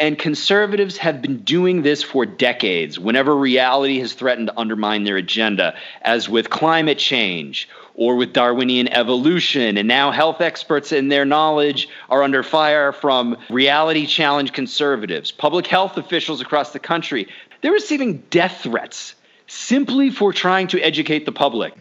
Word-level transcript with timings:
And 0.00 0.18
conservatives 0.18 0.96
have 0.96 1.20
been 1.20 1.40
doing 1.40 1.82
this 1.82 2.02
for 2.02 2.24
decades 2.24 2.98
whenever 2.98 3.36
reality 3.36 3.98
has 3.98 4.14
threatened 4.14 4.46
to 4.46 4.58
undermine 4.58 5.04
their 5.04 5.18
agenda, 5.18 5.74
as 6.00 6.26
with 6.26 6.48
climate 6.48 6.96
change 6.96 7.68
or 7.94 8.16
with 8.16 8.32
Darwinian 8.32 8.88
evolution. 8.88 9.76
And 9.76 9.86
now 9.86 10.10
health 10.10 10.40
experts 10.40 10.90
and 10.90 11.12
their 11.12 11.26
knowledge 11.26 11.86
are 12.08 12.22
under 12.22 12.42
fire 12.42 12.92
from 12.92 13.36
reality 13.50 14.06
challenge 14.06 14.54
conservatives. 14.54 15.32
Public 15.32 15.66
health 15.66 15.98
officials 15.98 16.40
across 16.40 16.72
the 16.72 16.78
country, 16.78 17.28
they're 17.60 17.72
receiving 17.72 18.24
death 18.30 18.60
threats 18.62 19.14
simply 19.48 20.08
for 20.08 20.32
trying 20.32 20.68
to 20.68 20.80
educate 20.80 21.26
the 21.26 21.32
public. 21.32 21.74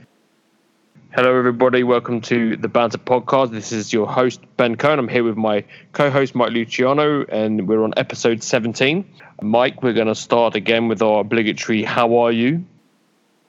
Hello, 1.12 1.36
everybody. 1.36 1.82
Welcome 1.82 2.22
to 2.22 2.56
the 2.56 2.68
Banter 2.68 3.00
Podcast. 3.00 3.50
This 3.50 3.72
is 3.72 3.92
your 3.92 4.06
host, 4.06 4.42
Ben 4.58 4.76
Cohen. 4.76 5.00
I'm 5.00 5.08
here 5.08 5.24
with 5.24 5.38
my 5.38 5.66
co 5.92 6.12
host, 6.12 6.36
Mike 6.36 6.52
Luciano, 6.52 7.26
and 7.26 7.68
we're 7.68 7.84
on 7.84 7.96
episode 7.98 8.44
17. 8.44 9.12
Mike, 9.42 9.82
we're 9.82 9.94
going 9.94 10.06
to 10.06 10.14
start 10.14 10.54
again 10.54 10.88
with 10.88 11.02
our 11.02 11.22
obligatory 11.22 11.82
How 11.82 12.18
Are 12.18 12.32
You? 12.32 12.64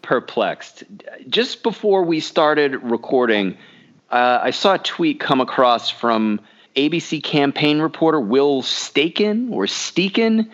Perplexed. 0.01 0.85
Just 1.29 1.63
before 1.63 2.03
we 2.03 2.21
started 2.21 2.77
recording, 2.77 3.59
uh, 4.11 4.39
I 4.43 4.53
saw 4.53 4.77
a 4.77 4.79
tweet 4.79 5.21
come 5.21 5.43
across 5.43 5.91
from 5.91 6.41
ABC 6.77 7.23
campaign 7.23 7.81
reporter 7.81 8.21
Will 8.21 8.63
Staken 8.63 9.53
or 9.53 9.67
Steeken. 9.67 10.49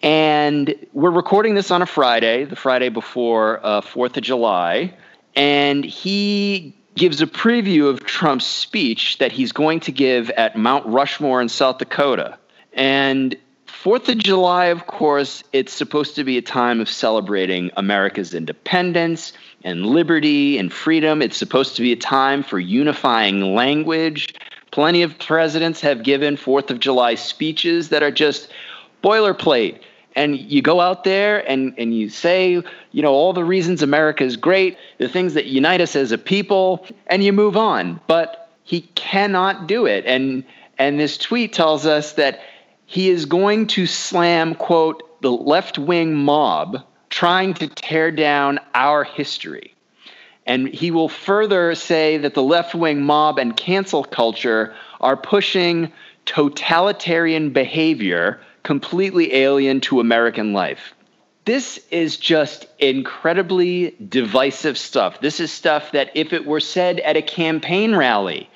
And 0.00 0.76
we're 0.92 1.10
recording 1.10 1.56
this 1.56 1.72
on 1.72 1.82
a 1.82 1.86
Friday, 1.86 2.44
the 2.44 2.54
Friday 2.54 2.88
before 2.88 3.58
uh, 3.66 3.80
4th 3.80 4.16
of 4.16 4.22
July 4.22 4.94
and 5.36 5.84
he 5.84 6.74
gives 6.94 7.20
a 7.20 7.26
preview 7.26 7.88
of 7.88 8.04
Trump's 8.04 8.46
speech 8.46 9.18
that 9.18 9.30
he's 9.30 9.52
going 9.52 9.80
to 9.80 9.92
give 9.92 10.30
at 10.30 10.56
Mount 10.56 10.86
Rushmore 10.86 11.42
in 11.42 11.48
South 11.48 11.78
Dakota. 11.78 12.38
And 12.72 13.36
Fourth 13.66 14.08
of 14.08 14.18
July, 14.18 14.66
of 14.66 14.86
course, 14.86 15.44
it's 15.52 15.72
supposed 15.72 16.16
to 16.16 16.24
be 16.24 16.38
a 16.38 16.42
time 16.42 16.80
of 16.80 16.88
celebrating 16.88 17.70
America's 17.76 18.34
independence 18.34 19.32
and 19.62 19.86
liberty 19.86 20.58
and 20.58 20.72
freedom. 20.72 21.22
It's 21.22 21.36
supposed 21.36 21.76
to 21.76 21.82
be 21.82 21.92
a 21.92 21.96
time 21.96 22.42
for 22.42 22.58
unifying 22.58 23.54
language. 23.54 24.34
Plenty 24.72 25.02
of 25.02 25.18
presidents 25.18 25.80
have 25.82 26.02
given 26.02 26.36
Fourth 26.36 26.70
of 26.70 26.80
July 26.80 27.14
speeches 27.14 27.90
that 27.90 28.02
are 28.02 28.10
just 28.10 28.50
boilerplate 29.04 29.80
and 30.16 30.38
you 30.38 30.62
go 30.62 30.80
out 30.80 31.04
there 31.04 31.48
and, 31.48 31.74
and 31.76 31.94
you 31.94 32.08
say, 32.08 32.62
you 32.90 33.02
know, 33.02 33.12
all 33.12 33.34
the 33.34 33.44
reasons 33.44 33.82
America 33.82 34.24
is 34.24 34.36
great, 34.36 34.78
the 34.96 35.08
things 35.08 35.34
that 35.34 35.44
unite 35.44 35.82
us 35.82 35.94
as 35.94 36.10
a 36.10 36.18
people, 36.18 36.86
and 37.06 37.22
you 37.22 37.34
move 37.34 37.56
on. 37.56 38.00
But 38.06 38.50
he 38.64 38.80
cannot 38.94 39.68
do 39.68 39.86
it. 39.86 40.04
And 40.06 40.42
and 40.78 40.98
this 40.98 41.16
tweet 41.16 41.52
tells 41.52 41.86
us 41.86 42.14
that 42.14 42.40
he 42.86 43.10
is 43.10 43.26
going 43.26 43.66
to 43.68 43.86
slam, 43.86 44.54
quote, 44.54 45.20
the 45.22 45.32
left 45.32 45.78
wing 45.78 46.14
mob 46.14 46.82
trying 47.08 47.54
to 47.54 47.68
tear 47.68 48.10
down 48.10 48.58
our 48.74 49.04
history. 49.04 49.74
And 50.46 50.68
he 50.68 50.90
will 50.90 51.08
further 51.08 51.74
say 51.74 52.18
that 52.18 52.34
the 52.34 52.42
left 52.42 52.74
wing 52.74 53.02
mob 53.02 53.38
and 53.38 53.56
cancel 53.56 54.04
culture 54.04 54.74
are 55.00 55.16
pushing 55.16 55.92
totalitarian 56.26 57.50
behavior 57.50 58.40
completely 58.66 59.32
alien 59.32 59.80
to 59.80 60.00
American 60.00 60.52
life. 60.52 60.92
This 61.44 61.78
is 61.92 62.16
just 62.16 62.66
incredibly 62.80 63.94
divisive 64.08 64.76
stuff. 64.76 65.20
This 65.20 65.38
is 65.38 65.52
stuff 65.52 65.92
that, 65.92 66.10
if 66.16 66.32
it 66.32 66.44
were 66.44 66.58
said 66.58 66.98
at 66.98 67.16
a 67.16 67.22
campaign 67.22 67.94
rally, 67.94 68.50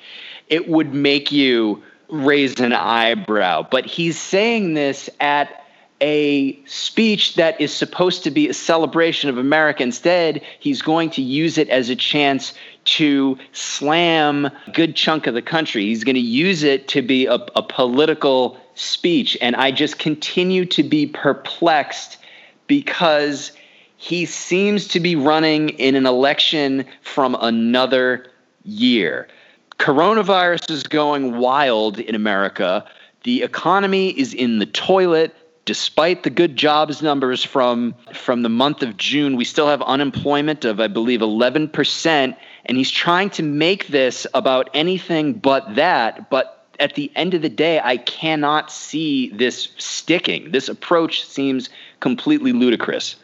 it 0.49 0.67
would 0.67 0.93
make 0.93 1.31
you 1.31 1.81
raise 2.09 2.59
an 2.59 2.73
eyebrow. 2.73 3.65
But 3.71 3.85
he's 3.85 4.19
saying 4.19 4.73
this 4.73 5.09
at 5.21 5.63
a 6.01 6.61
speech 6.65 7.35
that 7.35 7.61
is 7.61 7.71
supposed 7.71 8.25
to 8.25 8.31
be 8.31 8.49
a 8.49 8.53
celebration 8.53 9.29
of 9.29 9.37
America. 9.37 9.81
Instead, 9.81 10.41
he's 10.59 10.81
going 10.81 11.09
to 11.11 11.21
use 11.21 11.57
it 11.57 11.69
as 11.69 11.89
a 11.89 11.95
chance 11.95 12.53
to 12.83 13.37
slam 13.53 14.47
a 14.47 14.71
good 14.73 14.93
chunk 14.93 15.25
of 15.25 15.35
the 15.35 15.41
country. 15.41 15.83
He's 15.83 16.03
going 16.03 16.15
to 16.15 16.19
use 16.19 16.63
it 16.63 16.89
to 16.89 17.01
be 17.01 17.27
a, 17.27 17.35
a 17.55 17.63
political 17.63 18.57
speech. 18.81 19.37
And 19.41 19.55
I 19.55 19.71
just 19.71 19.99
continue 19.99 20.65
to 20.65 20.83
be 20.83 21.05
perplexed 21.05 22.17
because 22.67 23.51
he 23.97 24.25
seems 24.25 24.87
to 24.89 24.99
be 24.99 25.15
running 25.15 25.69
in 25.69 25.95
an 25.95 26.05
election 26.05 26.85
from 27.01 27.35
another 27.39 28.25
year. 28.63 29.27
Coronavirus 29.77 30.71
is 30.71 30.83
going 30.83 31.37
wild 31.37 31.99
in 31.99 32.15
America. 32.15 32.85
The 33.23 33.43
economy 33.43 34.09
is 34.09 34.33
in 34.33 34.59
the 34.59 34.65
toilet. 34.65 35.35
Despite 35.65 36.23
the 36.23 36.31
good 36.31 36.55
jobs 36.55 37.03
numbers 37.03 37.43
from, 37.43 37.93
from 38.13 38.41
the 38.41 38.49
month 38.49 38.81
of 38.81 38.97
June, 38.97 39.35
we 39.35 39.45
still 39.45 39.67
have 39.67 39.81
unemployment 39.83 40.65
of, 40.65 40.79
I 40.79 40.87
believe, 40.87 41.19
11%. 41.19 42.35
And 42.65 42.77
he's 42.77 42.89
trying 42.89 43.29
to 43.31 43.43
make 43.43 43.87
this 43.87 44.25
about 44.33 44.71
anything 44.73 45.33
but 45.33 45.75
that. 45.75 46.31
But 46.31 46.60
at 46.81 46.95
the 46.95 47.11
end 47.15 47.33
of 47.33 47.41
the 47.41 47.49
day, 47.49 47.79
I 47.81 47.97
cannot 47.97 48.71
see 48.71 49.29
this 49.29 49.69
sticking. 49.77 50.51
This 50.51 50.67
approach 50.67 51.25
seems 51.25 51.69
completely 51.99 52.51
ludicrous. 52.51 53.15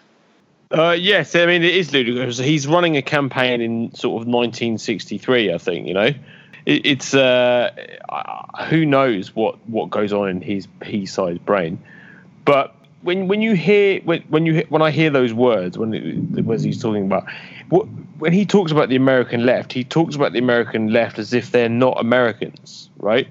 Uh, 0.70 0.96
yes, 0.98 1.36
I 1.36 1.46
mean 1.46 1.64
it 1.64 1.76
is 1.76 1.92
ludicrous. 1.92 2.38
He's 2.38 2.68
running 2.68 2.96
a 2.98 3.02
campaign 3.02 3.62
in 3.62 3.94
sort 3.96 4.22
of 4.22 4.28
1963, 4.28 5.54
I 5.54 5.58
think. 5.58 5.88
You 5.88 5.94
know, 5.94 6.14
it, 6.66 6.86
it's 6.86 7.14
uh, 7.14 7.72
who 8.70 8.86
knows 8.86 9.36
what 9.36 9.58
what 9.68 9.90
goes 9.90 10.14
on 10.14 10.30
in 10.30 10.42
his 10.42 10.68
pea-sized 10.82 11.44
brain. 11.46 11.82
But 12.46 12.76
when 13.02 13.28
when 13.28 13.42
you 13.42 13.54
hear 13.54 14.02
when 14.02 14.22
when 14.24 14.46
you 14.46 14.66
when 14.70 14.82
I 14.82 14.92
hear 14.92 15.10
those 15.10 15.34
words 15.34 15.78
when 15.78 15.94
it, 15.94 16.60
he's 16.60 16.82
talking 16.82 17.06
about 17.06 17.26
when 17.70 18.34
he 18.34 18.46
talks 18.46 18.72
about 18.72 18.90
the 18.90 18.96
American 18.96 19.46
left, 19.46 19.72
he 19.72 19.84
talks 19.84 20.16
about 20.16 20.34
the 20.34 20.40
American 20.40 20.92
left 20.92 21.18
as 21.18 21.34
if 21.34 21.52
they're 21.52 21.70
not 21.70 22.00
Americans, 22.00 22.90
right? 22.98 23.28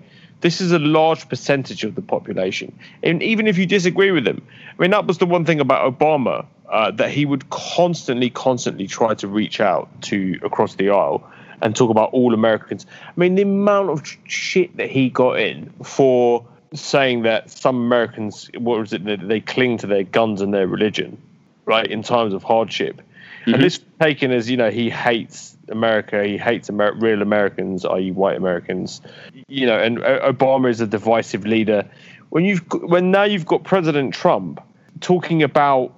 This 0.46 0.60
is 0.60 0.70
a 0.70 0.78
large 0.78 1.28
percentage 1.28 1.82
of 1.82 1.96
the 1.96 2.02
population. 2.02 2.78
And 3.02 3.20
even 3.20 3.48
if 3.48 3.58
you 3.58 3.66
disagree 3.66 4.12
with 4.12 4.22
them, 4.22 4.46
I 4.78 4.80
mean, 4.80 4.92
that 4.92 5.04
was 5.04 5.18
the 5.18 5.26
one 5.26 5.44
thing 5.44 5.58
about 5.58 5.92
Obama 5.92 6.46
uh, 6.70 6.92
that 6.92 7.10
he 7.10 7.26
would 7.26 7.50
constantly, 7.50 8.30
constantly 8.30 8.86
try 8.86 9.14
to 9.14 9.26
reach 9.26 9.60
out 9.60 9.88
to 10.02 10.38
across 10.44 10.76
the 10.76 10.90
aisle 10.90 11.28
and 11.62 11.74
talk 11.74 11.90
about 11.90 12.10
all 12.12 12.32
Americans. 12.32 12.86
I 13.08 13.12
mean, 13.16 13.34
the 13.34 13.42
amount 13.42 13.90
of 13.90 14.04
shit 14.28 14.76
that 14.76 14.88
he 14.88 15.10
got 15.10 15.40
in 15.40 15.72
for 15.82 16.46
saying 16.72 17.22
that 17.22 17.50
some 17.50 17.74
Americans, 17.74 18.48
what 18.56 18.78
was 18.78 18.92
it, 18.92 19.04
they 19.28 19.40
cling 19.40 19.78
to 19.78 19.88
their 19.88 20.04
guns 20.04 20.42
and 20.42 20.54
their 20.54 20.68
religion, 20.68 21.18
right, 21.64 21.90
in 21.90 22.04
times 22.04 22.34
of 22.34 22.44
hardship. 22.44 23.02
Mm-hmm. 23.46 23.54
And 23.54 23.62
this 23.62 23.78
taken 24.00 24.32
as, 24.32 24.50
you 24.50 24.56
know, 24.56 24.70
he 24.70 24.90
hates 24.90 25.56
America. 25.68 26.24
He 26.24 26.36
hates 26.36 26.68
Amer- 26.68 26.94
real 26.94 27.22
Americans, 27.22 27.84
i.e., 27.84 28.10
white 28.10 28.36
Americans. 28.36 29.00
You 29.46 29.66
know, 29.66 29.78
and 29.78 29.98
Obama 29.98 30.68
is 30.68 30.80
a 30.80 30.86
divisive 30.86 31.46
leader. 31.46 31.88
When 32.30 32.44
you've 32.44 32.62
when 32.82 33.12
now 33.12 33.22
you've 33.22 33.46
got 33.46 33.62
President 33.62 34.14
Trump 34.14 34.60
talking 35.00 35.44
about 35.44 35.92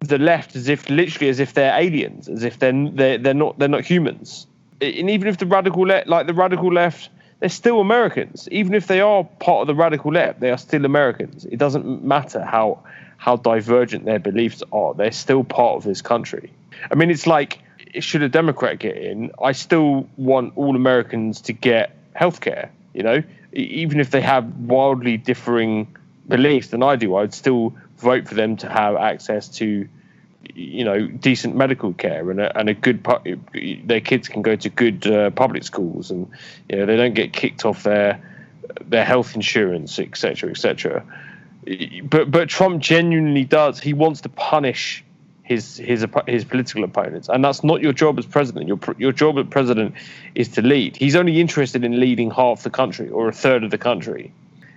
the 0.00 0.18
left 0.18 0.56
as 0.56 0.68
if 0.68 0.88
literally 0.88 1.28
as 1.28 1.38
if 1.38 1.52
they're 1.52 1.78
aliens, 1.78 2.28
as 2.28 2.44
if 2.44 2.58
they're 2.58 2.88
they're, 2.90 3.18
they're 3.18 3.34
not 3.34 3.58
they're 3.58 3.68
not 3.68 3.84
humans. 3.84 4.46
And 4.80 5.10
even 5.10 5.28
if 5.28 5.36
the 5.36 5.46
radical 5.46 5.86
left, 5.86 6.06
like 6.06 6.26
the 6.26 6.34
radical 6.34 6.72
left, 6.72 7.10
they're 7.40 7.48
still 7.50 7.80
Americans. 7.80 8.48
Even 8.50 8.74
if 8.74 8.86
they 8.86 9.00
are 9.00 9.24
part 9.24 9.62
of 9.62 9.66
the 9.66 9.74
radical 9.74 10.12
left, 10.12 10.40
they 10.40 10.50
are 10.50 10.58
still 10.58 10.84
Americans. 10.84 11.44
It 11.44 11.58
doesn't 11.58 12.04
matter 12.04 12.42
how 12.42 12.82
how 13.18 13.36
divergent 13.36 14.04
their 14.04 14.18
beliefs 14.18 14.62
are. 14.72 14.94
They're 14.94 15.12
still 15.12 15.44
part 15.44 15.76
of 15.76 15.84
this 15.84 16.02
country. 16.02 16.52
I 16.90 16.94
mean, 16.94 17.10
it's 17.10 17.26
like 17.26 17.60
should 18.00 18.22
a 18.22 18.28
Democrat 18.28 18.78
get 18.78 18.96
in, 18.96 19.30
I 19.42 19.52
still 19.52 20.08
want 20.16 20.52
all 20.56 20.76
Americans 20.76 21.40
to 21.42 21.52
get 21.52 21.96
health 22.14 22.40
care. 22.40 22.70
You 22.94 23.02
know, 23.02 23.22
even 23.52 24.00
if 24.00 24.10
they 24.10 24.20
have 24.20 24.46
wildly 24.56 25.16
differing 25.16 25.96
beliefs 26.28 26.68
than 26.68 26.82
I 26.82 26.96
do, 26.96 27.16
I'd 27.16 27.34
still 27.34 27.74
vote 27.98 28.28
for 28.28 28.34
them 28.34 28.56
to 28.58 28.68
have 28.68 28.96
access 28.96 29.48
to, 29.48 29.88
you 30.54 30.84
know, 30.84 31.06
decent 31.06 31.56
medical 31.56 31.92
care 31.92 32.30
and 32.30 32.40
a, 32.40 32.58
and 32.58 32.68
a 32.68 32.74
good. 32.74 33.06
Their 33.84 34.00
kids 34.00 34.28
can 34.28 34.42
go 34.42 34.56
to 34.56 34.68
good 34.68 35.06
uh, 35.06 35.30
public 35.30 35.64
schools, 35.64 36.10
and 36.10 36.30
you 36.68 36.76
know 36.76 36.86
they 36.86 36.96
don't 36.96 37.14
get 37.14 37.32
kicked 37.32 37.64
off 37.64 37.82
their 37.82 38.20
their 38.80 39.04
health 39.04 39.34
insurance, 39.34 39.98
etc., 39.98 40.50
etc. 40.50 41.04
But 42.04 42.30
but 42.30 42.48
Trump 42.48 42.80
genuinely 42.80 43.44
does. 43.44 43.80
He 43.80 43.92
wants 43.92 44.22
to 44.22 44.28
punish 44.28 45.04
his 45.46 45.76
his 45.76 46.04
his 46.26 46.44
political 46.44 46.82
opponents, 46.82 47.28
and 47.28 47.44
that's 47.44 47.62
not 47.62 47.80
your 47.80 47.92
job 47.92 48.18
as 48.18 48.26
president. 48.26 48.66
Your 48.66 48.80
your 48.98 49.12
job 49.12 49.38
as 49.38 49.46
president 49.46 49.94
is 50.34 50.48
to 50.48 50.62
lead. 50.62 50.96
He's 50.96 51.14
only 51.14 51.40
interested 51.40 51.84
in 51.84 52.00
leading 52.00 52.32
half 52.32 52.64
the 52.64 52.70
country 52.70 53.08
or 53.08 53.28
a 53.28 53.32
third 53.32 53.62
of 53.62 53.70
the 53.70 53.78
country, 53.78 54.32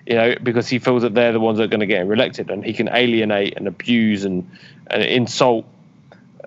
you 0.05 0.13
know, 0.13 0.35
because 0.43 0.67
he 0.67 0.77
feels 0.77 1.01
that 1.01 1.15
they're 1.15 1.33
the 1.33 1.39
ones 1.39 1.57
that 1.57 1.63
are 1.63 1.67
going 1.67 1.79
to 1.79 1.87
get 1.87 2.01
him 2.01 2.11
elected, 2.11 2.51
and 2.51 2.63
he 2.63 2.73
can 2.73 2.87
alienate 2.87 3.57
and 3.57 3.67
abuse 3.67 4.25
and, 4.25 4.47
and 4.87 5.01
insult 5.03 5.65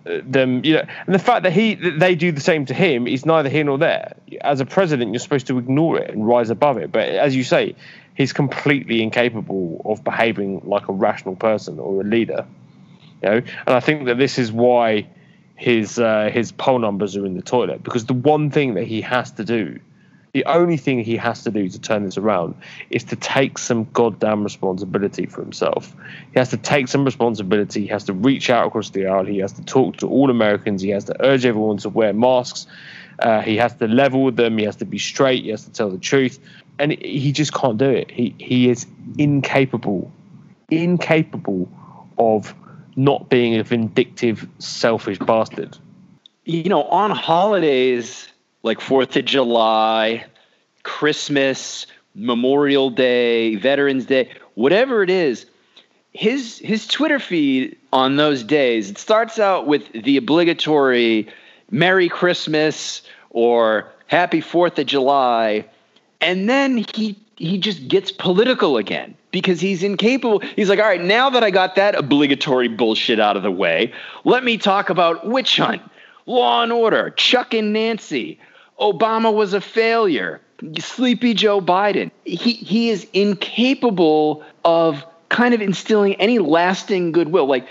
uh, 0.06 0.20
them. 0.24 0.64
You 0.64 0.74
know, 0.74 0.84
and 1.06 1.14
the 1.14 1.18
fact 1.18 1.42
that 1.42 1.52
he 1.52 1.74
that 1.74 1.98
they 1.98 2.14
do 2.14 2.30
the 2.30 2.40
same 2.40 2.64
to 2.66 2.74
him 2.74 3.08
is 3.08 3.26
neither 3.26 3.48
here 3.48 3.64
nor 3.64 3.76
there. 3.76 4.14
As 4.40 4.60
a 4.60 4.66
president, 4.66 5.12
you're 5.12 5.18
supposed 5.18 5.48
to 5.48 5.58
ignore 5.58 5.98
it 5.98 6.10
and 6.10 6.24
rise 6.24 6.48
above 6.48 6.76
it. 6.76 6.92
But 6.92 7.08
as 7.08 7.34
you 7.34 7.42
say, 7.42 7.74
he's 8.14 8.32
completely 8.32 9.02
incapable 9.02 9.82
of 9.84 10.04
behaving 10.04 10.62
like 10.64 10.88
a 10.88 10.92
rational 10.92 11.34
person 11.34 11.80
or 11.80 12.02
a 12.02 12.04
leader. 12.04 12.46
You 13.22 13.30
know, 13.30 13.36
and 13.36 13.76
I 13.76 13.80
think 13.80 14.06
that 14.06 14.18
this 14.18 14.38
is 14.38 14.50
why 14.50 15.06
his 15.54 15.98
uh, 15.98 16.30
his 16.32 16.52
poll 16.52 16.78
numbers 16.78 17.16
are 17.16 17.24
in 17.24 17.34
the 17.34 17.42
toilet 17.42 17.82
because 17.82 18.06
the 18.06 18.14
one 18.14 18.50
thing 18.50 18.74
that 18.74 18.84
he 18.84 19.00
has 19.02 19.30
to 19.32 19.44
do, 19.44 19.78
the 20.32 20.44
only 20.46 20.76
thing 20.76 21.04
he 21.04 21.16
has 21.16 21.44
to 21.44 21.50
do 21.50 21.68
to 21.68 21.80
turn 21.80 22.04
this 22.04 22.18
around 22.18 22.54
is 22.90 23.04
to 23.04 23.16
take 23.16 23.58
some 23.58 23.84
goddamn 23.92 24.42
responsibility 24.42 25.26
for 25.26 25.40
himself. 25.40 25.94
He 26.32 26.38
has 26.38 26.50
to 26.50 26.56
take 26.56 26.88
some 26.88 27.04
responsibility. 27.04 27.82
He 27.82 27.86
has 27.88 28.04
to 28.04 28.12
reach 28.12 28.50
out 28.50 28.66
across 28.66 28.90
the 28.90 29.06
aisle. 29.06 29.24
He 29.24 29.38
has 29.38 29.52
to 29.52 29.64
talk 29.64 29.98
to 29.98 30.08
all 30.08 30.30
Americans. 30.30 30.82
He 30.82 30.90
has 30.90 31.04
to 31.04 31.24
urge 31.24 31.46
everyone 31.46 31.76
to 31.78 31.88
wear 31.88 32.12
masks. 32.12 32.66
Uh, 33.18 33.40
he 33.40 33.56
has 33.58 33.74
to 33.76 33.86
level 33.86 34.24
with 34.24 34.34
them. 34.36 34.58
He 34.58 34.64
has 34.64 34.76
to 34.76 34.84
be 34.84 34.98
straight. 34.98 35.44
He 35.44 35.50
has 35.50 35.64
to 35.64 35.70
tell 35.70 35.90
the 35.90 35.98
truth 35.98 36.40
and 36.78 36.92
he 36.92 37.32
just 37.32 37.54
can't 37.54 37.78
do 37.78 37.88
it. 37.88 38.10
He 38.10 38.34
he 38.38 38.68
is 38.68 38.86
incapable, 39.18 40.10
incapable 40.70 41.68
of 42.18 42.54
not 42.96 43.28
being 43.28 43.56
a 43.56 43.62
vindictive, 43.62 44.46
selfish 44.58 45.18
bastard. 45.18 45.76
You 46.44 46.64
know, 46.64 46.84
on 46.84 47.10
holidays 47.10 48.28
like 48.62 48.80
Fourth 48.80 49.16
of 49.16 49.24
July, 49.24 50.24
Christmas, 50.82 51.86
Memorial 52.14 52.90
Day, 52.90 53.56
Veterans 53.56 54.06
Day, 54.06 54.30
whatever 54.54 55.02
it 55.02 55.10
is, 55.10 55.46
his 56.12 56.58
his 56.58 56.86
Twitter 56.86 57.18
feed 57.18 57.76
on 57.92 58.16
those 58.16 58.44
days 58.44 58.90
it 58.90 58.98
starts 58.98 59.38
out 59.38 59.66
with 59.66 59.90
the 59.92 60.16
obligatory 60.16 61.26
Merry 61.70 62.08
Christmas 62.08 63.02
or 63.30 63.90
Happy 64.06 64.40
Fourth 64.40 64.78
of 64.78 64.86
July 64.86 65.64
and 66.20 66.48
then 66.48 66.84
he 66.94 67.18
he 67.42 67.58
just 67.58 67.88
gets 67.88 68.12
political 68.12 68.76
again 68.76 69.16
because 69.32 69.60
he's 69.60 69.82
incapable. 69.82 70.38
He's 70.54 70.68
like, 70.68 70.78
all 70.78 70.84
right, 70.84 71.02
now 71.02 71.28
that 71.30 71.42
I 71.42 71.50
got 71.50 71.74
that 71.74 71.96
obligatory 71.96 72.68
bullshit 72.68 73.18
out 73.18 73.36
of 73.36 73.42
the 73.42 73.50
way, 73.50 73.92
let 74.24 74.44
me 74.44 74.56
talk 74.56 74.90
about 74.90 75.26
witch 75.26 75.56
hunt, 75.56 75.82
law 76.26 76.62
and 76.62 76.70
order, 76.70 77.10
Chuck 77.10 77.52
and 77.52 77.72
Nancy, 77.72 78.38
Obama 78.78 79.34
was 79.34 79.54
a 79.54 79.60
failure, 79.60 80.40
sleepy 80.78 81.34
Joe 81.34 81.60
Biden. 81.60 82.12
He 82.24 82.52
he 82.52 82.90
is 82.90 83.08
incapable 83.12 84.44
of 84.64 85.04
kind 85.28 85.52
of 85.52 85.60
instilling 85.60 86.14
any 86.16 86.38
lasting 86.38 87.10
goodwill. 87.10 87.46
Like 87.46 87.66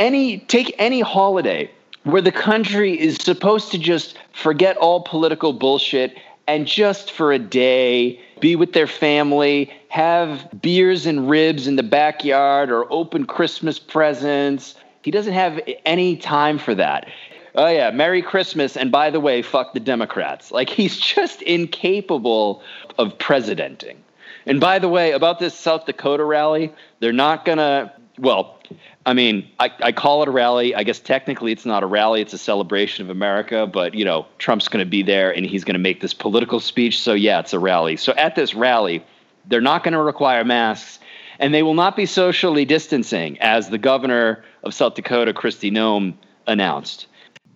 any 0.00 0.38
take 0.38 0.74
any 0.78 1.00
holiday 1.00 1.70
where 2.02 2.22
the 2.22 2.32
country 2.32 2.98
is 2.98 3.16
supposed 3.16 3.70
to 3.70 3.78
just 3.78 4.18
forget 4.32 4.76
all 4.78 5.02
political 5.02 5.52
bullshit 5.52 6.16
and 6.46 6.66
just 6.66 7.10
for 7.12 7.32
a 7.32 7.38
day 7.38 8.20
be 8.40 8.56
with 8.56 8.72
their 8.72 8.86
family, 8.86 9.72
have 9.88 10.48
beers 10.60 11.06
and 11.06 11.28
ribs 11.28 11.66
in 11.66 11.76
the 11.76 11.82
backyard 11.82 12.70
or 12.70 12.90
open 12.92 13.26
Christmas 13.26 13.78
presents. 13.78 14.74
He 15.02 15.10
doesn't 15.10 15.32
have 15.32 15.60
any 15.84 16.16
time 16.16 16.58
for 16.58 16.74
that. 16.74 17.08
Oh, 17.54 17.66
yeah, 17.66 17.90
Merry 17.90 18.22
Christmas. 18.22 18.76
And 18.76 18.92
by 18.92 19.10
the 19.10 19.20
way, 19.20 19.42
fuck 19.42 19.74
the 19.74 19.80
Democrats. 19.80 20.52
Like, 20.52 20.70
he's 20.70 20.98
just 20.98 21.42
incapable 21.42 22.62
of 22.98 23.18
presidenting. 23.18 24.02
And 24.46 24.60
by 24.60 24.78
the 24.78 24.88
way, 24.88 25.12
about 25.12 25.38
this 25.38 25.54
South 25.54 25.84
Dakota 25.86 26.24
rally, 26.24 26.72
they're 27.00 27.12
not 27.12 27.44
going 27.44 27.58
to, 27.58 27.92
well, 28.18 28.59
I 29.06 29.14
mean, 29.14 29.48
I, 29.58 29.70
I 29.80 29.92
call 29.92 30.22
it 30.22 30.28
a 30.28 30.30
rally. 30.30 30.74
I 30.74 30.82
guess 30.82 31.00
technically 31.00 31.52
it's 31.52 31.64
not 31.64 31.82
a 31.82 31.86
rally, 31.86 32.20
it's 32.20 32.32
a 32.32 32.38
celebration 32.38 33.04
of 33.04 33.10
America, 33.10 33.66
but 33.66 33.94
you 33.94 34.04
know, 34.04 34.26
Trump's 34.38 34.68
going 34.68 34.84
to 34.84 34.90
be 34.90 35.02
there 35.02 35.34
and 35.34 35.46
he's 35.46 35.64
going 35.64 35.74
to 35.74 35.80
make 35.80 36.00
this 36.00 36.14
political 36.14 36.60
speech. 36.60 37.00
So, 37.00 37.14
yeah, 37.14 37.40
it's 37.40 37.52
a 37.52 37.58
rally. 37.58 37.96
So, 37.96 38.12
at 38.12 38.34
this 38.34 38.54
rally, 38.54 39.04
they're 39.46 39.60
not 39.60 39.84
going 39.84 39.94
to 39.94 40.02
require 40.02 40.44
masks 40.44 40.98
and 41.38 41.54
they 41.54 41.62
will 41.62 41.74
not 41.74 41.96
be 41.96 42.04
socially 42.04 42.66
distancing, 42.66 43.38
as 43.40 43.70
the 43.70 43.78
governor 43.78 44.44
of 44.62 44.74
South 44.74 44.94
Dakota, 44.94 45.32
Kristi 45.32 45.72
Noem, 45.72 46.14
announced. 46.46 47.06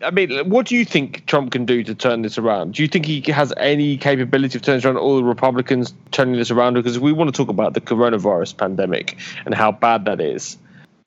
I 0.03 0.11
mean, 0.11 0.49
what 0.49 0.67
do 0.67 0.75
you 0.75 0.85
think 0.85 1.27
Trump 1.27 1.53
can 1.53 1.67
do 1.67 1.85
to 1.85 1.95
turn 1.95 2.23
this 2.23 2.39
around? 2.39 2.75
Do 2.75 2.83
you 2.83 2.89
think 2.89 3.07
he 3.07 3.21
has 3.31 3.53
any 3.59 3.97
capability 3.97 4.59
of 4.59 4.63
turning 4.63 4.85
around 4.85 4.97
all 4.97 5.17
the 5.17 5.25
Republicans 5.25 5.95
turning 6.11 6.37
this 6.37 6.51
around? 6.51 6.75
Because 6.75 6.99
we 6.99 7.13
want 7.13 7.33
to 7.33 7.37
talk 7.37 7.49
about 7.49 7.75
the 7.75 7.81
coronavirus 7.81 8.57
pandemic 8.57 9.19
and 9.45 9.55
how 9.55 9.71
bad 9.71 10.07
that 10.07 10.21
is 10.21 10.59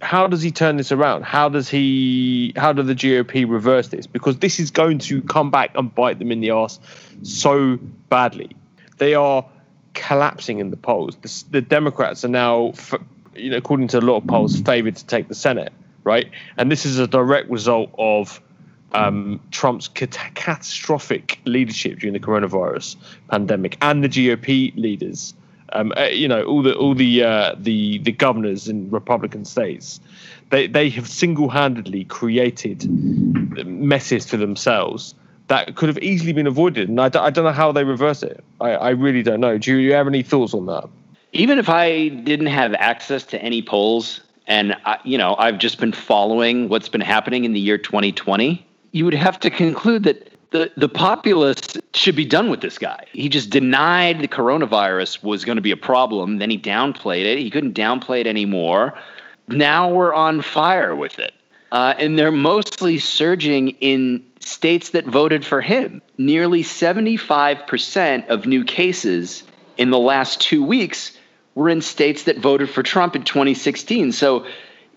how 0.01 0.27
does 0.27 0.41
he 0.41 0.51
turn 0.51 0.77
this 0.77 0.91
around? 0.91 1.23
How 1.23 1.49
does 1.49 1.67
he? 1.67 2.53
How 2.55 2.71
do 2.71 2.83
the 2.83 2.93
GOP 2.93 3.49
reverse 3.49 3.87
this? 3.87 4.05
Because 4.05 4.37
this 4.37 4.59
is 4.59 4.69
going 4.69 4.99
to 4.99 5.21
come 5.23 5.49
back 5.49 5.71
and 5.75 5.93
bite 5.93 6.19
them 6.19 6.31
in 6.31 6.39
the 6.39 6.51
ass 6.51 6.79
so 7.23 7.77
badly. 8.09 8.55
They 8.97 9.15
are 9.15 9.45
collapsing 9.95 10.59
in 10.59 10.69
the 10.69 10.77
polls. 10.77 11.17
The, 11.21 11.43
the 11.51 11.61
Democrats 11.61 12.23
are 12.23 12.29
now, 12.29 12.73
you 13.35 13.49
know, 13.49 13.57
according 13.57 13.87
to 13.89 13.99
a 13.99 14.01
lot 14.01 14.17
of 14.17 14.27
polls, 14.27 14.59
favored 14.61 14.95
to 14.97 15.05
take 15.05 15.29
the 15.29 15.35
Senate, 15.35 15.73
right? 16.03 16.29
And 16.57 16.71
this 16.71 16.85
is 16.85 16.99
a 16.99 17.07
direct 17.07 17.49
result 17.49 17.89
of 17.97 18.39
um, 18.93 19.41
Trump's 19.49 19.87
cat- 19.87 20.31
catastrophic 20.35 21.39
leadership 21.45 21.99
during 21.99 22.13
the 22.13 22.19
coronavirus 22.19 22.97
pandemic 23.29 23.77
and 23.81 24.03
the 24.03 24.09
GOP 24.09 24.75
leaders 24.75 25.33
um, 25.73 25.93
uh, 25.97 26.05
you 26.05 26.27
know, 26.27 26.43
all 26.43 26.61
the 26.61 26.75
all 26.75 26.95
the 26.95 27.23
uh, 27.23 27.55
the 27.57 27.99
the 27.99 28.11
governors 28.11 28.67
in 28.67 28.89
Republican 28.89 29.45
states, 29.45 29.99
they 30.49 30.67
they 30.67 30.89
have 30.89 31.07
single-handedly 31.07 32.05
created 32.05 32.85
messes 33.65 34.29
for 34.29 34.37
themselves 34.37 35.13
that 35.47 35.75
could 35.75 35.89
have 35.89 35.97
easily 35.99 36.33
been 36.33 36.47
avoided, 36.47 36.89
and 36.89 36.99
I 36.99 37.09
d- 37.09 37.19
I 37.19 37.29
don't 37.29 37.45
know 37.45 37.51
how 37.51 37.71
they 37.71 37.83
reverse 37.83 38.23
it. 38.23 38.43
I, 38.61 38.71
I 38.71 38.89
really 38.91 39.23
don't 39.23 39.39
know. 39.39 39.57
Do 39.57 39.77
you 39.77 39.93
have 39.93 40.07
any 40.07 40.23
thoughts 40.23 40.53
on 40.53 40.65
that? 40.67 40.87
Even 41.33 41.59
if 41.59 41.69
I 41.69 42.09
didn't 42.09 42.47
have 42.47 42.73
access 42.75 43.23
to 43.25 43.41
any 43.41 43.61
polls, 43.61 44.21
and 44.47 44.75
I, 44.85 44.99
you 45.03 45.17
know, 45.17 45.35
I've 45.37 45.57
just 45.57 45.79
been 45.79 45.91
following 45.91 46.69
what's 46.69 46.89
been 46.89 47.01
happening 47.01 47.43
in 47.43 47.53
the 47.53 47.59
year 47.59 47.77
2020, 47.77 48.65
you 48.91 49.05
would 49.05 49.13
have 49.13 49.39
to 49.41 49.49
conclude 49.49 50.03
that 50.03 50.31
the 50.51 50.71
the 50.77 50.89
populace 50.89 51.77
should 51.93 52.15
be 52.15 52.25
done 52.25 52.49
with 52.49 52.61
this 52.61 52.77
guy. 52.77 53.05
He 53.11 53.29
just 53.29 53.49
denied 53.49 54.21
the 54.21 54.27
coronavirus 54.27 55.23
was 55.23 55.45
going 55.45 55.57
to 55.57 55.61
be 55.61 55.71
a 55.71 55.77
problem. 55.77 56.37
Then 56.37 56.49
he 56.49 56.57
downplayed 56.57 57.25
it. 57.25 57.39
He 57.39 57.49
couldn't 57.49 57.73
downplay 57.73 58.21
it 58.21 58.27
anymore. 58.27 58.93
Now 59.47 59.89
we're 59.89 60.13
on 60.13 60.41
fire 60.41 60.95
with 60.95 61.19
it. 61.19 61.33
Uh, 61.71 61.93
and 61.97 62.17
they're 62.17 62.31
mostly 62.31 62.97
surging 62.97 63.69
in 63.81 64.23
states 64.39 64.91
that 64.91 65.05
voted 65.05 65.45
for 65.45 65.61
him. 65.61 66.01
Nearly 66.17 66.63
75% 66.63 68.27
of 68.27 68.45
new 68.45 68.63
cases 68.63 69.43
in 69.77 69.89
the 69.89 69.99
last 69.99 70.39
two 70.39 70.63
weeks 70.63 71.17
were 71.55 71.69
in 71.69 71.81
states 71.81 72.23
that 72.23 72.37
voted 72.37 72.69
for 72.69 72.83
Trump 72.83 73.15
in 73.15 73.23
2016. 73.23 74.13
So 74.13 74.45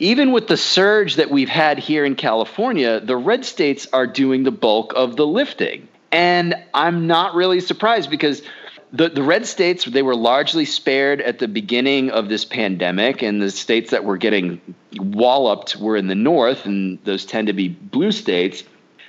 even 0.00 0.32
with 0.32 0.48
the 0.48 0.56
surge 0.56 1.16
that 1.16 1.30
we've 1.30 1.50
had 1.50 1.78
here 1.78 2.06
in 2.06 2.16
California, 2.16 3.00
the 3.00 3.16
red 3.16 3.44
states 3.44 3.86
are 3.92 4.06
doing 4.06 4.42
the 4.42 4.50
bulk 4.50 4.94
of 4.96 5.14
the 5.16 5.26
lifting. 5.26 5.86
And 6.10 6.54
I'm 6.72 7.06
not 7.06 7.34
really 7.34 7.60
surprised 7.60 8.10
because 8.10 8.42
the, 8.92 9.10
the 9.10 9.22
red 9.22 9.46
states, 9.46 9.84
they 9.84 10.02
were 10.02 10.16
largely 10.16 10.64
spared 10.64 11.20
at 11.20 11.38
the 11.38 11.46
beginning 11.46 12.10
of 12.10 12.28
this 12.28 12.46
pandemic, 12.46 13.22
and 13.22 13.40
the 13.40 13.50
states 13.50 13.90
that 13.90 14.04
were 14.04 14.16
getting 14.16 14.60
walloped 14.96 15.76
were 15.76 15.96
in 15.96 16.08
the 16.08 16.14
north, 16.14 16.64
and 16.64 16.98
those 17.04 17.24
tend 17.26 17.46
to 17.46 17.52
be 17.52 17.68
blue 17.68 18.10
states. 18.10 18.64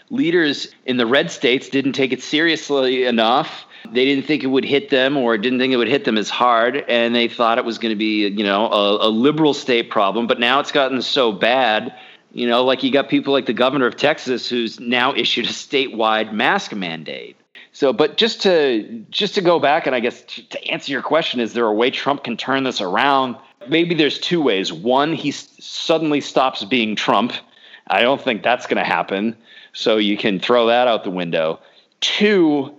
Leaders 0.09 0.67
in 0.85 0.97
the 0.97 1.07
red 1.07 1.31
states 1.31 1.69
didn't 1.69 1.93
take 1.93 2.11
it 2.11 2.21
seriously 2.21 3.05
enough 3.05 3.65
they 3.89 4.05
didn't 4.05 4.25
think 4.25 4.43
it 4.43 4.47
would 4.47 4.65
hit 4.65 4.89
them 4.89 5.17
or 5.17 5.37
didn't 5.37 5.59
think 5.59 5.73
it 5.73 5.77
would 5.77 5.87
hit 5.87 6.05
them 6.05 6.17
as 6.17 6.29
hard 6.29 6.83
and 6.87 7.15
they 7.15 7.27
thought 7.27 7.57
it 7.57 7.65
was 7.65 7.77
going 7.77 7.91
to 7.91 7.97
be 7.97 8.27
you 8.27 8.43
know 8.43 8.67
a, 8.67 9.07
a, 9.07 9.09
liberal 9.09 9.53
state 9.53 9.89
problem 9.89 10.27
but 10.27 10.39
now 10.39 10.59
it's 10.59 10.71
gotten 10.71 11.01
so 11.01 11.31
bad 11.31 11.93
you 12.31 12.47
know 12.47 12.63
like 12.63 12.83
you 12.83 12.91
got 12.91 13.09
people 13.09 13.33
like 13.33 13.45
the 13.45 13.53
governor 13.53 13.87
of 13.87 13.95
texas 13.95 14.47
who's 14.47 14.79
now 14.79 15.13
issued 15.15 15.45
a 15.45 15.49
statewide 15.49 16.31
mask 16.33 16.73
mandate. 16.73 17.35
So 17.73 17.93
but 17.93 18.17
just 18.17 18.41
to 18.41 19.03
just 19.09 19.35
to 19.35 19.41
go 19.41 19.59
back 19.59 19.87
and 19.87 19.95
i 19.95 19.99
guess 19.99 20.21
to 20.23 20.67
answer 20.67 20.91
your 20.91 21.01
question 21.01 21.39
is 21.39 21.53
there 21.53 21.65
a 21.65 21.73
way 21.73 21.89
trump 21.89 22.23
can 22.23 22.37
turn 22.37 22.63
this 22.63 22.81
around? 22.81 23.37
Maybe 23.67 23.93
there's 23.93 24.19
two 24.19 24.41
ways. 24.41 24.73
One 24.73 25.13
he 25.13 25.31
suddenly 25.31 26.19
stops 26.19 26.65
being 26.65 26.95
trump. 26.95 27.33
I 27.87 28.01
don't 28.01 28.21
think 28.21 28.41
that's 28.41 28.65
going 28.65 28.83
to 28.83 28.89
happen. 28.89 29.35
So 29.73 29.97
you 29.97 30.17
can 30.17 30.39
throw 30.39 30.67
that 30.67 30.87
out 30.87 31.03
the 31.03 31.11
window. 31.11 31.59
Two 31.99 32.75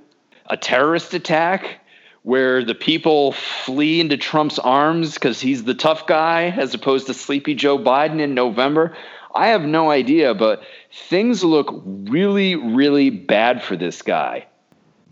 a 0.53 0.57
terrorist 0.59 1.15
attack 1.15 1.81
where 2.25 2.63
the 2.63 2.75
people 2.75 3.33
flee 3.33 4.01
into 4.01 4.19
Trump's 4.19 4.59
arms 4.59 5.15
because 5.15 5.41
he's 5.41 5.65
the 5.65 5.73
tough 5.73 6.07
guy 6.07 6.51
as 6.51 6.75
opposed 6.75 7.07
to 7.07 7.15
sleepy 7.15 7.55
Joe 7.55 7.79
Biden 7.79 8.21
in 8.21 8.35
November. 8.35 8.95
I 9.35 9.49
have 9.49 9.63
no 9.63 9.91
idea, 9.91 10.35
but 10.35 10.63
things 11.09 11.43
look 11.43 11.83
really, 11.85 12.55
really 12.55 13.09
bad 13.09 13.63
for 13.63 13.77
this 13.77 14.03
guy. 14.03 14.47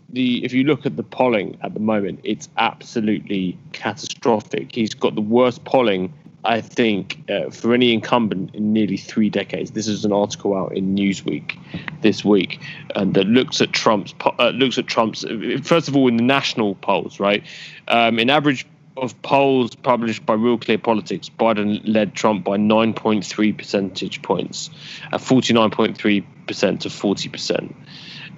The 0.09 0.45
if 0.45 0.53
you 0.53 0.63
look 0.63 0.85
at 0.85 0.95
the 0.95 1.03
polling 1.03 1.57
at 1.63 1.73
the 1.73 1.79
moment, 1.79 2.19
it's 2.23 2.47
absolutely 2.57 3.57
catastrophic. 3.71 4.75
He's 4.75 4.93
got 4.93 5.15
the 5.15 5.21
worst 5.21 5.63
polling 5.63 6.13
I 6.43 6.61
think 6.61 7.23
uh, 7.29 7.51
for 7.51 7.73
any 7.73 7.93
incumbent 7.93 8.55
in 8.55 8.73
nearly 8.73 8.97
three 8.97 9.29
decades, 9.29 9.71
this 9.71 9.87
is 9.87 10.05
an 10.05 10.11
article 10.11 10.55
out 10.55 10.75
in 10.75 10.95
Newsweek 10.95 11.57
this 12.01 12.25
week, 12.25 12.59
and 12.95 13.13
that 13.13 13.27
looks 13.27 13.61
at 13.61 13.73
Trump's 13.73 14.15
uh, 14.39 14.49
looks 14.49 14.77
at 14.77 14.87
Trump's 14.87 15.23
first 15.63 15.87
of 15.87 15.95
all 15.95 16.07
in 16.07 16.17
the 16.17 16.23
national 16.23 16.75
polls, 16.75 17.19
right? 17.19 17.43
Um, 17.87 18.17
in 18.17 18.29
average 18.29 18.65
of 18.97 19.19
polls 19.21 19.75
published 19.75 20.25
by 20.25 20.33
Real 20.33 20.57
Clear 20.57 20.77
Politics, 20.77 21.29
Biden 21.29 21.81
led 21.85 22.13
Trump 22.13 22.43
by 22.43 22.57
9.3 22.57 23.57
percentage 23.57 24.21
points, 24.21 24.69
at 25.11 25.21
49.3% 25.21 25.95
to 26.79 26.89
40%. 26.89 27.75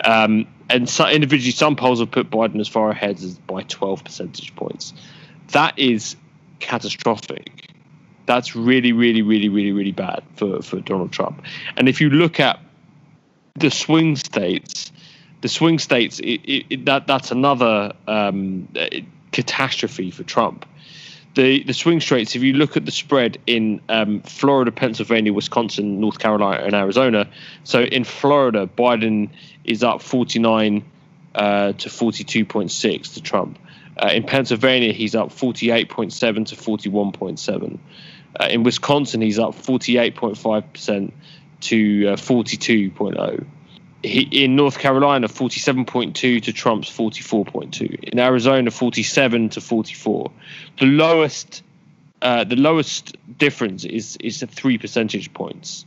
Um, 0.05 0.47
and 0.69 0.89
so 0.89 1.07
individually, 1.07 1.51
some 1.51 1.75
polls 1.75 1.99
have 1.99 2.11
put 2.11 2.29
Biden 2.29 2.59
as 2.59 2.67
far 2.67 2.91
ahead 2.91 3.17
as 3.17 3.37
by 3.39 3.63
12 3.63 4.03
percentage 4.03 4.55
points. 4.55 4.93
That 5.49 5.77
is 5.77 6.15
catastrophic. 6.59 7.72
That's 8.25 8.55
really, 8.55 8.93
really, 8.93 9.21
really, 9.21 9.49
really, 9.49 9.71
really 9.71 9.91
bad 9.91 10.23
for, 10.35 10.61
for 10.61 10.79
Donald 10.79 11.11
Trump. 11.11 11.43
And 11.75 11.89
if 11.89 11.99
you 11.99 12.09
look 12.09 12.39
at 12.39 12.59
the 13.55 13.69
swing 13.69 14.15
states, 14.15 14.91
the 15.41 15.49
swing 15.49 15.79
states, 15.79 16.19
it, 16.19 16.41
it, 16.69 16.85
that 16.85 17.05
that's 17.05 17.31
another 17.31 17.93
um, 18.07 18.69
catastrophe 19.31 20.09
for 20.11 20.23
Trump. 20.23 20.65
The 21.35 21.63
the 21.63 21.73
swing 21.73 21.99
states, 21.99 22.35
if 22.35 22.43
you 22.43 22.53
look 22.53 22.77
at 22.77 22.85
the 22.85 22.91
spread 22.91 23.39
in 23.47 23.81
um, 23.89 24.21
Florida, 24.21 24.71
Pennsylvania, 24.71 25.33
Wisconsin, 25.33 25.99
North 25.99 26.19
Carolina, 26.19 26.63
and 26.63 26.75
Arizona. 26.75 27.27
So 27.63 27.81
in 27.81 28.03
Florida, 28.03 28.67
Biden 28.67 29.29
is 29.63 29.83
up 29.83 30.01
49 30.01 30.85
uh, 31.35 31.73
to 31.73 31.89
42.6 31.89 33.13
to 33.15 33.21
Trump. 33.21 33.57
Uh, 33.97 34.11
in 34.13 34.23
Pennsylvania, 34.23 34.93
he's 34.93 35.15
up 35.15 35.29
48.7 35.29 36.47
to 36.47 36.55
41.7. 36.55 37.79
Uh, 38.39 38.47
in 38.49 38.63
Wisconsin, 38.63 39.21
he's 39.21 39.39
up 39.39 39.53
48.5% 39.53 41.11
to 41.61 42.07
uh, 42.07 42.15
42.0 42.15 43.45
he, 44.03 44.43
in 44.43 44.55
North 44.55 44.77
Carolina, 44.77 45.27
47.2 45.27 46.13
to 46.43 46.53
Trump's 46.53 46.89
44.2. 46.89 48.03
In 48.03 48.19
Arizona, 48.19 48.69
47 48.69 49.49
to 49.49 49.61
44. 49.61 50.31
The 50.79 50.85
lowest, 50.85 51.63
uh, 52.21 52.43
the 52.43 52.57
lowest 52.57 53.15
difference 53.37 53.85
is 53.85 54.17
is 54.17 54.43
three 54.49 54.77
percentage 54.77 55.33
points. 55.33 55.85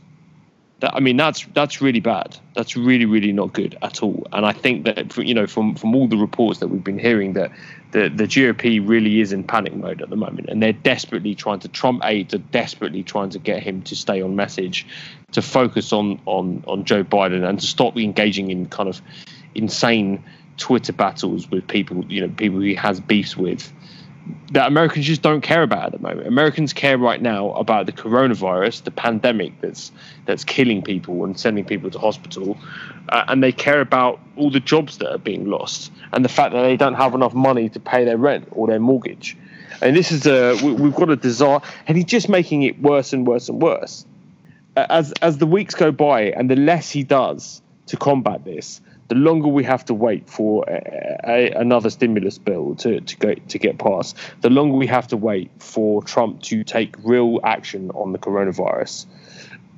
That, 0.79 0.93
I 0.93 0.99
mean, 0.99 1.17
that's 1.17 1.45
that's 1.53 1.81
really 1.81 1.99
bad. 1.99 2.37
That's 2.53 2.77
really, 2.77 3.05
really 3.05 3.31
not 3.31 3.51
good 3.53 3.75
at 3.81 4.03
all. 4.03 4.27
And 4.31 4.45
I 4.45 4.51
think 4.51 4.85
that 4.85 5.17
you 5.17 5.33
know, 5.33 5.47
from 5.47 5.75
from 5.75 5.95
all 5.95 6.07
the 6.07 6.17
reports 6.17 6.59
that 6.59 6.67
we've 6.67 6.83
been 6.83 6.99
hearing, 6.99 7.33
that 7.33 7.51
the 7.91 8.09
the 8.09 8.25
GOP 8.25 8.87
really 8.87 9.19
is 9.19 9.33
in 9.33 9.43
panic 9.43 9.75
mode 9.75 10.01
at 10.03 10.09
the 10.09 10.15
moment, 10.15 10.49
and 10.49 10.61
they're 10.61 10.73
desperately 10.73 11.33
trying 11.33 11.59
to 11.61 11.67
Trump 11.67 12.01
aides 12.03 12.33
are 12.35 12.39
desperately 12.39 13.01
trying 13.01 13.31
to 13.31 13.39
get 13.39 13.63
him 13.63 13.81
to 13.83 13.95
stay 13.95 14.21
on 14.21 14.35
message, 14.35 14.85
to 15.31 15.41
focus 15.41 15.91
on 15.91 16.21
on 16.25 16.63
on 16.67 16.85
Joe 16.85 17.03
Biden, 17.03 17.47
and 17.47 17.59
to 17.59 17.65
stop 17.65 17.97
engaging 17.97 18.51
in 18.51 18.67
kind 18.67 18.87
of 18.87 19.01
insane 19.55 20.23
Twitter 20.57 20.93
battles 20.93 21.49
with 21.49 21.67
people, 21.67 22.03
you 22.05 22.21
know, 22.21 22.29
people 22.29 22.59
he 22.59 22.75
has 22.75 22.99
beefs 22.99 23.37
with 23.37 23.71
that 24.51 24.67
Americans 24.67 25.05
just 25.05 25.21
don't 25.21 25.41
care 25.41 25.63
about 25.63 25.87
at 25.87 25.91
the 25.91 25.99
moment. 25.99 26.27
Americans 26.27 26.73
care 26.73 26.97
right 26.97 27.21
now 27.21 27.51
about 27.53 27.85
the 27.85 27.91
coronavirus, 27.91 28.83
the 28.83 28.91
pandemic 28.91 29.59
that's 29.61 29.91
that's 30.25 30.43
killing 30.43 30.81
people 30.81 31.23
and 31.25 31.39
sending 31.39 31.65
people 31.65 31.89
to 31.91 31.99
hospital, 31.99 32.57
uh, 33.09 33.25
and 33.27 33.43
they 33.43 33.51
care 33.51 33.81
about 33.81 34.19
all 34.35 34.49
the 34.49 34.59
jobs 34.59 34.97
that 34.99 35.11
are 35.11 35.17
being 35.17 35.45
lost 35.45 35.91
and 36.13 36.23
the 36.23 36.29
fact 36.29 36.53
that 36.53 36.61
they 36.61 36.77
don't 36.77 36.95
have 36.95 37.13
enough 37.13 37.33
money 37.33 37.69
to 37.69 37.79
pay 37.79 38.05
their 38.05 38.17
rent 38.17 38.47
or 38.51 38.67
their 38.67 38.79
mortgage. 38.79 39.37
And 39.81 39.95
this 39.95 40.11
is 40.11 40.25
a 40.25 40.55
we, 40.63 40.89
have 40.89 40.95
got 40.95 41.09
a 41.09 41.15
desire, 41.15 41.59
and 41.87 41.97
he's 41.97 42.05
just 42.05 42.29
making 42.29 42.63
it 42.63 42.81
worse 42.81 43.13
and 43.13 43.27
worse 43.27 43.49
and 43.49 43.61
worse. 43.61 44.05
As 44.75 45.11
as 45.21 45.37
the 45.37 45.47
weeks 45.47 45.75
go 45.75 45.91
by, 45.91 46.31
and 46.31 46.49
the 46.49 46.55
less 46.55 46.89
he 46.89 47.03
does 47.03 47.61
to 47.87 47.97
combat 47.97 48.45
this, 48.45 48.81
the 49.07 49.15
longer 49.15 49.47
we 49.47 49.63
have 49.63 49.85
to 49.85 49.93
wait 49.93 50.29
for 50.29 50.65
a, 50.67 51.19
a, 51.23 51.51
another 51.51 51.89
stimulus 51.89 52.37
bill 52.37 52.75
to, 52.75 52.99
to 53.01 53.17
go 53.17 53.33
to 53.33 53.57
get 53.57 53.77
passed, 53.77 54.17
the 54.41 54.49
longer 54.49 54.75
we 54.75 54.87
have 54.87 55.07
to 55.07 55.17
wait 55.17 55.51
for 55.59 56.03
Trump 56.03 56.41
to 56.43 56.63
take 56.63 56.95
real 57.03 57.39
action 57.43 57.89
on 57.91 58.11
the 58.11 58.19
coronavirus, 58.19 59.05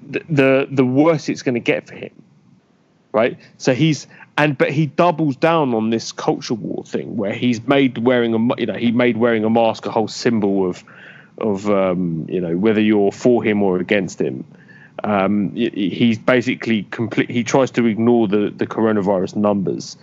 the 0.08 0.24
the, 0.30 0.68
the 0.72 0.86
worse 0.86 1.30
it's 1.30 1.44
going 1.44 1.56
to 1.56 1.60
get 1.62 1.88
for 1.88 1.96
him, 1.96 2.12
right? 3.12 3.38
So 3.58 3.74
he's 3.74 4.08
and 4.38 4.58
but 4.58 4.72
he 4.72 4.88
doubles 4.88 5.36
down 5.36 5.74
on 5.74 5.90
this 5.90 6.12
culture 6.12 6.54
war 6.54 6.84
thing 6.86 7.18
where 7.18 7.34
he's 7.34 7.62
made 7.68 7.98
wearing 7.98 8.34
a 8.34 8.60
you 8.60 8.66
know 8.66 8.76
he 8.76 8.92
made 8.92 9.18
wearing 9.18 9.44
a 9.44 9.50
mask 9.50 9.86
a 9.86 9.92
whole 9.92 10.08
symbol 10.08 10.68
of 10.68 10.84
of 11.38 11.70
um, 11.70 12.26
you 12.30 12.42
know 12.42 12.56
whether 12.58 12.82
you're 12.82 13.12
for 13.12 13.44
him 13.44 13.62
or 13.62 13.80
against 13.80 14.20
him 14.20 14.46
um, 15.04 15.56
he's 15.56 16.18
basically 16.18 16.84
complete. 16.84 17.30
He 17.30 17.44
tries 17.44 17.72
to 17.72 17.86
ignore 17.86 18.28
the, 18.28 18.54
the 18.56 18.68
coronavirus 18.68 19.36
numbers 19.36 19.98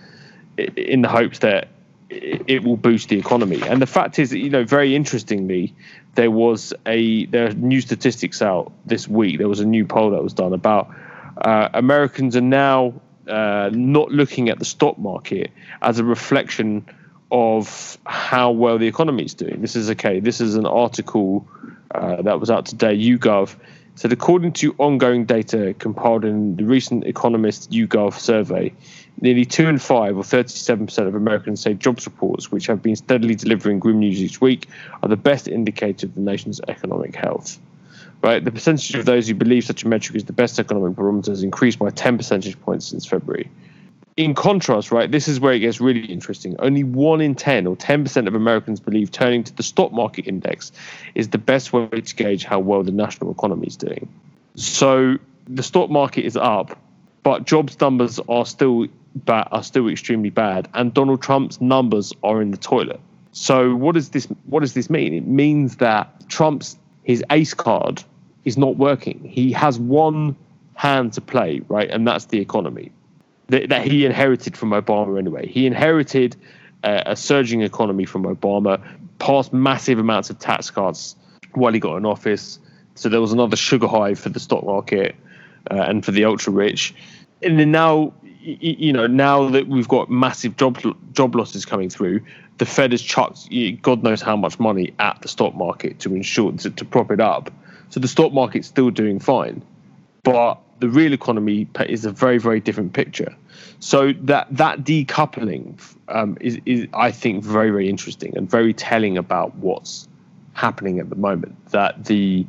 in 0.57 1.01
the 1.01 1.07
hopes 1.09 1.39
that 1.39 1.69
it 2.09 2.63
will 2.63 2.77
boost 2.77 3.09
the 3.09 3.19
economy. 3.19 3.61
And 3.61 3.81
the 3.81 3.87
fact 3.87 4.17
is, 4.17 4.33
you 4.33 4.49
know, 4.49 4.63
very 4.63 4.95
interestingly, 4.95 5.75
there 6.15 6.31
was 6.31 6.73
a 6.85 7.25
there 7.27 7.47
are 7.47 7.53
new 7.53 7.81
statistics 7.81 8.41
out 8.41 8.71
this 8.85 9.07
week. 9.07 9.37
There 9.37 9.49
was 9.49 9.59
a 9.59 9.65
new 9.65 9.85
poll 9.85 10.11
that 10.11 10.23
was 10.23 10.33
done 10.33 10.53
about 10.53 10.89
uh, 11.37 11.69
Americans 11.73 12.35
are 12.35 12.41
now 12.41 12.93
uh, 13.27 13.69
not 13.73 14.11
looking 14.11 14.49
at 14.49 14.59
the 14.59 14.65
stock 14.65 14.97
market 14.97 15.51
as 15.81 15.99
a 15.99 16.03
reflection 16.03 16.85
of 17.29 17.97
how 18.05 18.51
well 18.51 18.77
the 18.77 18.87
economy 18.87 19.23
is 19.23 19.33
doing. 19.33 19.61
This 19.61 19.75
is 19.75 19.89
okay. 19.91 20.19
This 20.19 20.39
is 20.39 20.55
an 20.55 20.65
article 20.65 21.47
uh, 21.93 22.21
that 22.21 22.39
was 22.39 22.49
out 22.49 22.65
today. 22.65 22.97
YouGov 22.97 23.55
so, 23.97 24.07
according 24.11 24.53
to 24.53 24.75
ongoing 24.77 25.25
data 25.25 25.73
compiled 25.79 26.23
in 26.23 26.55
the 26.55 26.65
recent 26.65 27.05
Economist 27.05 27.71
YouGov 27.71 28.13
survey, 28.13 28.71
nearly 29.21 29.43
two 29.43 29.67
in 29.67 29.79
five, 29.79 30.15
or 30.15 30.21
37% 30.21 31.07
of 31.07 31.15
Americans, 31.15 31.61
say 31.61 31.73
jobs 31.73 32.05
reports, 32.05 32.51
which 32.51 32.67
have 32.67 32.83
been 32.83 32.95
steadily 32.95 33.33
delivering 33.33 33.79
grim 33.79 33.97
news 33.97 34.21
each 34.21 34.39
week, 34.39 34.67
are 35.01 35.09
the 35.09 35.17
best 35.17 35.47
indicator 35.47 36.05
of 36.05 36.13
the 36.13 36.21
nation's 36.21 36.61
economic 36.67 37.15
health. 37.15 37.57
Right, 38.21 38.45
the 38.45 38.51
percentage 38.51 38.93
of 38.93 39.05
those 39.05 39.27
who 39.27 39.33
believe 39.33 39.63
such 39.63 39.83
a 39.83 39.87
metric 39.87 40.15
is 40.15 40.25
the 40.25 40.33
best 40.33 40.59
economic 40.59 40.95
barometer 40.95 41.31
has 41.31 41.41
increased 41.41 41.79
by 41.79 41.89
10 41.89 42.17
percentage 42.17 42.61
points 42.61 42.85
since 42.85 43.03
February 43.03 43.49
in 44.17 44.33
contrast, 44.33 44.91
right, 44.91 45.09
this 45.09 45.27
is 45.27 45.39
where 45.39 45.53
it 45.53 45.59
gets 45.59 45.79
really 45.79 46.05
interesting. 46.05 46.55
Only 46.57 46.83
one 46.83 47.21
in 47.21 47.35
10 47.35 47.67
or 47.67 47.75
10% 47.75 48.27
of 48.27 48.33
Americans 48.33 48.79
believe 48.79 49.11
turning 49.11 49.43
to 49.43 49.55
the 49.55 49.61
stock 49.61 49.91
market 49.91 50.27
index 50.27 50.71
is 51.13 51.29
the 51.29 51.37
best 51.37 51.71
way 51.71 51.87
to 51.87 52.15
gauge 52.15 52.43
how 52.43 52.59
well 52.59 52.81
the 52.81 52.91
national 52.91 53.31
economy 53.31 53.67
is 53.67 53.77
doing. 53.77 54.09
So 54.55 55.17
the 55.47 55.61
stock 55.61 55.91
market 55.91 56.25
is 56.25 56.35
up, 56.35 56.77
but 57.21 57.45
jobs 57.45 57.79
numbers 57.79 58.19
are 58.27 58.45
still 58.45 58.87
bad, 59.15 59.47
are 59.51 59.63
still 59.63 59.87
extremely 59.87 60.31
bad, 60.31 60.67
and 60.73 60.91
Donald 60.93 61.21
Trump's 61.21 61.61
numbers 61.61 62.11
are 62.23 62.41
in 62.41 62.49
the 62.49 62.57
toilet. 62.57 62.99
So 63.33 63.75
what 63.75 63.93
does 63.93 64.09
this 64.09 64.25
what 64.47 64.61
does 64.61 64.73
this 64.73 64.89
mean? 64.89 65.13
It 65.13 65.27
means 65.27 65.75
that 65.75 66.27
Trump's 66.27 66.75
his 67.03 67.23
ace 67.29 67.53
card 67.53 68.03
is 68.45 68.57
not 68.57 68.77
working. 68.77 69.23
He 69.23 69.51
has 69.51 69.77
one 69.77 70.35
hand 70.73 71.13
to 71.13 71.21
play, 71.21 71.61
right, 71.67 71.89
and 71.89 72.07
that's 72.07 72.25
the 72.25 72.39
economy 72.39 72.91
that, 73.47 73.69
that 73.69 73.85
he 73.85 74.05
inherited 74.05 74.57
from 74.57 74.71
Obama 74.71 75.17
anyway. 75.17 75.47
He 75.47 75.65
inherited 75.65 76.35
uh, 76.83 77.03
a 77.05 77.15
surging 77.15 77.61
economy 77.61 78.05
from 78.05 78.23
Obama, 78.23 78.81
passed 79.19 79.53
massive 79.53 79.99
amounts 79.99 80.29
of 80.29 80.39
tax 80.39 80.69
cuts 80.69 81.15
while 81.53 81.73
he 81.73 81.79
got 81.79 81.95
in 81.97 82.05
office. 82.05 82.59
So 82.95 83.09
there 83.09 83.21
was 83.21 83.33
another 83.33 83.55
sugar 83.55 83.87
high 83.87 84.15
for 84.15 84.29
the 84.29 84.39
stock 84.39 84.63
market 84.63 85.15
uh, 85.69 85.75
and 85.75 86.03
for 86.03 86.11
the 86.11 86.25
ultra 86.25 86.51
rich. 86.53 86.93
And 87.41 87.59
then 87.59 87.71
now, 87.71 88.13
you 88.41 88.91
know, 88.93 89.07
now 89.07 89.49
that 89.49 89.67
we've 89.67 89.87
got 89.87 90.09
massive 90.09 90.57
job 90.57 90.79
job 91.13 91.35
losses 91.35 91.65
coming 91.65 91.89
through, 91.89 92.21
the 92.57 92.65
Fed 92.65 92.91
has 92.91 93.01
chucked 93.01 93.49
God 93.81 94.03
knows 94.03 94.21
how 94.21 94.35
much 94.35 94.59
money 94.59 94.93
at 94.99 95.21
the 95.21 95.27
stock 95.27 95.55
market 95.55 95.99
to 95.99 96.15
ensure 96.15 96.51
to, 96.53 96.69
to 96.71 96.85
prop 96.85 97.11
it 97.11 97.19
up. 97.19 97.51
So 97.89 97.99
the 97.99 98.07
stock 98.07 98.33
market's 98.33 98.67
still 98.67 98.89
doing 98.89 99.19
fine, 99.19 99.61
but 100.23 100.59
the 100.79 100.89
real 100.89 101.13
economy 101.13 101.67
is 101.87 102.05
a 102.05 102.11
very 102.11 102.37
very 102.37 102.59
different 102.59 102.93
picture. 102.93 103.35
So 103.79 104.13
that 104.21 104.47
that 104.51 104.83
decoupling 104.83 105.79
um, 106.07 106.37
is, 106.41 106.59
is 106.65 106.87
I 106.93 107.11
think 107.11 107.43
very 107.43 107.69
very 107.69 107.89
interesting 107.89 108.37
and 108.37 108.49
very 108.49 108.73
telling 108.73 109.17
about 109.17 109.55
what's 109.55 110.07
happening 110.53 110.99
at 110.99 111.09
the 111.09 111.15
moment. 111.15 111.55
That 111.71 112.05
the 112.05 112.45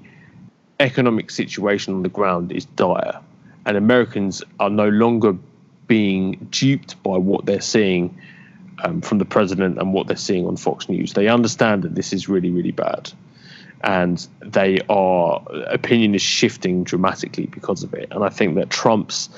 economic 0.80 1.30
situation 1.30 1.94
on 1.94 2.02
the 2.02 2.08
ground 2.08 2.52
is 2.52 2.64
dire, 2.64 3.20
and 3.66 3.76
Americans 3.76 4.42
are 4.60 4.70
no 4.70 4.88
longer 4.88 5.34
being 5.86 6.48
duped 6.50 7.02
by 7.02 7.16
what 7.16 7.46
they're 7.46 7.60
seeing 7.60 8.20
um, 8.84 9.00
from 9.00 9.18
the 9.18 9.24
president 9.24 9.78
and 9.78 9.92
what 9.92 10.06
they're 10.06 10.16
seeing 10.16 10.46
on 10.46 10.56
Fox 10.56 10.88
News. 10.88 11.14
They 11.14 11.28
understand 11.28 11.82
that 11.82 11.94
this 11.94 12.12
is 12.12 12.28
really 12.28 12.50
really 12.50 12.72
bad 12.72 13.10
and 13.82 14.26
they 14.40 14.80
are 14.88 15.42
opinion 15.66 16.14
is 16.14 16.22
shifting 16.22 16.84
dramatically 16.84 17.46
because 17.46 17.82
of 17.82 17.94
it. 17.94 18.08
And 18.10 18.24
I 18.24 18.28
think 18.28 18.56
that 18.56 18.70
Trump's 18.70 19.28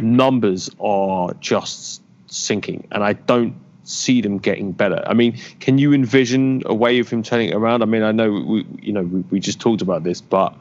numbers 0.00 0.70
are 0.80 1.32
just 1.34 2.02
sinking, 2.26 2.86
and 2.90 3.04
I 3.04 3.12
don't 3.12 3.54
see 3.84 4.20
them 4.20 4.38
getting 4.38 4.72
better. 4.72 5.02
I 5.06 5.14
mean, 5.14 5.38
can 5.60 5.78
you 5.78 5.92
envision 5.92 6.62
a 6.66 6.74
way 6.74 6.98
of 6.98 7.08
him 7.08 7.22
turning 7.22 7.50
it 7.50 7.54
around? 7.54 7.82
I 7.82 7.86
mean, 7.86 8.02
I 8.02 8.12
know 8.12 8.30
we, 8.30 8.66
you 8.80 8.92
know, 8.92 9.02
we, 9.02 9.20
we 9.30 9.40
just 9.40 9.60
talked 9.60 9.82
about 9.82 10.02
this, 10.04 10.20
but 10.20 10.54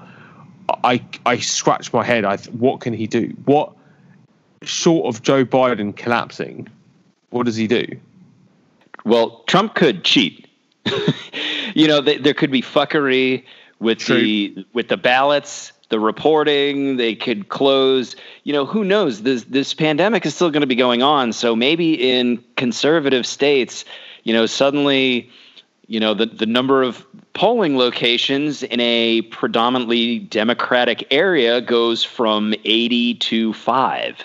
I, 0.84 1.04
I 1.26 1.38
scratch 1.38 1.94
my 1.94 2.04
head. 2.04 2.26
I, 2.26 2.38
what 2.38 2.82
can 2.82 2.94
he 2.94 3.08
do? 3.08 3.36
What 3.46 3.74
short 4.62 5.14
of 5.14 5.22
Joe 5.22 5.46
Biden 5.46 5.96
collapsing, 5.96 6.68
what 7.30 7.46
does 7.46 7.56
he 7.56 7.68
do? 7.68 7.86
Well, 9.06 9.44
Trump 9.48 9.76
could 9.76 10.04
cheat. 10.04 10.48
you 11.74 11.88
know, 11.88 12.02
th- 12.02 12.22
there 12.24 12.34
could 12.34 12.52
be 12.52 12.62
fuckery 12.62 13.44
with 13.80 14.00
True. 14.00 14.20
the 14.20 14.66
with 14.74 14.88
the 14.88 14.98
ballots, 14.98 15.72
the 15.90 16.00
reporting. 16.00 16.98
They 16.98 17.16
could 17.16 17.50
close. 17.50 18.16
You 18.44 18.54
know, 18.54 18.66
who 18.66 18.84
knows? 18.84 19.22
This 19.24 19.44
this 19.46 19.74
pandemic 19.74 20.26
is 20.26 20.36
still 20.36 20.52
going 20.52 20.62
to 20.62 20.68
be 20.68 20.76
going 20.76 21.04
on. 21.04 21.34
So 21.34 21.56
maybe 21.56 21.94
in 21.94 22.44
conservative 22.56 23.26
states, 23.26 23.86
you 24.24 24.34
know, 24.34 24.46
suddenly, 24.46 25.30
you 25.88 26.00
know, 26.00 26.14
the 26.14 26.26
the 26.26 26.46
number 26.46 26.84
of 26.84 27.06
polling 27.34 27.78
locations 27.78 28.64
in 28.64 28.80
a 28.80 29.22
predominantly 29.24 30.20
Democratic 30.20 31.08
area 31.12 31.62
goes 31.62 32.04
from 32.04 32.54
eighty 32.64 33.16
to 33.16 33.54
five 33.54 34.18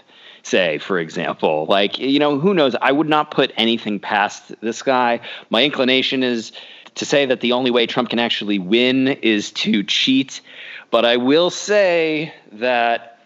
say, 0.48 0.78
for 0.78 0.98
example. 0.98 1.66
Like, 1.68 1.98
you 1.98 2.18
know, 2.18 2.38
who 2.38 2.54
knows? 2.54 2.74
I 2.80 2.90
would 2.92 3.08
not 3.08 3.30
put 3.30 3.52
anything 3.56 4.00
past 4.00 4.52
this 4.60 4.82
guy. 4.82 5.20
My 5.50 5.62
inclination 5.62 6.22
is 6.22 6.52
to 6.98 7.06
say 7.06 7.26
that 7.26 7.40
the 7.40 7.52
only 7.52 7.70
way 7.70 7.86
Trump 7.86 8.10
can 8.10 8.18
actually 8.18 8.58
win 8.58 9.08
is 9.08 9.50
to 9.52 9.82
cheat. 9.82 10.40
But 10.90 11.04
I 11.04 11.16
will 11.16 11.50
say 11.50 12.32
that 12.52 13.20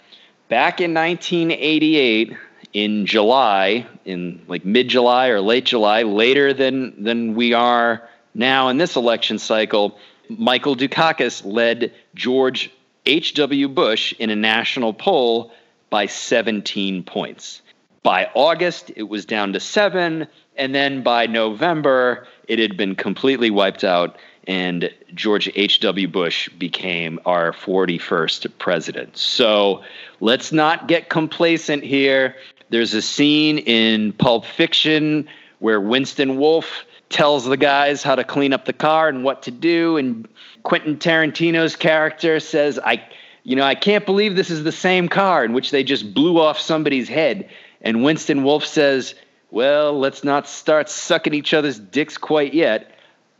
back 0.49 0.81
in 0.81 0.95
1988, 0.95 2.37
in 2.73 3.07
July, 3.07 3.87
in 4.05 4.43
like 4.49 4.65
mid 4.65 4.89
July 4.89 5.29
or 5.29 5.41
late 5.41 5.65
July, 5.65 6.03
later 6.03 6.55
than, 6.55 7.03
than 7.03 7.35
we 7.35 7.53
are 7.53 8.09
now 8.35 8.69
in 8.69 8.79
this 8.79 8.97
election 8.97 9.39
cycle, 9.39 9.99
Michael 10.29 10.75
Dukakis 10.75 11.45
led 11.45 11.93
George 12.15 12.71
H.W. 13.05 13.69
Bush 13.69 14.15
in 14.19 14.31
a 14.31 14.37
national 14.37 14.95
poll 14.95 15.53
by 15.91 16.07
17 16.07 17.03
points. 17.03 17.61
By 18.03 18.31
August, 18.35 18.91
it 18.97 19.03
was 19.03 19.27
down 19.27 19.53
to 19.53 19.61
seven. 19.61 20.29
And 20.57 20.75
then 20.75 21.03
by 21.03 21.27
November, 21.27 22.27
it 22.49 22.59
had 22.59 22.77
been 22.77 22.95
completely 22.95 23.51
wiped 23.51 23.85
out. 23.85 24.17
And 24.47 24.93
George 25.15 25.49
H.W. 25.55 26.09
Bush 26.09 26.49
became 26.49 27.21
our 27.25 27.53
41st 27.53 28.51
president. 28.59 29.17
So 29.17 29.85
let's 30.21 30.51
not 30.51 30.89
get 30.89 31.09
complacent 31.09 31.85
here. 31.85 32.35
There's 32.71 32.93
a 32.95 33.03
scene 33.03 33.59
in 33.59 34.13
Pulp 34.13 34.45
Fiction 34.45 35.29
where 35.61 35.81
Winston 35.81 36.39
Wolfe 36.39 36.85
tells 37.09 37.45
the 37.45 37.57
guys 37.57 38.03
how 38.03 38.17
to 38.17 38.25
clean 38.25 38.53
up 38.53 38.65
the 38.65 38.73
car 38.73 39.09
and 39.09 39.23
what 39.23 39.43
to 39.43 39.53
do. 39.53 39.97
And 39.97 40.27
Quentin 40.65 40.97
Tarantino's 40.97 41.77
character 41.77 42.41
says, 42.41 42.81
I 42.85 43.03
you 43.45 43.57
know, 43.57 43.65
I 43.65 43.75
can't 43.75 44.07
believe 44.07 44.37
this 44.37 44.51
is 44.51 44.65
the 44.65 44.73
same 44.73 45.09
car 45.09 45.45
in 45.45 45.53
which 45.53 45.71
they 45.71 45.83
just 45.83 46.15
blew 46.15 46.41
off 46.41 46.61
somebody's 46.61 47.09
head. 47.09 47.49
And 47.81 48.05
Winston 48.05 48.45
Wolfe 48.45 48.65
says, 48.65 49.15
well, 49.53 49.99
let's 49.99 50.25
not 50.25 50.49
start 50.49 50.89
sucking 50.89 51.35
each 51.35 51.53
other's 51.53 51.79
dicks 51.79 52.17
quite 52.17 52.55
yet. 52.55 52.91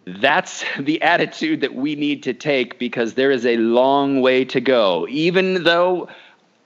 That's 0.05 0.63
the 0.79 1.01
attitude 1.01 1.63
that 1.63 1.75
we 1.75 1.95
need 1.95 2.25
to 2.25 2.35
take 2.35 2.79
because 2.79 3.15
there 3.15 3.31
is 3.31 3.47
a 3.47 3.57
long 3.57 4.21
way 4.21 4.45
to 4.47 4.61
go. 4.61 5.07
Even 5.09 5.65
though, 5.65 6.09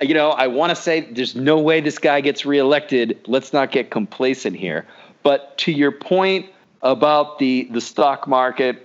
you 0.00 0.15
know, 0.15 0.31
I 0.31 0.49
want 0.49 0.71
to 0.71 0.76
say 0.76 1.12
there's 1.12 1.37
no 1.37 1.61
way 1.61 1.81
this 1.81 1.99
guy 2.00 2.23
gets 2.23 2.45
reelected. 2.45 3.21
Let's 3.29 3.53
not 3.53 3.71
get 3.71 3.88
complacent 3.91 4.57
here. 4.57 4.85
But 5.23 5.57
to 5.59 5.73
your 5.73 5.93
point 5.93 6.47
about 6.83 7.38
the, 7.38 7.69
the 7.71 7.81
stock 7.81 8.26
market, 8.26 8.85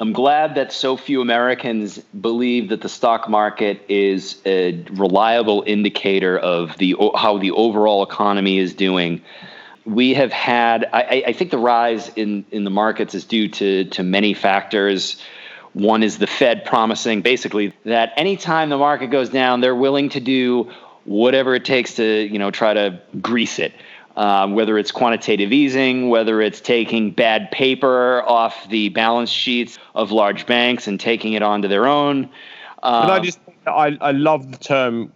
I'm 0.00 0.12
glad 0.12 0.56
that 0.56 0.70
so 0.70 0.98
few 0.98 1.22
Americans 1.22 1.98
believe 2.20 2.68
that 2.68 2.82
the 2.82 2.90
stock 2.90 3.28
market 3.28 3.80
is 3.88 4.38
a 4.44 4.84
reliable 4.90 5.64
indicator 5.66 6.38
of 6.38 6.76
the 6.76 6.94
how 7.16 7.38
the 7.38 7.52
overall 7.52 8.02
economy 8.02 8.58
is 8.58 8.74
doing. 8.74 9.22
We 9.88 10.14
have 10.14 10.32
had, 10.32 10.88
I, 10.92 11.24
I 11.28 11.32
think, 11.32 11.50
the 11.50 11.58
rise 11.58 12.10
in 12.14 12.44
in 12.50 12.64
the 12.64 12.70
markets 12.70 13.14
is 13.14 13.24
due 13.24 13.48
to 13.48 13.84
to 13.86 14.02
many 14.02 14.34
factors. 14.34 15.20
One 15.72 16.02
is 16.02 16.18
the 16.18 16.26
Fed 16.26 16.64
promising 16.64 17.22
basically 17.22 17.74
that 17.84 18.12
anytime 18.16 18.68
the 18.68 18.78
market 18.78 19.08
goes 19.08 19.28
down, 19.28 19.60
they're 19.60 19.74
willing 19.74 20.08
to 20.10 20.20
do 20.20 20.70
whatever 21.04 21.54
it 21.54 21.64
takes 21.64 21.94
to 21.94 22.04
you 22.04 22.38
know 22.38 22.50
try 22.50 22.74
to 22.74 23.00
grease 23.20 23.58
it 23.58 23.72
um, 24.18 24.54
whether 24.54 24.76
it's 24.76 24.90
quantitative 24.90 25.52
easing, 25.52 26.08
whether 26.08 26.42
it's 26.42 26.60
taking 26.60 27.12
bad 27.12 27.52
paper 27.52 28.22
off 28.26 28.68
the 28.68 28.88
balance 28.88 29.30
sheets 29.30 29.78
of 29.94 30.10
large 30.10 30.44
banks 30.44 30.88
and 30.88 30.98
taking 30.98 31.34
it 31.34 31.42
onto 31.42 31.68
their 31.68 31.86
own. 31.86 32.24
Um, 32.82 33.02
and 33.04 33.12
I 33.12 33.20
just 33.20 33.38
I, 33.64 33.96
I 34.00 34.10
love 34.10 34.50
the 34.50 34.58
term 34.58 35.12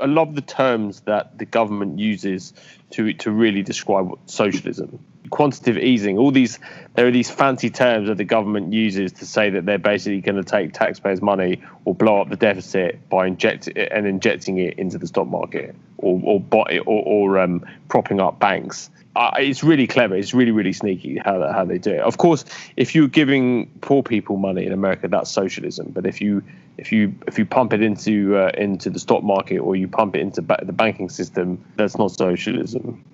I 0.00 0.06
love 0.06 0.34
the 0.34 0.40
terms 0.40 1.00
that 1.02 1.38
the 1.38 1.44
government 1.44 1.98
uses 1.98 2.52
to 2.90 3.12
to 3.14 3.30
really 3.30 3.62
describe 3.62 4.18
socialism. 4.26 5.04
Quantitative 5.30 5.80
easing, 5.80 6.18
all 6.18 6.32
these 6.32 6.58
there 6.94 7.06
are 7.06 7.10
these 7.10 7.30
fancy 7.30 7.70
terms 7.70 8.08
that 8.08 8.16
the 8.16 8.24
government 8.24 8.72
uses 8.72 9.12
to 9.12 9.26
say 9.26 9.50
that 9.50 9.64
they're 9.64 9.78
basically 9.78 10.20
going 10.20 10.36
to 10.36 10.44
take 10.44 10.72
taxpayers' 10.72 11.22
money 11.22 11.62
or 11.84 11.94
blow 11.94 12.20
up 12.20 12.30
the 12.30 12.36
deficit 12.36 13.08
by 13.08 13.26
injecting 13.26 13.76
and 13.76 14.06
injecting 14.06 14.58
it 14.58 14.78
into 14.78 14.98
the 14.98 15.06
stock 15.06 15.28
market 15.28 15.74
or 15.98 16.20
or 16.24 16.42
or, 16.86 17.02
or 17.04 17.38
um, 17.38 17.64
propping 17.88 18.20
up 18.20 18.40
banks. 18.40 18.90
Uh, 19.16 19.32
it's 19.38 19.64
really 19.64 19.86
clever. 19.86 20.14
It's 20.14 20.32
really 20.32 20.52
really 20.52 20.72
sneaky 20.72 21.18
how 21.18 21.52
how 21.52 21.64
they 21.64 21.78
do 21.78 21.90
it. 21.90 22.00
Of 22.00 22.18
course, 22.18 22.44
if 22.76 22.94
you're 22.94 23.08
giving 23.08 23.66
poor 23.80 24.02
people 24.02 24.36
money 24.36 24.64
in 24.64 24.72
America, 24.72 25.08
that's 25.08 25.30
socialism. 25.30 25.90
But 25.90 26.06
if 26.06 26.20
you 26.20 26.42
if 26.78 26.92
you 26.92 27.12
if 27.26 27.38
you 27.38 27.44
pump 27.44 27.72
it 27.72 27.82
into 27.82 28.36
uh, 28.36 28.52
into 28.56 28.88
the 28.88 29.00
stock 29.00 29.24
market 29.24 29.58
or 29.58 29.74
you 29.74 29.88
pump 29.88 30.14
it 30.14 30.20
into 30.20 30.42
ba- 30.42 30.62
the 30.62 30.72
banking 30.72 31.08
system, 31.08 31.62
that's 31.76 31.98
not 31.98 32.12
socialism. 32.12 33.04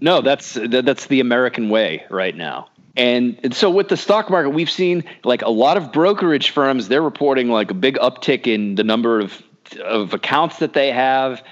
No, 0.00 0.20
that's 0.20 0.58
that's 0.68 1.06
the 1.06 1.20
American 1.20 1.70
way 1.70 2.04
right 2.10 2.36
now. 2.36 2.68
And, 2.94 3.40
and 3.42 3.54
so 3.54 3.70
with 3.70 3.88
the 3.88 3.96
stock 3.96 4.28
market, 4.28 4.50
we've 4.50 4.70
seen 4.70 5.04
like 5.24 5.40
a 5.40 5.48
lot 5.48 5.78
of 5.78 5.92
brokerage 5.92 6.50
firms. 6.50 6.88
They're 6.88 7.02
reporting 7.02 7.48
like 7.48 7.70
a 7.70 7.74
big 7.74 7.96
uptick 7.96 8.46
in 8.46 8.74
the 8.74 8.84
number 8.84 9.20
of 9.20 9.42
of 9.82 10.12
accounts 10.12 10.58
that 10.58 10.74
they 10.74 10.92
have 10.92 11.42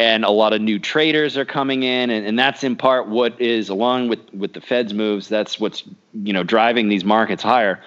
and 0.00 0.24
a 0.24 0.30
lot 0.30 0.54
of 0.54 0.62
new 0.62 0.78
traders 0.78 1.36
are 1.36 1.44
coming 1.44 1.82
in 1.82 2.08
and, 2.08 2.26
and 2.26 2.38
that's 2.38 2.64
in 2.64 2.74
part 2.74 3.08
what 3.08 3.38
is 3.38 3.68
along 3.68 4.08
with 4.08 4.20
with 4.32 4.54
the 4.54 4.60
fed's 4.60 4.94
moves 4.94 5.28
that's 5.28 5.60
what's 5.60 5.84
you 6.14 6.32
know 6.32 6.42
driving 6.42 6.88
these 6.88 7.04
markets 7.04 7.42
higher. 7.42 7.78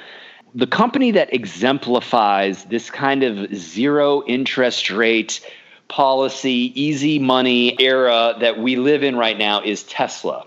The 0.54 0.67
company 0.67 1.10
that 1.10 1.34
exemplifies 1.34 2.65
this 2.65 2.91
kind 2.91 3.23
of 3.23 3.56
zero 3.56 4.23
interest 4.28 4.91
rate 4.91 5.41
policy 5.88 6.71
easy 6.80 7.17
money 7.17 7.76
era 7.82 8.36
that 8.39 8.60
we 8.60 8.76
live 8.76 9.02
in 9.02 9.15
right 9.15 9.38
now 9.38 9.63
is 9.63 9.82
tesla 9.84 10.45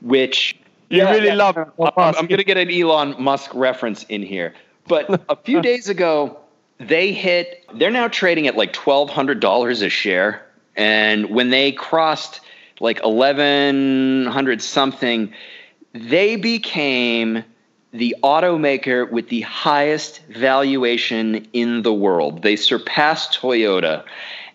which 0.00 0.56
you 0.90 0.98
yeah, 0.98 1.10
really 1.12 1.28
yeah, 1.28 1.34
love 1.34 1.56
I'm, 1.56 1.70
I'm 1.96 2.26
going 2.26 2.38
to 2.38 2.44
get 2.44 2.58
an 2.58 2.70
elon 2.70 3.14
musk 3.22 3.54
reference 3.54 4.02
in 4.08 4.22
here 4.22 4.52
but 4.88 5.22
a 5.28 5.36
few 5.36 5.62
days 5.62 5.88
ago 5.88 6.38
they 6.78 7.12
hit 7.12 7.64
they're 7.74 7.92
now 7.92 8.08
trading 8.08 8.48
at 8.48 8.56
like 8.56 8.72
$1200 8.72 9.82
a 9.82 9.88
share 9.88 10.44
and 10.76 11.30
when 11.30 11.50
they 11.50 11.72
crossed 11.72 12.40
like 12.80 13.00
1100 13.02 14.62
something, 14.62 15.32
they 15.92 16.36
became 16.36 17.44
the 17.92 18.16
automaker 18.24 19.08
with 19.08 19.28
the 19.28 19.42
highest 19.42 20.20
valuation 20.28 21.46
in 21.52 21.82
the 21.82 21.94
world. 21.94 22.42
They 22.42 22.56
surpassed 22.56 23.40
Toyota. 23.40 24.04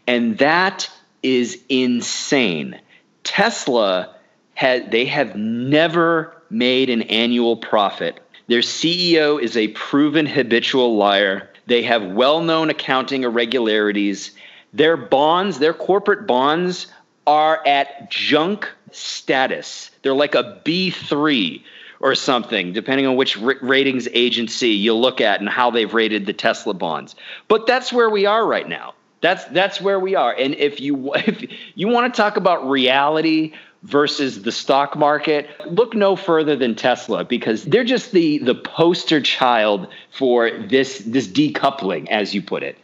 And 0.07 0.37
that 0.39 0.89
is 1.23 1.61
insane. 1.69 2.79
Tesla 3.23 4.13
had 4.55 4.91
they 4.91 5.05
have 5.05 5.35
never 5.37 6.35
made 6.49 6.89
an 6.89 7.03
annual 7.03 7.55
profit. 7.55 8.19
Their 8.47 8.59
CEO 8.59 9.41
is 9.41 9.55
a 9.55 9.69
proven 9.69 10.25
habitual 10.25 10.97
liar. 10.97 11.49
They 11.67 11.83
have 11.83 12.03
well-known 12.03 12.69
accounting 12.69 13.23
irregularities 13.23 14.31
their 14.73 14.97
bonds, 14.97 15.59
their 15.59 15.73
corporate 15.73 16.27
bonds, 16.27 16.87
are 17.25 17.65
at 17.65 18.09
junk 18.09 18.71
status. 18.91 19.91
They're 20.01 20.13
like 20.13 20.35
a 20.35 20.61
B3 20.65 21.63
or 21.99 22.15
something, 22.15 22.73
depending 22.73 23.05
on 23.07 23.15
which 23.15 23.37
ratings 23.37 24.07
agency 24.11 24.69
you 24.69 24.93
look 24.93 25.21
at 25.21 25.39
and 25.39 25.49
how 25.49 25.71
they've 25.71 25.93
rated 25.93 26.25
the 26.25 26.33
Tesla 26.33 26.73
bonds. 26.73 27.15
But 27.47 27.67
that's 27.67 27.91
where 27.91 28.09
we 28.09 28.25
are 28.25 28.45
right 28.45 28.67
now. 28.67 28.93
That's 29.21 29.43
that's 29.45 29.81
where 29.81 29.99
we 29.99 30.15
are. 30.15 30.33
And 30.33 30.55
if 30.55 30.79
you 30.79 31.13
if 31.15 31.51
you 31.75 31.87
want 31.87 32.13
to 32.13 32.17
talk 32.17 32.37
about 32.37 32.69
reality 32.69 33.53
versus 33.83 34.41
the 34.41 34.51
stock 34.51 34.97
market, 34.97 35.49
look 35.67 35.93
no 35.93 36.15
further 36.15 36.55
than 36.55 36.75
Tesla 36.75 37.25
because 37.25 37.63
they're 37.63 37.83
just 37.83 38.11
the 38.11 38.37
the 38.39 38.55
poster 38.55 39.21
child 39.21 39.87
for 40.11 40.49
this 40.49 40.99
this 40.99 41.27
decoupling, 41.27 42.07
as 42.07 42.33
you 42.33 42.41
put 42.41 42.63
it 42.63 42.77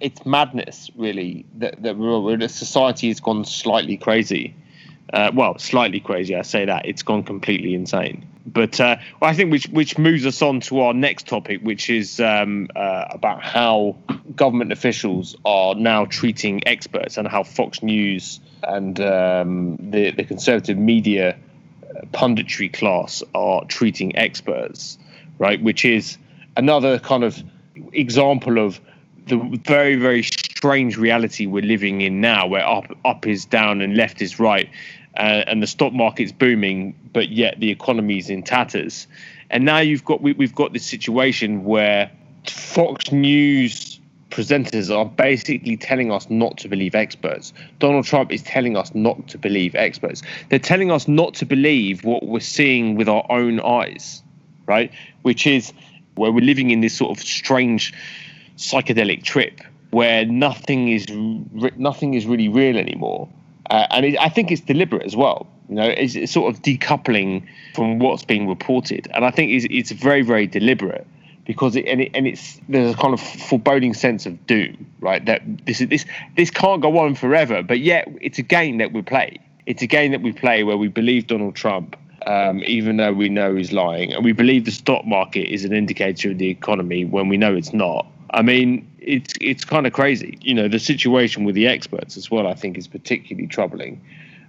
it's 0.00 0.24
madness, 0.26 0.90
really, 0.96 1.46
that, 1.56 1.82
that 1.82 1.96
we're, 1.96 2.48
society 2.48 3.08
has 3.08 3.20
gone 3.20 3.44
slightly 3.44 3.96
crazy. 3.96 4.54
Uh, 5.12 5.30
well, 5.34 5.58
slightly 5.58 6.00
crazy. 6.00 6.34
I 6.34 6.42
say 6.42 6.64
that 6.64 6.86
it's 6.86 7.02
gone 7.02 7.22
completely 7.22 7.74
insane. 7.74 8.26
But 8.46 8.78
uh, 8.80 8.96
well, 9.20 9.30
I 9.30 9.34
think 9.34 9.50
which 9.50 9.68
which 9.68 9.96
moves 9.96 10.26
us 10.26 10.42
on 10.42 10.60
to 10.62 10.80
our 10.80 10.92
next 10.92 11.26
topic, 11.26 11.62
which 11.62 11.88
is 11.88 12.20
um, 12.20 12.68
uh, 12.76 13.06
about 13.10 13.42
how 13.42 13.96
government 14.36 14.70
officials 14.70 15.34
are 15.46 15.74
now 15.74 16.04
treating 16.04 16.66
experts 16.66 17.16
and 17.16 17.26
how 17.26 17.42
Fox 17.42 17.82
News 17.82 18.40
and 18.62 19.00
um, 19.00 19.76
the 19.80 20.10
the 20.10 20.24
conservative 20.24 20.76
media 20.76 21.36
uh, 21.82 22.00
punditry 22.12 22.70
class 22.70 23.22
are 23.34 23.64
treating 23.64 24.16
experts 24.16 24.98
right? 25.38 25.62
Which 25.62 25.84
is 25.84 26.18
another 26.56 26.98
kind 26.98 27.24
of 27.24 27.42
example 27.92 28.58
of 28.58 28.80
the 29.26 29.36
very 29.64 29.96
very 29.96 30.22
strange 30.22 30.96
reality 30.96 31.46
we're 31.46 31.64
living 31.64 32.00
in 32.00 32.20
now, 32.20 32.46
where 32.46 32.66
up 32.66 32.86
up 33.04 33.26
is 33.26 33.44
down 33.44 33.80
and 33.80 33.96
left 33.96 34.22
is 34.22 34.38
right, 34.38 34.68
uh, 35.16 35.44
and 35.46 35.62
the 35.62 35.66
stock 35.66 35.92
market's 35.92 36.32
booming, 36.32 36.94
but 37.12 37.28
yet 37.30 37.60
the 37.60 37.70
economy's 37.70 38.30
in 38.30 38.42
tatters. 38.42 39.06
And 39.50 39.64
now 39.64 39.78
you've 39.78 40.04
got 40.04 40.20
we, 40.20 40.32
we've 40.32 40.54
got 40.54 40.72
this 40.72 40.86
situation 40.86 41.64
where 41.64 42.10
Fox 42.46 43.12
News 43.12 44.00
presenters 44.30 44.94
are 44.94 45.06
basically 45.06 45.76
telling 45.76 46.10
us 46.10 46.28
not 46.28 46.58
to 46.58 46.68
believe 46.68 46.94
experts. 46.94 47.52
Donald 47.78 48.04
Trump 48.04 48.32
is 48.32 48.42
telling 48.42 48.76
us 48.76 48.92
not 48.94 49.28
to 49.28 49.38
believe 49.38 49.76
experts. 49.76 50.22
They're 50.48 50.58
telling 50.58 50.90
us 50.90 51.06
not 51.06 51.34
to 51.34 51.46
believe 51.46 52.04
what 52.04 52.24
we're 52.24 52.40
seeing 52.40 52.96
with 52.96 53.08
our 53.08 53.24
own 53.30 53.60
eyes, 53.60 54.22
right? 54.66 54.90
Which 55.22 55.46
is 55.46 55.72
where 56.16 56.32
we're 56.32 56.44
living 56.44 56.70
in 56.70 56.80
this 56.80 56.94
sort 56.94 57.16
of 57.16 57.24
strange 57.24 57.92
psychedelic 58.56 59.22
trip 59.22 59.60
where 59.90 60.24
nothing 60.26 60.88
is 60.88 61.06
nothing 61.76 62.14
is 62.14 62.26
really 62.26 62.48
real 62.48 62.76
anymore. 62.76 63.28
Uh, 63.70 63.86
and 63.90 64.04
it, 64.04 64.18
I 64.20 64.28
think 64.28 64.50
it's 64.50 64.60
deliberate 64.60 65.04
as 65.04 65.16
well. 65.16 65.46
You 65.68 65.76
know, 65.76 65.88
it's, 65.88 66.14
it's, 66.14 66.32
sort 66.32 66.54
of 66.54 66.60
decoupling 66.62 67.46
from 67.74 67.98
what's 67.98 68.24
being 68.24 68.46
reported, 68.48 69.08
and 69.14 69.24
I 69.24 69.30
think 69.30 69.52
it's, 69.52 69.66
it's 69.70 69.90
very, 69.92 70.22
very 70.22 70.46
deliberate 70.46 71.06
because 71.46 71.76
it 71.76 71.86
and, 71.86 72.00
it 72.00 72.10
and 72.14 72.26
it's 72.26 72.60
there's 72.68 72.94
a 72.94 72.96
kind 72.96 73.14
of 73.14 73.20
foreboding 73.20 73.94
sense 73.94 74.26
of 74.26 74.46
doom, 74.46 74.86
right? 75.00 75.24
That 75.24 75.42
this 75.64 75.80
is 75.80 75.88
this 75.88 76.04
this 76.36 76.50
can't 76.50 76.82
go 76.82 76.98
on 76.98 77.14
forever, 77.14 77.62
but 77.62 77.80
yet 77.80 78.08
it's 78.20 78.38
a 78.38 78.42
game 78.42 78.78
that 78.78 78.92
we 78.92 79.02
play. 79.02 79.38
It's 79.66 79.82
a 79.82 79.86
game 79.86 80.12
that 80.12 80.22
we 80.22 80.32
play 80.32 80.64
where 80.64 80.76
we 80.76 80.88
believe 80.88 81.26
Donald 81.26 81.54
Trump, 81.54 81.96
um, 82.26 82.62
even 82.66 82.96
though 82.96 83.12
we 83.12 83.28
know 83.28 83.54
he's 83.54 83.72
lying, 83.72 84.12
and 84.12 84.24
we 84.24 84.32
believe 84.32 84.64
the 84.64 84.70
stock 84.70 85.06
market 85.06 85.52
is 85.52 85.64
an 85.64 85.72
indicator 85.72 86.32
of 86.32 86.38
the 86.38 86.50
economy 86.50 87.04
when 87.04 87.28
we 87.28 87.36
know 87.36 87.54
it's 87.54 87.72
not. 87.72 88.06
I 88.34 88.42
mean, 88.42 88.90
it's 88.98 89.32
it's 89.40 89.64
kind 89.64 89.86
of 89.86 89.92
crazy. 89.92 90.38
You 90.42 90.54
know, 90.54 90.66
the 90.66 90.80
situation 90.80 91.44
with 91.44 91.54
the 91.54 91.68
experts 91.68 92.16
as 92.16 92.30
well. 92.30 92.48
I 92.48 92.54
think 92.54 92.76
is 92.76 92.88
particularly 92.88 93.46
troubling, 93.46 94.00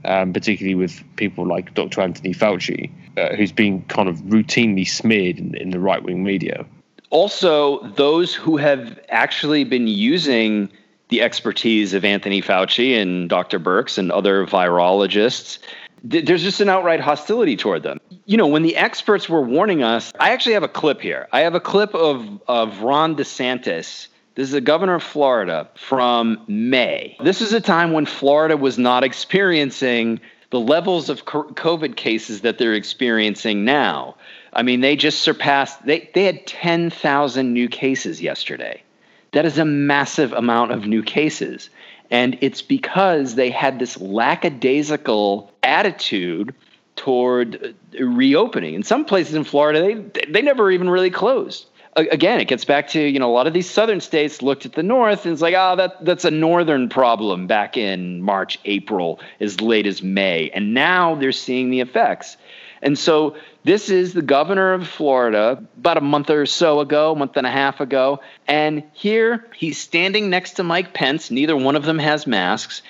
um, 0.04 0.34
particularly 0.34 0.74
with 0.76 1.04
people 1.18 1.48
like 1.48 1.74
Dr. 1.76 2.02
Anthony 2.02 2.34
Fauci, 2.34 2.92
uh, 3.16 3.36
who's 3.36 3.52
been 3.52 3.84
kind 3.84 4.10
of 4.10 4.18
routinely 4.24 4.88
smeared 4.88 5.38
in, 5.38 5.56
in 5.56 5.70
the 5.70 5.80
right 5.80 6.02
wing 6.02 6.24
media. 6.24 6.66
Also, 7.12 7.88
those 7.90 8.34
who 8.34 8.58
have 8.58 9.00
actually 9.10 9.64
been 9.64 9.88
using 9.88 10.68
the 11.10 11.22
expertise 11.22 11.94
of 11.94 12.04
Anthony 12.04 12.42
Fauci 12.42 13.00
and 13.00 13.30
Dr. 13.30 13.60
Birx 13.60 14.00
and 14.00 14.12
other 14.12 14.48
virologists 14.48 15.60
there's 16.06 16.44
just 16.44 16.62
an 16.62 16.70
outright 16.70 17.00
hostility 17.00 17.58
toward 17.58 17.84
them. 17.84 18.00
You 18.26 18.38
know, 18.38 18.48
when 18.48 18.62
the 18.62 18.78
experts 18.78 19.28
were 19.28 19.42
warning 19.42 19.84
us, 19.84 20.14
I 20.20 20.32
actually 20.32 20.54
have 20.54 20.64
a 20.64 20.70
clip 20.70 21.02
here. 21.02 21.28
I 21.32 21.42
have 21.42 21.56
a 21.56 21.60
clip 21.60 21.96
of, 21.96 22.42
of 22.48 22.82
Ron 22.82 23.16
DeSantis. 23.16 24.08
This 24.36 24.48
is 24.48 24.52
the 24.52 24.62
governor 24.62 24.96
of 24.96 25.04
Florida 25.04 25.70
from 25.76 26.44
May. 26.48 27.18
This 27.24 27.42
is 27.42 27.54
a 27.54 27.62
time 27.62 27.92
when 27.92 28.06
Florida 28.06 28.56
was 28.56 28.78
not 28.78 29.04
experiencing 29.04 30.20
the 30.52 30.60
levels 30.60 31.10
of 31.10 31.26
COVID 31.26 31.96
cases 31.96 32.42
that 32.42 32.58
they're 32.58 32.76
experiencing 32.76 33.66
now. 33.66 34.16
I 34.54 34.62
mean, 34.62 34.82
they 34.82 34.96
just 34.96 35.22
surpassed, 35.22 35.86
they, 35.86 36.10
they 36.14 36.26
had 36.26 36.46
10,000 36.46 37.54
new 37.54 37.68
cases 37.68 38.22
yesterday. 38.22 38.84
That 39.32 39.46
is 39.46 39.58
a 39.58 39.66
massive 39.66 40.34
amount 40.34 40.72
of 40.72 40.86
new 40.86 41.04
cases. 41.04 41.70
And 42.12 42.38
it's 42.42 42.62
because 42.62 43.36
they 43.36 43.50
had 43.50 43.80
this 43.80 44.00
lackadaisical 44.00 45.52
attitude 45.64 46.54
toward 46.96 47.76
uh, 48.00 48.06
reopening. 48.06 48.74
In 48.74 48.84
some 48.84 49.06
places 49.06 49.36
in 49.36 49.44
Florida, 49.44 49.82
they 49.82 50.24
they 50.32 50.42
never 50.42 50.72
even 50.72 50.90
really 50.90 51.10
closed. 51.10 51.66
Again, 51.98 52.42
it 52.42 52.50
gets 52.50 52.66
back 52.66 52.90
to 52.90 53.02
you 53.02 53.20
know 53.20 53.30
a 53.30 53.34
lot 53.34 53.48
of 53.48 53.54
these 53.54 53.70
southern 53.70 54.02
states 54.02 54.42
looked 54.42 54.66
at 54.66 54.74
the 54.74 54.84
north 54.84 55.26
and 55.26 55.32
it's 55.32 55.42
like 55.42 55.56
oh 55.58 55.78
that 55.78 56.04
that's 56.04 56.26
a 56.26 56.32
northern 56.32 56.90
problem 56.90 57.48
back 57.48 57.78
in 57.78 58.22
March, 58.22 58.60
April, 58.66 59.20
as 59.40 59.62
late 59.62 59.88
as 59.88 60.04
May, 60.04 60.50
and 60.50 60.74
now 60.74 61.16
they're 61.16 61.32
seeing 61.32 61.70
the 61.70 61.80
effects. 61.80 62.38
And 62.82 63.00
so 63.00 63.36
this 63.66 63.90
is 63.90 64.14
the 64.14 64.22
governor 64.22 64.74
of 64.74 64.88
Florida 64.88 65.64
about 65.78 65.98
a 65.98 66.02
month 66.02 66.30
or 66.30 66.46
so 66.46 66.82
ago, 66.82 67.16
month 67.16 67.36
and 67.36 67.48
a 67.48 67.52
half 67.52 67.80
ago. 67.80 68.22
And 68.48 68.84
here 68.94 69.44
he's 69.56 69.80
standing 69.80 70.30
next 70.30 70.52
to 70.54 70.64
Mike 70.64 70.94
Pence. 70.94 71.32
Neither 71.32 71.58
one 71.58 71.76
of 71.76 71.84
them 71.84 71.98
has 71.98 72.28
masks. 72.28 72.84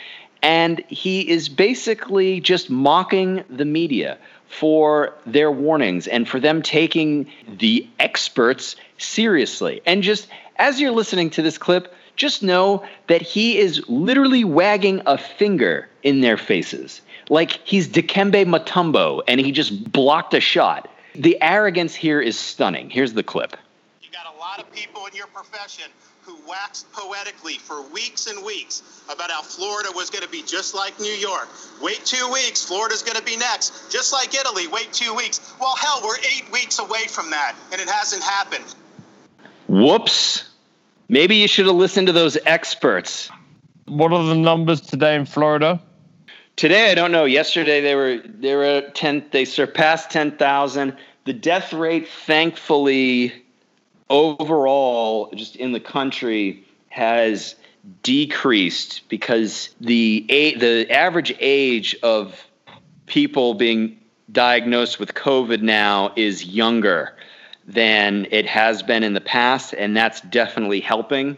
And 0.43 0.83
he 0.89 1.27
is 1.27 1.47
basically 1.47 2.41
just 2.41 2.69
mocking 2.69 3.45
the 3.49 3.63
media 3.63 4.17
for 4.49 5.13
their 5.25 5.49
warnings 5.49 6.07
and 6.07 6.27
for 6.27 6.41
them 6.41 6.61
taking 6.61 7.31
the 7.47 7.87
experts 7.97 8.75
seriously. 8.97 9.81
And 9.85 10.03
just 10.03 10.27
as 10.57 10.81
you're 10.81 10.91
listening 10.91 11.29
to 11.31 11.41
this 11.41 11.57
clip, 11.57 11.93
just 12.15 12.43
know 12.43 12.83
that 13.07 13.21
he 13.21 13.57
is 13.57 13.83
literally 13.87 14.43
wagging 14.43 15.01
a 15.05 15.17
finger 15.17 15.87
in 16.03 16.21
their 16.21 16.37
faces 16.37 17.01
like 17.29 17.51
he's 17.63 17.87
Dikembe 17.87 18.45
Mutombo 18.45 19.21
and 19.27 19.39
he 19.39 19.51
just 19.51 19.91
blocked 19.91 20.33
a 20.33 20.39
shot. 20.39 20.89
The 21.13 21.37
arrogance 21.41 21.95
here 21.95 22.21
is 22.21 22.37
stunning. 22.37 22.89
Here's 22.89 23.13
the 23.13 23.23
clip. 23.23 23.55
You 24.01 24.09
got 24.11 24.33
a 24.33 24.37
lot 24.37 24.59
of 24.59 24.71
people 24.71 25.05
in 25.05 25.15
your 25.15 25.27
profession 25.27 25.85
who 26.21 26.37
waxed 26.47 26.91
poetically 26.91 27.53
for 27.53 27.87
weeks 27.89 28.27
and 28.27 28.43
weeks 28.43 29.03
about 29.11 29.29
how 29.29 29.43
Florida 29.43 29.89
was 29.93 30.09
going 30.09 30.23
to 30.23 30.29
be 30.29 30.41
just 30.41 30.73
like 30.73 30.99
New 30.99 31.13
York. 31.13 31.47
Wait 31.81 32.03
two 32.03 32.31
weeks, 32.33 32.65
Florida's 32.65 33.03
going 33.03 33.17
to 33.17 33.23
be 33.23 33.37
next. 33.37 33.91
Just 33.91 34.11
like 34.11 34.33
Italy, 34.33 34.67
wait 34.67 34.91
two 34.91 35.13
weeks. 35.13 35.53
Well, 35.59 35.75
hell, 35.75 36.01
we're 36.03 36.17
eight 36.17 36.51
weeks 36.51 36.79
away 36.79 37.05
from 37.07 37.29
that, 37.29 37.55
and 37.71 37.79
it 37.79 37.87
hasn't 37.87 38.23
happened. 38.23 38.65
Whoops. 39.67 40.49
Maybe 41.07 41.35
you 41.35 41.47
should 41.47 41.67
have 41.67 41.75
listened 41.75 42.07
to 42.07 42.13
those 42.13 42.37
experts. 42.45 43.29
What 43.85 44.11
are 44.11 44.23
the 44.25 44.35
numbers 44.35 44.81
today 44.81 45.15
in 45.15 45.25
Florida? 45.25 45.79
Today, 46.55 46.91
I 46.91 46.95
don't 46.95 47.11
know. 47.11 47.25
Yesterday, 47.25 47.81
they 47.81 47.95
were 47.95 48.17
they 48.25 48.55
were 48.55 48.63
at 48.63 48.95
ten. 48.95 49.25
They 49.31 49.45
surpassed 49.45 50.09
ten 50.09 50.37
thousand. 50.37 50.95
The 51.25 51.33
death 51.33 51.73
rate, 51.73 52.07
thankfully, 52.07 53.33
overall, 54.09 55.31
just 55.35 55.55
in 55.57 55.73
the 55.73 55.79
country, 55.79 56.63
has 56.89 57.55
decreased 58.01 59.01
because 59.09 59.69
the 59.81 60.25
the 60.27 60.89
average 60.89 61.35
age 61.39 61.95
of 62.01 62.47
people 63.05 63.53
being 63.53 63.99
diagnosed 64.31 64.99
with 64.99 65.13
COVID 65.13 65.61
now 65.61 66.11
is 66.15 66.45
younger 66.45 67.14
than 67.67 68.27
it 68.31 68.45
has 68.45 68.83
been 68.83 69.03
in 69.03 69.13
the 69.13 69.21
past, 69.21 69.73
and 69.73 69.95
that's 69.95 70.21
definitely 70.21 70.79
helping. 70.79 71.37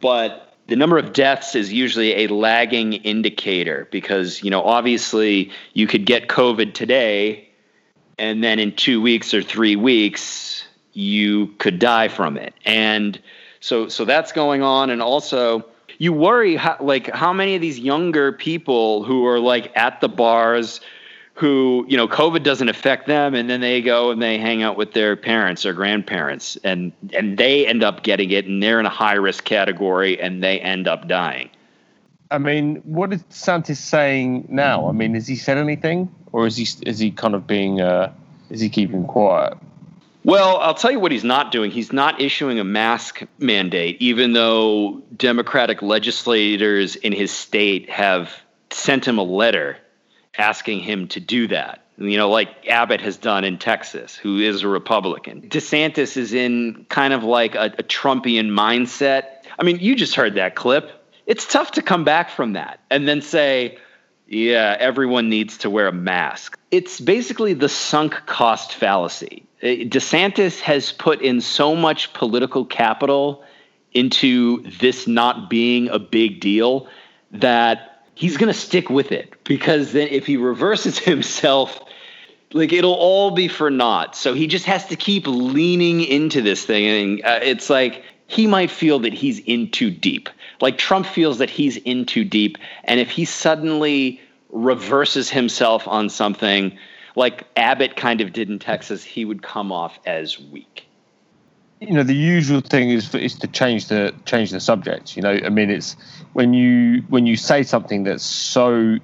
But 0.00 0.54
the 0.66 0.76
number 0.76 0.98
of 0.98 1.12
deaths 1.12 1.54
is 1.54 1.72
usually 1.72 2.24
a 2.24 2.26
lagging 2.28 2.94
indicator 2.94 3.88
because 3.90 4.42
you 4.42 4.50
know 4.50 4.62
obviously 4.62 5.50
you 5.72 5.86
could 5.86 6.06
get 6.06 6.28
covid 6.28 6.74
today 6.74 7.48
and 8.18 8.42
then 8.42 8.58
in 8.58 8.74
2 8.74 9.00
weeks 9.00 9.34
or 9.34 9.42
3 9.42 9.76
weeks 9.76 10.66
you 10.92 11.48
could 11.58 11.78
die 11.78 12.08
from 12.08 12.36
it 12.36 12.54
and 12.64 13.20
so 13.60 13.88
so 13.88 14.04
that's 14.04 14.32
going 14.32 14.62
on 14.62 14.90
and 14.90 15.02
also 15.02 15.64
you 15.98 16.12
worry 16.12 16.56
how, 16.56 16.76
like 16.80 17.10
how 17.10 17.32
many 17.32 17.54
of 17.54 17.60
these 17.60 17.78
younger 17.78 18.32
people 18.32 19.04
who 19.04 19.26
are 19.26 19.38
like 19.38 19.70
at 19.76 20.00
the 20.00 20.08
bars 20.08 20.80
who 21.34 21.84
you 21.88 21.96
know 21.96 22.06
covid 22.06 22.42
doesn't 22.42 22.68
affect 22.68 23.06
them 23.06 23.34
and 23.34 23.50
then 23.50 23.60
they 23.60 23.82
go 23.82 24.10
and 24.10 24.22
they 24.22 24.38
hang 24.38 24.62
out 24.62 24.76
with 24.76 24.92
their 24.92 25.16
parents 25.16 25.66
or 25.66 25.72
grandparents 25.72 26.56
and 26.64 26.92
and 27.12 27.36
they 27.36 27.66
end 27.66 27.82
up 27.82 28.02
getting 28.02 28.30
it 28.30 28.46
and 28.46 28.62
they're 28.62 28.80
in 28.80 28.86
a 28.86 28.90
high 28.90 29.14
risk 29.14 29.44
category 29.44 30.20
and 30.20 30.42
they 30.42 30.60
end 30.60 30.88
up 30.88 31.08
dying. 31.08 31.50
I 32.30 32.38
mean 32.38 32.76
what 32.84 33.12
is 33.12 33.22
santis 33.24 33.76
saying 33.76 34.46
now? 34.48 34.88
I 34.88 34.92
mean 34.92 35.14
has 35.14 35.26
he 35.26 35.36
said 35.36 35.58
anything 35.58 36.14
or 36.32 36.46
is 36.46 36.56
he 36.56 36.66
is 36.86 36.98
he 36.98 37.10
kind 37.10 37.34
of 37.34 37.46
being 37.46 37.80
uh 37.80 38.12
is 38.50 38.60
he 38.60 38.68
keeping 38.68 39.04
quiet? 39.04 39.58
Well, 40.22 40.56
I'll 40.58 40.74
tell 40.74 40.90
you 40.90 41.00
what 41.00 41.12
he's 41.12 41.24
not 41.24 41.52
doing. 41.52 41.70
He's 41.70 41.92
not 41.92 42.18
issuing 42.18 42.58
a 42.58 42.64
mask 42.64 43.22
mandate, 43.38 43.98
even 44.00 44.32
though 44.32 45.02
Democratic 45.14 45.82
legislators 45.82 46.96
in 46.96 47.12
his 47.12 47.30
state 47.30 47.90
have 47.90 48.32
sent 48.70 49.06
him 49.06 49.18
a 49.18 49.22
letter 49.22 49.76
asking 50.38 50.80
him 50.80 51.08
to 51.08 51.20
do 51.20 51.48
that. 51.48 51.80
You 51.96 52.16
know, 52.16 52.28
like 52.28 52.48
Abbott 52.68 53.00
has 53.02 53.16
done 53.16 53.44
in 53.44 53.58
Texas, 53.58 54.16
who 54.16 54.38
is 54.38 54.62
a 54.62 54.68
Republican. 54.68 55.42
DeSantis 55.42 56.16
is 56.16 56.32
in 56.32 56.86
kind 56.88 57.12
of 57.12 57.22
like 57.22 57.54
a, 57.54 57.66
a 57.78 57.82
Trumpian 57.84 58.50
mindset. 58.50 59.44
I 59.58 59.62
mean, 59.62 59.78
you 59.78 59.94
just 59.94 60.16
heard 60.16 60.34
that 60.34 60.56
clip. 60.56 60.90
It's 61.26 61.46
tough 61.46 61.72
to 61.72 61.82
come 61.82 62.04
back 62.04 62.30
from 62.30 62.54
that 62.54 62.80
and 62.90 63.06
then 63.06 63.22
say, 63.22 63.78
yeah, 64.26 64.76
everyone 64.78 65.28
needs 65.28 65.58
to 65.58 65.70
wear 65.70 65.86
a 65.86 65.92
mask. 65.92 66.58
It's 66.70 67.00
basically 67.00 67.54
the 67.54 67.68
sunk 67.68 68.14
cost 68.26 68.74
fallacy. 68.74 69.46
Uh, 69.62 69.66
DeSantis 69.66 70.60
has 70.60 70.92
put 70.92 71.22
in 71.22 71.40
so 71.40 71.76
much 71.76 72.12
political 72.12 72.64
capital 72.64 73.44
into 73.92 74.62
this 74.80 75.06
not 75.06 75.48
being 75.48 75.88
a 75.88 75.98
big 75.98 76.40
deal 76.40 76.88
that 77.30 77.93
he's 78.14 78.36
going 78.36 78.52
to 78.52 78.58
stick 78.58 78.90
with 78.90 79.12
it 79.12 79.32
because 79.44 79.92
then 79.92 80.08
if 80.08 80.26
he 80.26 80.36
reverses 80.36 80.98
himself 81.10 81.80
like 82.54 82.72
it'll 82.72 82.94
all 82.94 83.32
be 83.32 83.48
for 83.48 83.68
naught. 83.68 84.16
So 84.16 84.32
he 84.32 84.46
just 84.46 84.64
has 84.64 84.86
to 84.86 84.96
keep 84.96 85.26
leaning 85.26 86.00
into 86.00 86.40
this 86.40 86.64
thing, 86.64 86.86
and 86.86 87.24
uh, 87.24 87.40
it's 87.42 87.68
like 87.68 88.04
he 88.26 88.46
might 88.46 88.70
feel 88.70 89.00
that 89.00 89.12
he's 89.12 89.40
in 89.40 89.70
too 89.70 89.90
deep. 89.90 90.30
Like 90.60 90.78
Trump 90.78 91.06
feels 91.06 91.38
that 91.38 91.50
he's 91.50 91.76
in 91.76 92.06
too 92.06 92.24
deep, 92.24 92.56
and 92.84 93.00
if 93.00 93.10
he 93.10 93.24
suddenly 93.26 94.20
reverses 94.50 95.28
himself 95.28 95.86
on 95.88 96.08
something 96.08 96.78
like 97.16 97.44
Abbott 97.56 97.96
kind 97.96 98.20
of 98.20 98.32
did 98.32 98.48
in 98.48 98.60
Texas, 98.60 99.02
he 99.04 99.24
would 99.24 99.42
come 99.42 99.72
off 99.72 99.98
as 100.06 100.38
weak. 100.38 100.83
You 101.88 101.94
know, 101.94 102.02
the 102.02 102.14
usual 102.14 102.60
thing 102.60 102.90
is 102.90 103.14
is 103.14 103.34
to 103.36 103.46
change 103.46 103.88
the 103.88 104.14
change 104.24 104.50
the 104.50 104.60
subject. 104.60 105.16
You 105.16 105.22
know, 105.22 105.38
I 105.44 105.50
mean, 105.50 105.70
it's 105.70 105.96
when 106.32 106.54
you 106.54 107.02
when 107.08 107.26
you 107.26 107.36
say 107.36 107.62
something 107.62 108.04
that's 108.04 108.24
so, 108.24 108.98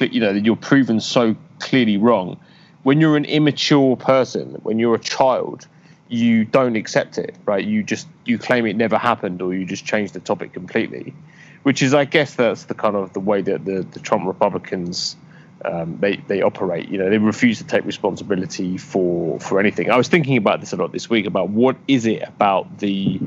you 0.00 0.20
know, 0.20 0.32
that 0.32 0.44
you're 0.44 0.56
proven 0.56 1.00
so 1.00 1.36
clearly 1.60 1.96
wrong. 1.96 2.38
When 2.82 3.00
you're 3.00 3.16
an 3.16 3.24
immature 3.24 3.96
person, 3.96 4.54
when 4.62 4.78
you're 4.78 4.94
a 4.94 5.00
child, 5.00 5.66
you 6.08 6.44
don't 6.44 6.76
accept 6.76 7.18
it, 7.18 7.36
right? 7.44 7.64
You 7.64 7.82
just 7.82 8.08
you 8.24 8.38
claim 8.38 8.66
it 8.66 8.76
never 8.76 8.98
happened, 8.98 9.42
or 9.42 9.54
you 9.54 9.64
just 9.64 9.84
change 9.84 10.12
the 10.12 10.20
topic 10.20 10.52
completely, 10.52 11.14
which 11.62 11.82
is, 11.82 11.94
I 11.94 12.04
guess, 12.04 12.34
that's 12.34 12.64
the 12.64 12.74
kind 12.74 12.96
of 12.96 13.12
the 13.12 13.20
way 13.20 13.42
that 13.42 13.64
the, 13.64 13.82
the 13.82 14.00
Trump 14.00 14.26
Republicans 14.26 15.16
um, 15.64 15.98
they 16.00 16.16
they 16.16 16.42
operate. 16.42 16.88
You 16.88 16.98
know, 16.98 17.10
they 17.10 17.18
refuse 17.18 17.58
to 17.58 17.64
take 17.64 17.84
responsibility 17.84 18.78
for 18.78 19.38
for 19.40 19.60
anything. 19.60 19.90
I 19.90 19.96
was 19.96 20.08
thinking 20.08 20.36
about 20.36 20.60
this 20.60 20.72
a 20.72 20.76
lot 20.76 20.92
this 20.92 21.10
week 21.10 21.26
about 21.26 21.50
what 21.50 21.76
is 21.86 22.06
it 22.06 22.22
about 22.22 22.78
the 22.78 23.20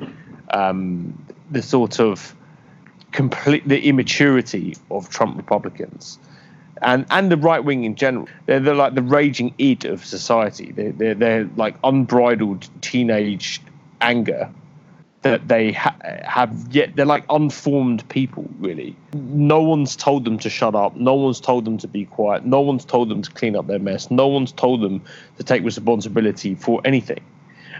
um, 0.54 1.26
the 1.50 1.62
sort 1.62 2.00
of 2.00 2.36
complete 3.12 3.68
the 3.68 3.88
immaturity 3.88 4.76
of 4.90 5.10
Trump 5.10 5.36
Republicans 5.36 6.18
and 6.82 7.06
and 7.10 7.32
the 7.32 7.38
right 7.38 7.64
wing 7.64 7.84
in 7.84 7.96
general. 7.96 8.28
They're, 8.46 8.60
they're 8.60 8.76
like 8.76 8.96
the 8.96 9.02
raging 9.02 9.54
id 9.58 9.86
of 9.86 10.06
society. 10.06 10.72
They're, 10.72 10.92
they're, 10.92 11.16
they're 11.16 11.50
like 11.56 11.76
unbridled 11.84 12.68
teenage 12.82 13.62
anger 14.00 14.52
that 15.22 15.48
they 15.48 15.72
ha- 15.72 15.96
have 16.24 16.52
yet 16.72 16.96
they're 16.96 17.06
like 17.06 17.26
unformed 17.30 18.08
people 18.10 18.50
really. 18.60 18.96
No 19.14 19.62
one's 19.62 19.96
told 19.96 20.26
them 20.26 20.40
to 20.40 20.50
shut 20.50 20.74
up. 20.76 20.96
No 20.96 21.14
one's 21.14 21.40
told 21.40 21.66
them 21.66 21.78
to 21.80 21.88
be 21.88 22.06
quiet. 22.06 22.46
No 22.46 22.62
one's 22.62 22.86
told 22.86 23.10
them 23.10 23.22
to 23.22 23.32
clean 23.32 23.56
up 23.56 23.68
their 23.68 23.80
mess. 23.80 24.10
No 24.10 24.28
one's 24.28 24.52
told 24.52 24.82
them 24.82 25.02
to 25.38 25.44
take 25.44 25.64
responsibility 25.64 26.56
for 26.56 26.82
anything. 26.86 27.22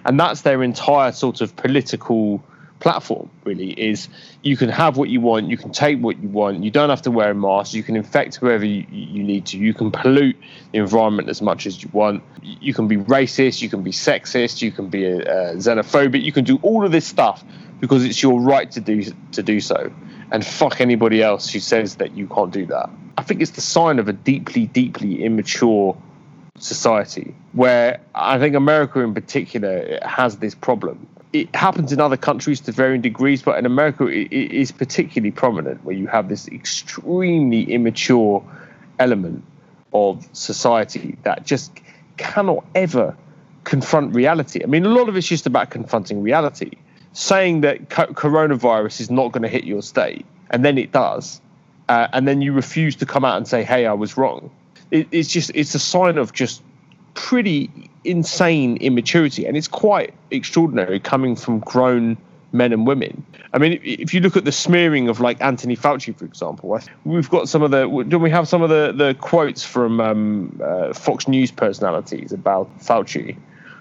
And 0.06 0.20
that's 0.20 0.42
their 0.42 0.64
entire 0.64 1.12
sort 1.12 1.42
of 1.42 1.56
political 1.56 2.44
platform 2.82 3.30
really 3.46 3.72
is 3.72 4.10
you 4.42 4.58
can 4.58 4.68
have 4.68 4.98
what 4.98 5.08
you 5.08 5.22
want 5.22 5.48
you 5.48 5.56
can 5.56 5.72
take 5.72 6.00
what 6.00 6.22
you 6.22 6.28
want 6.28 6.64
you 6.64 6.72
don't 6.72 6.90
have 6.90 7.02
to 7.02 7.12
wear 7.12 7.32
a 7.32 7.36
mask 7.36 7.74
you 7.74 7.84
can 7.84 7.96
infect 7.96 8.36
whoever 8.38 8.66
you, 8.66 8.86
you 8.90 9.24
need 9.24 9.46
to 9.46 9.58
you 9.58 9.74
can 9.74 9.92
pollute 9.92 10.36
the 10.72 10.80
environment 10.80 11.30
as 11.30 11.42
much 11.42 11.66
as 11.66 11.82
you 11.82 11.90
want. 11.94 12.24
You 12.42 12.74
can 12.74 12.88
be 12.88 12.98
racist 12.98 13.62
you 13.62 13.70
can 13.70 13.84
be 13.84 13.92
sexist 13.92 14.62
you 14.62 14.72
can 14.72 14.90
be 14.90 15.06
a, 15.06 15.18
a 15.18 15.56
xenophobic 15.56 16.22
you 16.22 16.32
can 16.32 16.44
do 16.44 16.60
all 16.62 16.86
of 16.86 16.92
this 16.92 17.06
stuff 17.06 17.44
because 17.80 18.04
it's 18.04 18.22
your 18.22 18.42
right 18.42 18.70
to 18.72 18.80
do 18.80 19.04
to 19.32 19.44
do 19.44 19.60
so. 19.60 19.92
And 20.32 20.46
fuck 20.46 20.80
anybody 20.80 21.22
else 21.22 21.52
who 21.52 21.60
says 21.60 21.96
that 21.96 22.16
you 22.16 22.28
can't 22.28 22.52
do 22.52 22.66
that. 22.68 22.90
I 23.18 23.24
think 23.24 23.42
it's 23.42 23.52
the 23.52 23.62
sign 23.62 24.00
of 24.00 24.08
a 24.08 24.14
deeply 24.14 24.68
deeply 24.68 25.24
immature 25.24 25.98
society 26.58 27.34
where 27.54 28.00
i 28.14 28.38
think 28.38 28.54
america 28.56 29.00
in 29.00 29.16
particular 29.16 29.98
has 30.04 30.38
this 30.38 30.54
problem 30.54 31.08
it 31.34 31.56
happens 31.56 31.94
in 31.94 32.00
other 32.00 32.18
countries 32.18 32.60
to 32.62 32.72
varying 32.72 33.02
degrees, 33.02 33.42
but 33.42 33.58
in 33.58 33.66
America 33.66 34.06
it, 34.08 34.32
it 34.32 34.52
is 34.52 34.72
particularly 34.72 35.32
prominent 35.32 35.84
where 35.84 35.96
you 35.96 36.08
have 36.08 36.30
this 36.30 36.48
extremely 36.50 37.72
immature 37.72 38.44
element 39.00 39.44
of 39.94 40.28
society 40.34 41.18
that 41.24 41.46
just 41.46 41.72
cannot 42.18 42.66
ever 42.76 43.16
confront 43.64 44.14
reality. 44.14 44.62
I 44.64 44.68
mean, 44.68 44.86
a 44.86 44.90
lot 44.90 45.10
of 45.10 45.16
it's 45.16 45.28
just 45.28 45.46
about 45.46 45.70
confronting 45.70 46.22
reality. 46.22 46.72
Saying 47.14 47.62
that 47.62 47.90
co- 47.90 48.08
coronavirus 48.08 49.02
is 49.02 49.12
not 49.12 49.34
going 49.34 49.44
to 49.44 49.50
hit 49.50 49.66
your 49.66 49.82
state, 49.82 50.26
and 50.50 50.64
then 50.64 50.78
it 50.78 50.94
does, 50.94 51.42
uh, 51.90 52.08
and 52.14 52.26
then 52.26 52.42
you 52.42 52.54
refuse 52.54 52.96
to 52.98 53.06
come 53.06 53.26
out 53.26 53.36
and 53.36 53.46
say, 53.46 53.64
"Hey, 53.64 53.86
I 53.86 53.92
was 53.92 54.16
wrong." 54.16 54.50
It, 54.92 55.10
it's 55.12 55.28
just 55.28 55.52
it's 55.54 55.76
a 55.76 55.80
sign 55.80 56.18
of 56.18 56.32
just 56.32 56.62
pretty 57.14 57.70
insane 58.04 58.78
immaturity, 58.78 59.46
and 59.46 59.56
it's 59.56 59.68
quite 59.68 60.14
extraordinary 60.32 61.00
coming 61.00 61.36
from 61.36 61.60
grown 61.60 62.18
men 62.54 62.74
and 62.74 62.86
women. 62.86 63.26
I 63.54 63.58
mean, 63.58 63.80
if 63.84 64.14
you 64.14 64.22
look 64.22 64.36
at 64.38 64.46
the 64.46 64.52
smearing 64.52 65.10
of 65.10 65.20
like 65.20 65.42
Anthony 65.42 65.76
Fauci, 65.76 66.16
for 66.16 66.26
example, 66.26 66.80
we've 67.06 67.30
got 67.30 67.50
some 67.50 67.62
of 67.62 67.72
the. 67.72 67.88
Don't 68.08 68.22
we 68.22 68.30
have 68.30 68.48
some 68.48 68.62
of 68.62 68.70
the 68.70 68.94
the 68.96 69.14
quotes 69.16 69.64
from 69.64 70.00
um, 70.00 70.62
uh, 70.64 70.94
Fox 70.94 71.28
News 71.28 71.52
personalities 71.52 72.32
about 72.32 72.70
Fauci? 72.80 73.38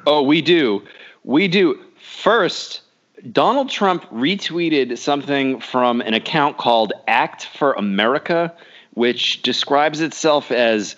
Oh, 0.07 0.23
we 0.23 0.41
do, 0.43 0.83
we 1.25 1.49
do. 1.49 1.81
First, 2.23 2.83
Donald 3.31 3.69
Trump 3.69 4.05
retweeted 4.11 4.97
something 4.99 5.61
from 5.61 6.01
an 6.01 6.15
account 6.15 6.57
called 6.57 6.93
Act 7.07 7.47
for 7.47 7.75
America, 7.75 8.55
which 8.95 9.43
describes 9.43 10.01
itself 10.01 10.51
as 10.51 10.97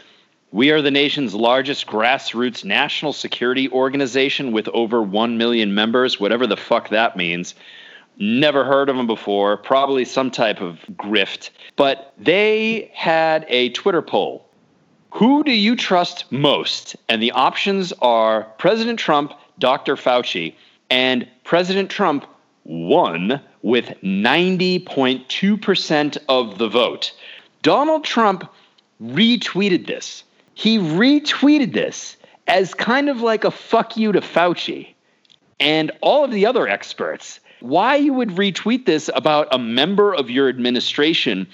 we 0.52 0.70
are 0.70 0.80
the 0.82 0.90
nation's 0.90 1.34
largest 1.34 1.86
grassroots 1.86 2.62
national 2.62 3.14
security 3.14 3.70
organization 3.70 4.52
with 4.52 4.68
over 4.68 5.02
1 5.02 5.38
million 5.38 5.74
members, 5.74 6.20
whatever 6.20 6.46
the 6.46 6.58
fuck 6.58 6.90
that 6.90 7.16
means. 7.16 7.54
Never 8.18 8.62
heard 8.62 8.90
of 8.90 8.96
them 8.96 9.06
before, 9.06 9.56
probably 9.56 10.04
some 10.04 10.30
type 10.30 10.60
of 10.60 10.78
grift. 10.92 11.48
But 11.76 12.12
they 12.18 12.90
had 12.92 13.46
a 13.48 13.70
Twitter 13.70 14.02
poll. 14.02 14.46
Who 15.12 15.42
do 15.42 15.52
you 15.52 15.74
trust 15.74 16.30
most? 16.30 16.96
And 17.08 17.22
the 17.22 17.32
options 17.32 17.94
are 18.02 18.42
President 18.58 18.98
Trump, 18.98 19.32
Dr. 19.58 19.96
Fauci, 19.96 20.54
and 20.90 21.26
President 21.44 21.88
Trump 21.88 22.26
won 22.64 23.40
with 23.62 23.86
90.2% 24.02 26.18
of 26.28 26.58
the 26.58 26.68
vote. 26.68 27.14
Donald 27.62 28.04
Trump 28.04 28.46
retweeted 29.02 29.86
this 29.86 30.24
he 30.54 30.78
retweeted 30.78 31.72
this 31.72 32.16
as 32.46 32.74
kind 32.74 33.08
of 33.08 33.20
like 33.20 33.44
a 33.44 33.50
fuck 33.50 33.96
you 33.96 34.12
to 34.12 34.20
Fauci 34.20 34.94
and 35.60 35.92
all 36.00 36.24
of 36.24 36.32
the 36.32 36.46
other 36.46 36.66
experts. 36.66 37.40
Why 37.60 37.96
you 37.96 38.12
would 38.14 38.30
retweet 38.30 38.86
this 38.86 39.08
about 39.14 39.48
a 39.52 39.58
member 39.58 40.12
of 40.12 40.28
your 40.28 40.48
administration, 40.48 41.46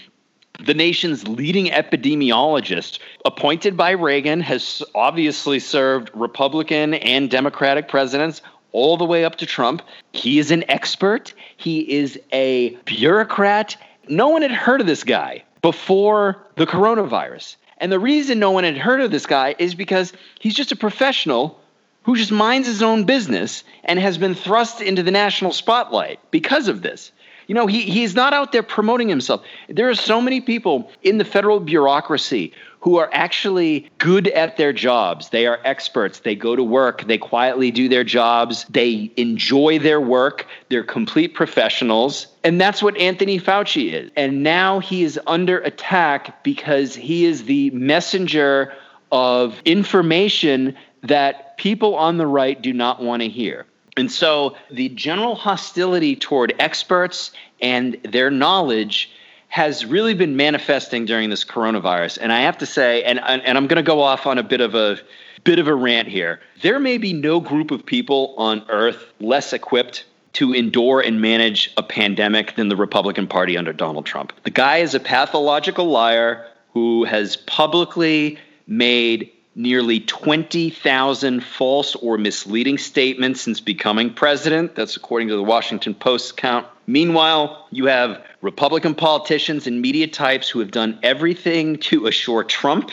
the 0.65 0.75
nation's 0.75 1.29
leading 1.29 1.67
epidemiologist, 1.67 2.99
appointed 3.27 3.77
by 3.77 3.91
Reagan, 3.91 4.41
has 4.41 4.83
obviously 4.95 5.59
served 5.61 6.11
Republican 6.15 6.95
and 6.95 7.31
Democratic 7.31 7.89
presidents 7.89 8.41
all 8.73 8.97
the 8.97 9.05
way 9.05 9.25
up 9.25 9.37
to 9.37 9.47
Trump. 9.47 9.83
He 10.13 10.39
is 10.39 10.51
an 10.51 10.65
expert, 10.71 11.35
he 11.59 11.81
is 11.81 12.19
a 12.33 12.71
bureaucrat. 12.87 13.77
No 14.09 14.29
one 14.29 14.41
had 14.41 14.51
heard 14.51 14.81
of 14.81 14.87
this 14.87 15.05
guy 15.05 15.45
before 15.61 16.47
the 16.57 16.67
coronavirus. 16.67 17.57
And 17.79 17.91
the 17.91 17.99
reason 17.99 18.38
no 18.38 18.51
one 18.51 18.64
had 18.64 18.77
heard 18.77 19.01
of 19.01 19.11
this 19.11 19.27
guy 19.27 19.55
is 19.59 19.75
because 19.75 20.12
he's 20.41 20.55
just 20.55 20.73
a 20.73 20.77
professional 20.77 21.61
who 22.03 22.17
just 22.17 22.33
minds 22.33 22.67
his 22.67 22.83
own 22.83 23.05
business 23.05 23.64
and 23.85 23.99
has 23.99 24.19
been 24.19 24.35
thrust 24.35 24.81
into 24.81 25.03
the 25.03 25.11
national 25.11 25.53
spotlight 25.53 26.21
because 26.31 26.69
of 26.69 26.83
this. 26.83 27.12
You 27.47 27.55
know, 27.55 27.67
he, 27.67 27.83
he's 27.83 28.14
not 28.14 28.35
out 28.35 28.53
there 28.53 28.62
promoting 28.62 29.09
himself. 29.09 29.43
There 29.69 29.88
are 29.88 29.95
so 29.95 30.21
many 30.21 30.41
people 30.41 30.91
in 31.03 31.19
the 31.19 31.25
federal 31.25 31.61
bureaucracy 31.61 32.53
who 32.81 32.97
are 32.97 33.11
actually 33.12 33.91
good 33.99 34.29
at 34.29 34.57
their 34.57 34.73
jobs. 34.73 35.31
They 35.31 35.47
are 35.47 35.61
experts. 35.64 36.21
They 36.21 36.35
go 36.35 36.55
to 36.55 36.62
work. 36.62 37.03
They 37.07 37.19
quietly 37.19 37.71
do 37.71 37.88
their 37.88 38.05
jobs. 38.05 38.64
They 38.71 39.11
enjoy 39.17 39.79
their 39.79 40.01
work. 40.01 40.47
They're 40.69 40.85
complete 40.85 41.35
professionals. 41.35 42.29
And 42.45 42.61
that's 42.61 42.83
what 42.83 42.97
Anthony 42.97 43.41
Fauci 43.41 43.93
is. 43.93 44.11
And 44.17 44.43
now 44.43 44.79
he 44.79 45.03
is 45.03 45.19
under 45.27 45.59
attack 45.59 46.45
because 46.45 46.95
he 46.95 47.25
is 47.25 47.45
the 47.45 47.71
messenger 47.71 48.73
of 49.11 49.61
information 49.64 50.77
that 51.03 51.57
people 51.59 51.95
on 51.95 52.17
the 52.17 52.27
right 52.27 52.61
do 52.61 52.73
not 52.73 53.03
want 53.03 53.23
to 53.23 53.29
hear. 53.29 53.67
And 53.97 54.11
so 54.11 54.57
the 54.71 54.88
general 54.91 55.35
hostility 55.35 56.14
toward 56.14 56.55
experts 56.61 57.33
and 57.61 57.95
their 58.05 58.31
knowledge 58.31 59.11
has 59.49 59.85
really 59.85 60.15
been 60.15 60.37
manifesting 60.37 61.05
during 61.07 61.31
this 61.31 61.45
coronavirus. 61.45 62.19
And 62.21 62.33
I 62.33 62.43
have 62.43 62.59
to 62.59 62.67
say, 62.67 63.03
and, 63.03 63.19
and 63.19 63.57
I'm 63.57 63.67
going 63.67 63.77
to 63.77 63.83
go 63.83 64.01
off 64.01 64.27
on 64.27 64.39
a 64.39 64.43
bit 64.43 64.61
of 64.61 64.75
a 64.75 64.99
bit 65.45 65.59
of 65.59 65.69
a 65.69 65.75
rant 65.75 66.09
here. 66.09 66.41
There 66.63 66.79
may 66.79 66.99
be 66.99 67.13
no 67.13 67.41
group 67.41 67.71
of 67.71 67.87
people 67.87 68.35
on 68.37 68.65
earth 68.69 69.13
less 69.21 69.53
equipped 69.53 70.05
to 70.35 70.53
endure 70.53 71.01
and 71.01 71.21
manage 71.21 71.73
a 71.77 71.83
pandemic 71.83 72.55
than 72.57 72.69
the 72.69 72.77
Republican 72.77 73.27
Party 73.27 73.57
under 73.57 73.73
Donald 73.73 74.05
Trump. 74.05 74.33
The 74.43 74.51
guy 74.51 74.79
is 74.79 74.95
a 74.95 75.01
pathological 75.01 75.87
liar 75.87 76.47
who 76.75 77.05
has 77.05 77.37
publicly 77.37 78.39
made 78.67 79.31
nearly 79.55 80.01
20,000 80.01 81.43
false 81.43 81.97
or 81.97 82.19
misleading 82.19 82.79
statements 82.79 83.41
since 83.41 83.59
becoming 83.59 84.13
president. 84.13 84.77
That's 84.77 84.97
according 84.97 85.29
to 85.29 85.37
the 85.37 85.43
Washington 85.43 85.95
Post 85.95 86.37
count. 86.37 86.67
Meanwhile, 86.88 87.66
you 87.70 87.85
have 87.85 88.24
Republican 88.40 88.94
politicians 88.94 89.66
and 89.66 89.83
media 89.83 90.07
types 90.07 90.48
who 90.48 90.61
have 90.61 90.70
done 90.70 90.98
everything 91.03 91.77
to 91.81 92.07
assure 92.07 92.44
Trump 92.44 92.90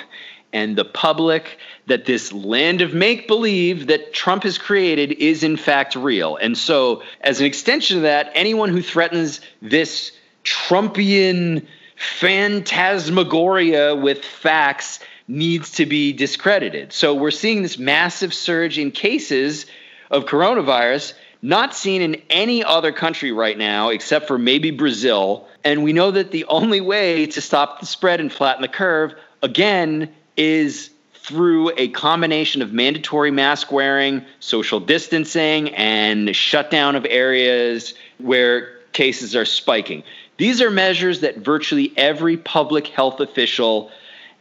and 0.51 0.75
the 0.75 0.83
public 0.83 1.57
that 1.87 2.03
this 2.03 2.33
land 2.33 2.81
of 2.81 2.93
make 2.93 3.25
believe 3.25 3.87
that 3.87 4.13
Trump 4.13 4.43
has 4.43 4.57
created 4.57 5.13
is 5.13 5.43
in 5.43 5.55
fact 5.55 5.95
real. 5.95 6.35
And 6.35 6.57
so, 6.57 7.03
as 7.21 7.39
an 7.39 7.45
extension 7.45 7.95
of 7.95 8.03
that, 8.03 8.31
anyone 8.35 8.67
who 8.67 8.81
threatens 8.81 9.39
this 9.61 10.11
Trumpian 10.43 11.65
phantasmagoria 11.95 13.95
with 13.95 14.25
facts 14.25 14.99
needs 15.29 15.71
to 15.71 15.85
be 15.85 16.11
discredited. 16.11 16.91
So, 16.91 17.15
we're 17.15 17.31
seeing 17.31 17.63
this 17.63 17.77
massive 17.77 18.33
surge 18.33 18.77
in 18.77 18.91
cases 18.91 19.67
of 20.11 20.25
coronavirus 20.25 21.13
not 21.45 21.75
seen 21.75 22.01
in 22.01 22.21
any 22.29 22.63
other 22.63 22.91
country 22.91 23.31
right 23.31 23.57
now 23.57 23.89
except 23.89 24.27
for 24.27 24.39
maybe 24.39 24.71
Brazil. 24.71 25.47
And 25.63 25.83
we 25.83 25.93
know 25.93 26.09
that 26.09 26.31
the 26.31 26.45
only 26.45 26.81
way 26.81 27.27
to 27.27 27.41
stop 27.41 27.79
the 27.79 27.85
spread 27.85 28.19
and 28.19 28.33
flatten 28.33 28.63
the 28.63 28.67
curve, 28.67 29.13
again, 29.43 30.11
is 30.35 30.89
through 31.13 31.71
a 31.77 31.89
combination 31.89 32.63
of 32.63 32.73
mandatory 32.73 33.29
mask 33.29 33.71
wearing, 33.71 34.25
social 34.39 34.79
distancing, 34.79 35.73
and 35.75 36.35
shutdown 36.35 36.95
of 36.95 37.05
areas 37.07 37.93
where 38.17 38.79
cases 38.93 39.35
are 39.35 39.45
spiking. 39.45 40.03
These 40.37 40.61
are 40.61 40.71
measures 40.71 41.21
that 41.21 41.37
virtually 41.37 41.93
every 41.95 42.37
public 42.37 42.87
health 42.87 43.19
official 43.19 43.91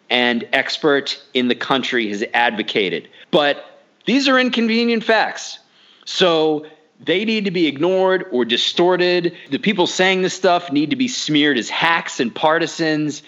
and 0.08 0.48
expert 0.54 1.22
in 1.34 1.48
the 1.48 1.54
country 1.54 2.08
has 2.08 2.24
advocated. 2.32 3.08
But 3.30 3.64
these 4.06 4.26
are 4.26 4.38
inconvenient 4.38 5.04
facts. 5.04 5.58
So 6.06 6.66
they 7.00 7.24
need 7.24 7.46
to 7.46 7.50
be 7.50 7.66
ignored 7.66 8.26
or 8.30 8.44
distorted. 8.44 9.36
The 9.50 9.58
people 9.58 9.86
saying 9.86 10.22
this 10.22 10.34
stuff 10.34 10.70
need 10.70 10.90
to 10.90 10.96
be 10.96 11.08
smeared 11.08 11.58
as 11.58 11.68
hacks 11.68 12.20
and 12.20 12.34
partisans. 12.34 13.22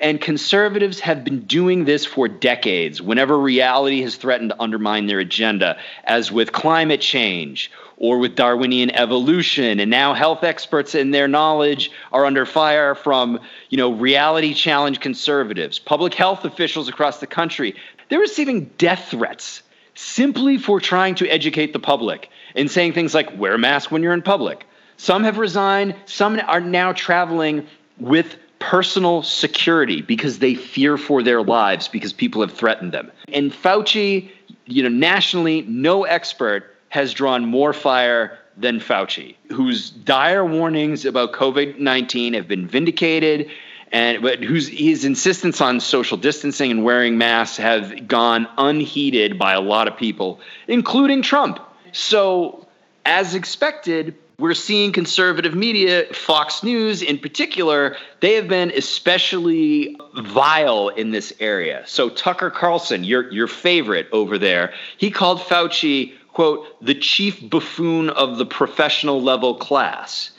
And 0.00 0.18
conservatives 0.18 1.00
have 1.00 1.24
been 1.24 1.40
doing 1.40 1.84
this 1.84 2.06
for 2.06 2.26
decades 2.26 3.02
whenever 3.02 3.38
reality 3.38 4.00
has 4.02 4.16
threatened 4.16 4.50
to 4.50 4.62
undermine 4.62 5.06
their 5.06 5.18
agenda, 5.18 5.78
as 6.04 6.32
with 6.32 6.52
climate 6.52 7.02
change 7.02 7.70
or 7.98 8.16
with 8.18 8.34
Darwinian 8.34 8.90
evolution. 8.92 9.78
And 9.78 9.90
now 9.90 10.14
health 10.14 10.42
experts 10.42 10.94
and 10.94 11.12
their 11.12 11.28
knowledge 11.28 11.90
are 12.12 12.24
under 12.24 12.46
fire 12.46 12.94
from, 12.94 13.40
you 13.68 13.76
know, 13.76 13.92
reality 13.92 14.54
challenge 14.54 15.00
conservatives. 15.00 15.78
Public 15.78 16.14
health 16.14 16.46
officials 16.46 16.88
across 16.88 17.20
the 17.20 17.26
country, 17.26 17.74
they're 18.08 18.20
receiving 18.20 18.70
death 18.78 19.08
threats 19.10 19.62
simply 19.94 20.56
for 20.56 20.80
trying 20.80 21.16
to 21.16 21.28
educate 21.28 21.74
the 21.74 21.78
public 21.78 22.30
and 22.54 22.70
saying 22.70 22.92
things 22.92 23.14
like 23.14 23.36
wear 23.38 23.54
a 23.54 23.58
mask 23.58 23.90
when 23.90 24.02
you're 24.02 24.12
in 24.12 24.22
public. 24.22 24.66
Some 24.96 25.24
have 25.24 25.38
resigned, 25.38 25.94
some 26.06 26.40
are 26.46 26.60
now 26.60 26.92
traveling 26.92 27.66
with 27.98 28.36
personal 28.58 29.22
security 29.22 30.02
because 30.02 30.38
they 30.38 30.54
fear 30.54 30.96
for 30.98 31.22
their 31.22 31.42
lives 31.42 31.88
because 31.88 32.12
people 32.12 32.42
have 32.42 32.52
threatened 32.52 32.92
them. 32.92 33.10
And 33.32 33.52
Fauci, 33.52 34.30
you 34.66 34.82
know, 34.82 34.88
nationally, 34.88 35.62
no 35.62 36.04
expert 36.04 36.76
has 36.90 37.14
drawn 37.14 37.46
more 37.46 37.72
fire 37.72 38.38
than 38.56 38.78
Fauci, 38.78 39.36
whose 39.50 39.90
dire 39.90 40.44
warnings 40.44 41.04
about 41.04 41.32
COVID 41.32 41.78
19 41.78 42.34
have 42.34 42.46
been 42.46 42.66
vindicated 42.66 43.50
and 43.92 44.22
but 44.22 44.42
whose 44.42 44.68
his 44.68 45.04
insistence 45.04 45.60
on 45.60 45.80
social 45.80 46.16
distancing 46.16 46.70
and 46.70 46.84
wearing 46.84 47.18
masks 47.18 47.56
have 47.56 48.06
gone 48.06 48.46
unheeded 48.58 49.38
by 49.38 49.52
a 49.52 49.60
lot 49.60 49.88
of 49.88 49.96
people, 49.96 50.40
including 50.68 51.22
Trump. 51.22 51.58
So, 51.92 52.66
as 53.04 53.34
expected, 53.34 54.14
we're 54.40 54.54
seeing 54.54 54.92
conservative 54.92 55.54
media, 55.54 56.06
Fox 56.14 56.62
News 56.62 57.02
in 57.02 57.18
particular, 57.18 57.96
they 58.20 58.34
have 58.34 58.48
been 58.48 58.72
especially 58.74 59.96
vile 60.16 60.88
in 60.88 61.10
this 61.10 61.32
area. 61.40 61.82
So 61.86 62.08
Tucker 62.08 62.50
Carlson, 62.50 63.04
your 63.04 63.30
your 63.30 63.46
favorite 63.46 64.08
over 64.12 64.38
there, 64.38 64.72
he 64.96 65.10
called 65.10 65.40
Fauci, 65.40 66.14
quote, 66.28 66.66
the 66.82 66.94
chief 66.94 67.38
buffoon 67.50 68.08
of 68.08 68.38
the 68.38 68.46
professional 68.46 69.20
level 69.20 69.54
class. 69.54 70.30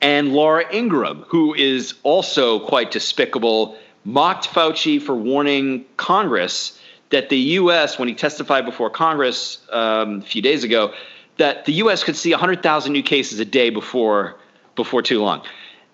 And 0.00 0.32
Laura 0.32 0.64
Ingraham, 0.74 1.24
who 1.28 1.54
is 1.54 1.94
also 2.02 2.60
quite 2.60 2.90
despicable, 2.90 3.76
mocked 4.04 4.48
Fauci 4.48 5.00
for 5.00 5.14
warning 5.14 5.84
Congress 5.98 6.78
that 7.10 7.28
the 7.28 7.38
U.S., 7.38 7.98
when 7.98 8.08
he 8.08 8.14
testified 8.14 8.64
before 8.64 8.90
Congress 8.90 9.58
um, 9.70 10.18
a 10.18 10.22
few 10.22 10.42
days 10.42 10.64
ago, 10.64 10.92
that 11.36 11.64
the 11.64 11.72
U.S. 11.74 12.04
could 12.04 12.16
see 12.16 12.30
100,000 12.30 12.92
new 12.92 13.02
cases 13.02 13.40
a 13.40 13.44
day 13.44 13.70
before 13.70 14.36
before 14.74 15.02
too 15.02 15.22
long. 15.22 15.42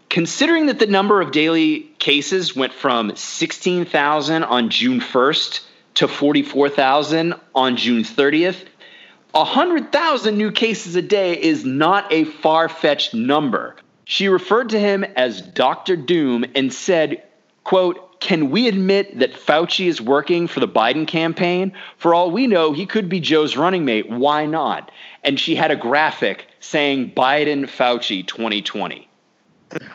Considering 0.08 0.66
that 0.66 0.78
the 0.78 0.86
number 0.86 1.20
of 1.20 1.32
daily 1.32 1.80
cases 1.98 2.56
went 2.56 2.72
from 2.72 3.14
16,000 3.14 4.42
on 4.42 4.70
June 4.70 5.00
1st 5.00 5.60
to 5.94 6.08
44,000 6.08 7.34
on 7.54 7.76
June 7.76 8.02
30th, 8.02 8.64
100,000 9.32 10.36
new 10.36 10.50
cases 10.50 10.96
a 10.96 11.02
day 11.02 11.40
is 11.40 11.64
not 11.64 12.12
a 12.12 12.24
far 12.24 12.68
fetched 12.68 13.14
number. 13.14 13.76
She 14.04 14.26
referred 14.26 14.70
to 14.70 14.80
him 14.80 15.04
as 15.04 15.40
Dr. 15.40 15.94
Doom 15.94 16.44
and 16.56 16.72
said, 16.72 17.22
quote, 17.62 18.09
can 18.20 18.50
we 18.50 18.68
admit 18.68 19.18
that 19.18 19.32
Fauci 19.32 19.86
is 19.86 20.00
working 20.00 20.46
for 20.46 20.60
the 20.60 20.68
Biden 20.68 21.06
campaign? 21.06 21.72
For 21.96 22.14
all 22.14 22.30
we 22.30 22.46
know, 22.46 22.72
he 22.72 22.86
could 22.86 23.08
be 23.08 23.18
Joe's 23.18 23.56
running 23.56 23.84
mate. 23.84 24.08
Why 24.08 24.46
not? 24.46 24.90
And 25.24 25.40
she 25.40 25.56
had 25.56 25.70
a 25.70 25.76
graphic 25.76 26.46
saying 26.60 27.12
Biden 27.12 27.64
Fauci 27.64 28.26
2020. 28.26 29.08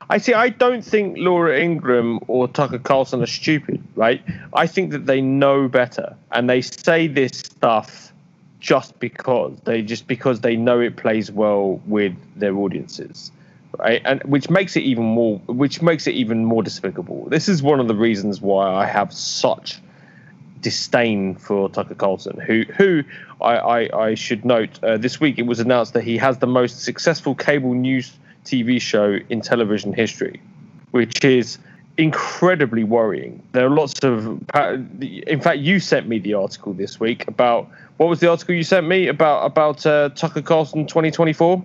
I 0.09 0.17
see. 0.17 0.33
I 0.33 0.49
don't 0.49 0.83
think 0.83 1.17
Laura 1.17 1.59
Ingraham 1.59 2.19
or 2.27 2.47
Tucker 2.47 2.79
Carlson 2.79 3.21
are 3.21 3.27
stupid, 3.27 3.83
right? 3.95 4.21
I 4.53 4.67
think 4.67 4.91
that 4.91 5.05
they 5.05 5.21
know 5.21 5.67
better 5.67 6.15
and 6.31 6.49
they 6.49 6.61
say 6.61 7.07
this 7.07 7.37
stuff 7.37 8.13
just 8.59 8.97
because 8.99 9.55
they 9.65 9.81
just 9.81 10.07
because 10.07 10.39
they 10.41 10.55
know 10.55 10.79
it 10.79 10.95
plays 10.95 11.31
well 11.31 11.81
with 11.85 12.15
their 12.35 12.55
audiences 12.55 13.31
right? 13.79 14.01
And 14.05 14.23
which 14.23 14.49
makes 14.49 14.75
it 14.75 14.81
even 14.81 15.03
more, 15.03 15.37
which 15.47 15.81
makes 15.81 16.07
it 16.07 16.13
even 16.13 16.45
more 16.45 16.63
despicable. 16.63 17.27
This 17.29 17.47
is 17.49 17.61
one 17.61 17.79
of 17.79 17.87
the 17.87 17.95
reasons 17.95 18.41
why 18.41 18.73
I 18.73 18.85
have 18.85 19.13
such 19.13 19.79
disdain 20.61 21.35
for 21.35 21.69
Tucker 21.69 21.95
Carlson, 21.95 22.39
who, 22.39 22.63
who 22.75 23.03
I, 23.39 23.55
I, 23.55 24.05
I 24.07 24.15
should 24.15 24.43
note, 24.43 24.83
uh, 24.83 24.97
this 24.97 25.19
week 25.19 25.37
it 25.37 25.43
was 25.45 25.59
announced 25.59 25.93
that 25.93 26.03
he 26.03 26.17
has 26.17 26.39
the 26.39 26.47
most 26.47 26.81
successful 26.81 27.35
cable 27.35 27.73
news 27.73 28.17
TV 28.45 28.81
show 28.81 29.19
in 29.29 29.41
television 29.41 29.93
history, 29.93 30.41
which 30.91 31.23
is 31.23 31.59
incredibly 31.97 32.83
worrying. 32.83 33.41
There 33.51 33.65
are 33.65 33.69
lots 33.69 33.99
of, 34.03 34.25
in 35.01 35.41
fact, 35.41 35.59
you 35.59 35.79
sent 35.79 36.07
me 36.07 36.19
the 36.19 36.33
article 36.33 36.73
this 36.73 36.99
week 36.99 37.27
about 37.27 37.69
what 37.97 38.09
was 38.09 38.19
the 38.19 38.29
article 38.29 38.55
you 38.55 38.63
sent 38.63 38.87
me 38.87 39.07
about 39.07 39.45
about 39.45 39.85
uh, 39.85 40.09
Tucker 40.09 40.41
Carlson 40.41 40.85
2024. 40.85 41.63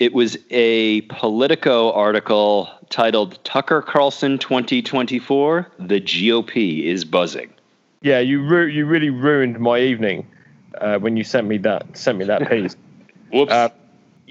It 0.00 0.14
was 0.14 0.38
a 0.48 1.02
Politico 1.02 1.92
article 1.92 2.70
titled 2.88 3.38
Tucker 3.44 3.82
Carlson 3.82 4.38
2024 4.38 5.70
The 5.78 6.00
GOP 6.00 6.84
is 6.84 7.04
Buzzing. 7.04 7.52
Yeah, 8.00 8.18
you 8.20 8.42
ru- 8.42 8.66
you 8.66 8.86
really 8.86 9.10
ruined 9.10 9.60
my 9.60 9.78
evening 9.78 10.26
uh, 10.80 10.98
when 11.00 11.18
you 11.18 11.22
sent 11.22 11.46
me 11.46 11.58
that 11.58 11.98
sent 11.98 12.16
me 12.16 12.24
that 12.24 12.48
piece. 12.48 12.76
Whoops. 13.30 13.52
Uh, 13.52 13.68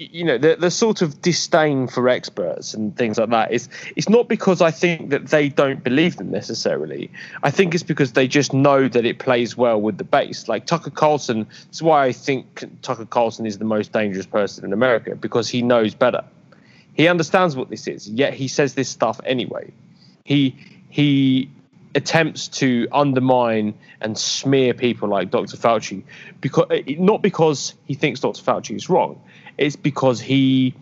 you 0.00 0.24
know 0.24 0.38
the, 0.38 0.56
the 0.56 0.70
sort 0.70 1.02
of 1.02 1.20
disdain 1.20 1.86
for 1.86 2.08
experts 2.08 2.72
and 2.72 2.96
things 2.96 3.18
like 3.18 3.28
that 3.28 3.52
is 3.52 3.68
it's 3.96 4.08
not 4.08 4.28
because 4.28 4.62
I 4.62 4.70
think 4.70 5.10
that 5.10 5.26
they 5.26 5.50
don't 5.50 5.84
believe 5.84 6.16
them 6.16 6.30
necessarily. 6.30 7.10
I 7.42 7.50
think 7.50 7.74
it's 7.74 7.82
because 7.82 8.12
they 8.12 8.26
just 8.26 8.54
know 8.54 8.88
that 8.88 9.04
it 9.04 9.18
plays 9.18 9.58
well 9.58 9.80
with 9.80 9.98
the 9.98 10.04
base. 10.04 10.48
Like 10.48 10.64
Tucker 10.64 10.90
Carlson, 10.90 11.46
that's 11.66 11.82
why 11.82 12.06
I 12.06 12.12
think 12.12 12.64
Tucker 12.80 13.04
Carlson 13.04 13.44
is 13.44 13.58
the 13.58 13.66
most 13.66 13.92
dangerous 13.92 14.26
person 14.26 14.64
in 14.64 14.72
America 14.72 15.14
because 15.14 15.48
he 15.50 15.60
knows 15.60 15.94
better. 15.94 16.24
He 16.94 17.06
understands 17.06 17.54
what 17.54 17.68
this 17.68 17.86
is, 17.86 18.08
yet 18.08 18.32
he 18.32 18.48
says 18.48 18.74
this 18.74 18.88
stuff 18.88 19.20
anyway. 19.24 19.70
He 20.24 20.56
he 20.88 21.50
attempts 21.94 22.48
to 22.48 22.86
undermine 22.92 23.74
and 24.00 24.16
smear 24.16 24.72
people 24.72 25.08
like 25.08 25.30
Dr. 25.30 25.56
Fauci 25.56 26.04
because 26.40 26.66
not 26.86 27.20
because 27.20 27.74
he 27.84 27.94
thinks 27.94 28.20
Dr. 28.20 28.42
Fauci 28.42 28.76
is 28.76 28.88
wrong 28.88 29.20
it's 29.60 29.76
because 29.76 30.20
he 30.20 30.74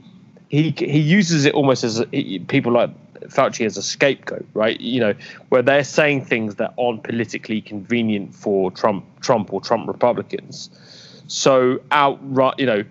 he 0.48 0.70
he 0.78 1.00
uses 1.00 1.44
it 1.44 1.52
almost 1.52 1.84
as 1.84 2.00
a, 2.00 2.38
people 2.38 2.72
like 2.72 2.90
Fauci 3.28 3.66
as 3.66 3.76
a 3.76 3.82
scapegoat, 3.82 4.46
right? 4.54 4.80
You 4.80 5.00
know, 5.00 5.14
where 5.50 5.60
they're 5.60 5.84
saying 5.84 6.24
things 6.24 6.54
that 6.54 6.72
aren't 6.78 7.02
politically 7.02 7.60
convenient 7.60 8.34
for 8.34 8.70
Trump, 8.70 9.04
Trump 9.20 9.52
or 9.52 9.60
Trump 9.60 9.86
Republicans. 9.88 10.70
So 11.26 11.80
outright, 11.90 12.54
you 12.58 12.66
know, 12.66 12.84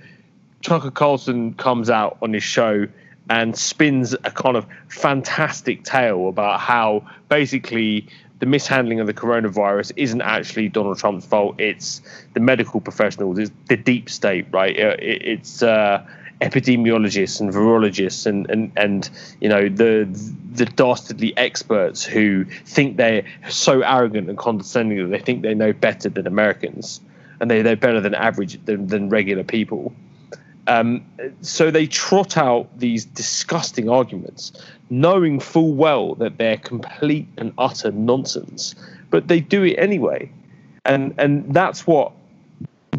Tucker 0.61 0.91
Carlson 0.91 1.53
comes 1.55 1.89
out 1.89 2.17
on 2.21 2.33
his 2.33 2.43
show 2.43 2.87
and 3.29 3.57
spins 3.57 4.13
a 4.13 4.31
kind 4.31 4.55
of 4.55 4.67
fantastic 4.89 5.83
tale 5.83 6.27
about 6.27 6.59
how 6.59 7.07
basically 7.29 8.07
the 8.39 8.45
mishandling 8.45 8.99
of 8.99 9.07
the 9.07 9.13
coronavirus 9.13 9.91
isn't 9.95 10.21
actually 10.21 10.69
Donald 10.69 10.99
Trump's 10.99 11.25
fault. 11.25 11.59
It's 11.59 12.01
the 12.33 12.39
medical 12.39 12.79
professionals, 12.79 13.39
it's 13.39 13.51
the 13.67 13.77
deep 13.77 14.09
state, 14.09 14.45
right? 14.51 14.75
It, 14.75 14.99
it's 15.01 15.63
uh, 15.63 16.05
epidemiologists 16.41 17.39
and 17.41 17.51
virologists 17.51 18.27
and, 18.27 18.49
and, 18.49 18.71
and 18.75 19.09
you 19.41 19.49
know 19.49 19.69
the 19.69 20.07
the 20.51 20.65
dastardly 20.65 21.35
experts 21.37 22.03
who 22.03 22.45
think 22.65 22.97
they're 22.97 23.23
so 23.49 23.81
arrogant 23.81 24.29
and 24.29 24.37
condescending 24.37 24.97
that 24.99 25.17
they 25.17 25.23
think 25.23 25.41
they 25.41 25.55
know 25.55 25.73
better 25.73 26.09
than 26.09 26.27
Americans 26.27 27.01
and 27.39 27.49
they 27.49 27.61
know 27.63 27.75
better 27.75 28.01
than 28.01 28.13
average 28.13 28.63
than, 28.65 28.87
than 28.87 29.09
regular 29.09 29.43
people. 29.43 29.93
Um, 30.67 31.05
so 31.41 31.71
they 31.71 31.87
trot 31.87 32.35
out 32.35 32.67
these 32.77 33.05
disgusting 33.05 33.89
arguments, 33.89 34.51
knowing 34.89 35.39
full 35.39 35.73
well 35.73 36.15
that 36.15 36.37
they're 36.37 36.57
complete 36.57 37.27
and 37.37 37.53
utter 37.57 37.91
nonsense, 37.91 38.75
but 39.09 39.27
they 39.27 39.39
do 39.39 39.63
it 39.63 39.75
anyway, 39.75 40.31
and 40.85 41.13
and 41.17 41.53
that's 41.53 41.85
what 41.85 42.11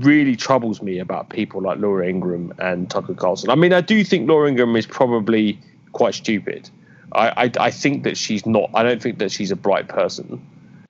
really 0.01 0.37
troubles 0.37 0.83
me 0.83 0.99
about 0.99 1.31
people 1.31 1.61
like 1.61 1.79
Laura 1.79 2.07
Ingraham 2.07 2.53
and 2.59 2.91
Tucker 2.91 3.15
Carlson. 3.15 3.51
I 3.51 3.55
mean, 3.55 3.73
I 3.73 3.81
do 3.81 4.05
think 4.05 4.29
Laura 4.29 4.49
Ingraham 4.49 4.77
is 4.77 4.87
probably 4.87 5.59
quite 5.93 6.15
stupid. 6.15 6.71
I, 7.13 7.45
I, 7.45 7.53
I 7.59 7.71
think 7.71 8.05
that 8.05 8.17
she's 8.17 8.47
not. 8.47 8.71
I 8.75 8.83
don't 8.83 9.03
think 9.03 9.19
that 9.19 9.33
she's 9.33 9.51
a 9.51 9.57
bright 9.57 9.89
person. 9.89 10.45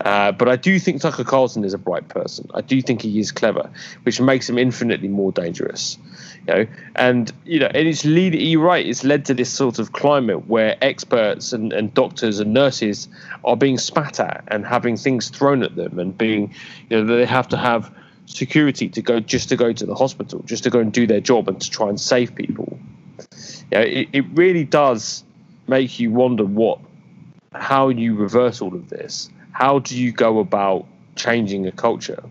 Uh, 0.04 0.30
but 0.30 0.48
I 0.48 0.54
do 0.54 0.78
think 0.78 1.00
Tucker 1.00 1.24
Carlson 1.24 1.64
is 1.64 1.74
a 1.74 1.78
bright 1.78 2.08
person. 2.08 2.48
I 2.54 2.60
do 2.60 2.80
think 2.80 3.02
he 3.02 3.18
is 3.18 3.32
clever, 3.32 3.68
which 4.04 4.20
makes 4.20 4.48
him 4.48 4.56
infinitely 4.56 5.08
more 5.08 5.32
dangerous. 5.32 5.98
You 6.46 6.54
know, 6.54 6.66
and 6.94 7.32
you 7.44 7.58
know, 7.58 7.66
and 7.66 7.88
it's 7.88 8.04
lead. 8.04 8.34
You're 8.34 8.62
right. 8.62 8.86
It's 8.86 9.02
led 9.02 9.24
to 9.24 9.34
this 9.34 9.50
sort 9.50 9.80
of 9.80 9.92
climate 9.92 10.46
where 10.46 10.76
experts 10.82 11.52
and, 11.52 11.72
and 11.72 11.92
doctors 11.94 12.38
and 12.38 12.54
nurses 12.54 13.08
are 13.44 13.56
being 13.56 13.76
spat 13.76 14.20
at 14.20 14.44
and 14.46 14.64
having 14.64 14.96
things 14.96 15.30
thrown 15.30 15.64
at 15.64 15.74
them, 15.74 15.98
and 15.98 16.16
being, 16.16 16.54
you 16.88 17.02
know, 17.02 17.16
they 17.16 17.26
have 17.26 17.48
to 17.48 17.56
have 17.56 17.92
security 18.26 18.88
to 18.90 19.02
go 19.02 19.18
just 19.18 19.48
to 19.48 19.56
go 19.56 19.72
to 19.72 19.84
the 19.84 19.96
hospital, 19.96 20.42
just 20.44 20.62
to 20.62 20.70
go 20.70 20.78
and 20.78 20.92
do 20.92 21.08
their 21.08 21.20
job 21.20 21.48
and 21.48 21.60
to 21.60 21.68
try 21.68 21.88
and 21.88 22.00
save 22.00 22.36
people. 22.36 22.78
Yeah, 23.72 23.80
it, 23.80 24.08
it 24.12 24.24
really 24.34 24.64
does 24.64 25.24
make 25.66 25.98
you 25.98 26.12
wonder 26.12 26.44
what 26.44 26.78
how 27.52 27.88
you 27.88 28.14
reverse 28.14 28.62
all 28.62 28.74
of 28.74 28.90
this. 28.90 29.28
How 29.58 29.80
do 29.80 29.98
you 29.98 30.12
go 30.12 30.38
about 30.38 30.86
changing 31.16 31.66
a 31.66 31.72
culture 31.72 32.22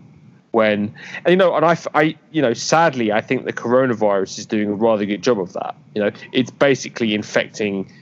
when 0.52 0.94
and 1.26 1.32
you 1.32 1.36
know 1.36 1.54
and 1.54 1.62
I, 1.62 1.76
I 1.94 2.16
you 2.30 2.40
know 2.40 2.54
sadly 2.54 3.12
I 3.12 3.20
think 3.20 3.44
the 3.44 3.52
coronavirus 3.52 4.38
is 4.38 4.46
doing 4.46 4.70
a 4.70 4.74
rather 4.74 5.04
good 5.04 5.22
job 5.22 5.38
of 5.38 5.52
that. 5.52 5.76
You 5.94 6.04
know, 6.04 6.10
it's 6.32 6.50
basically 6.50 7.14
infecting 7.14 7.92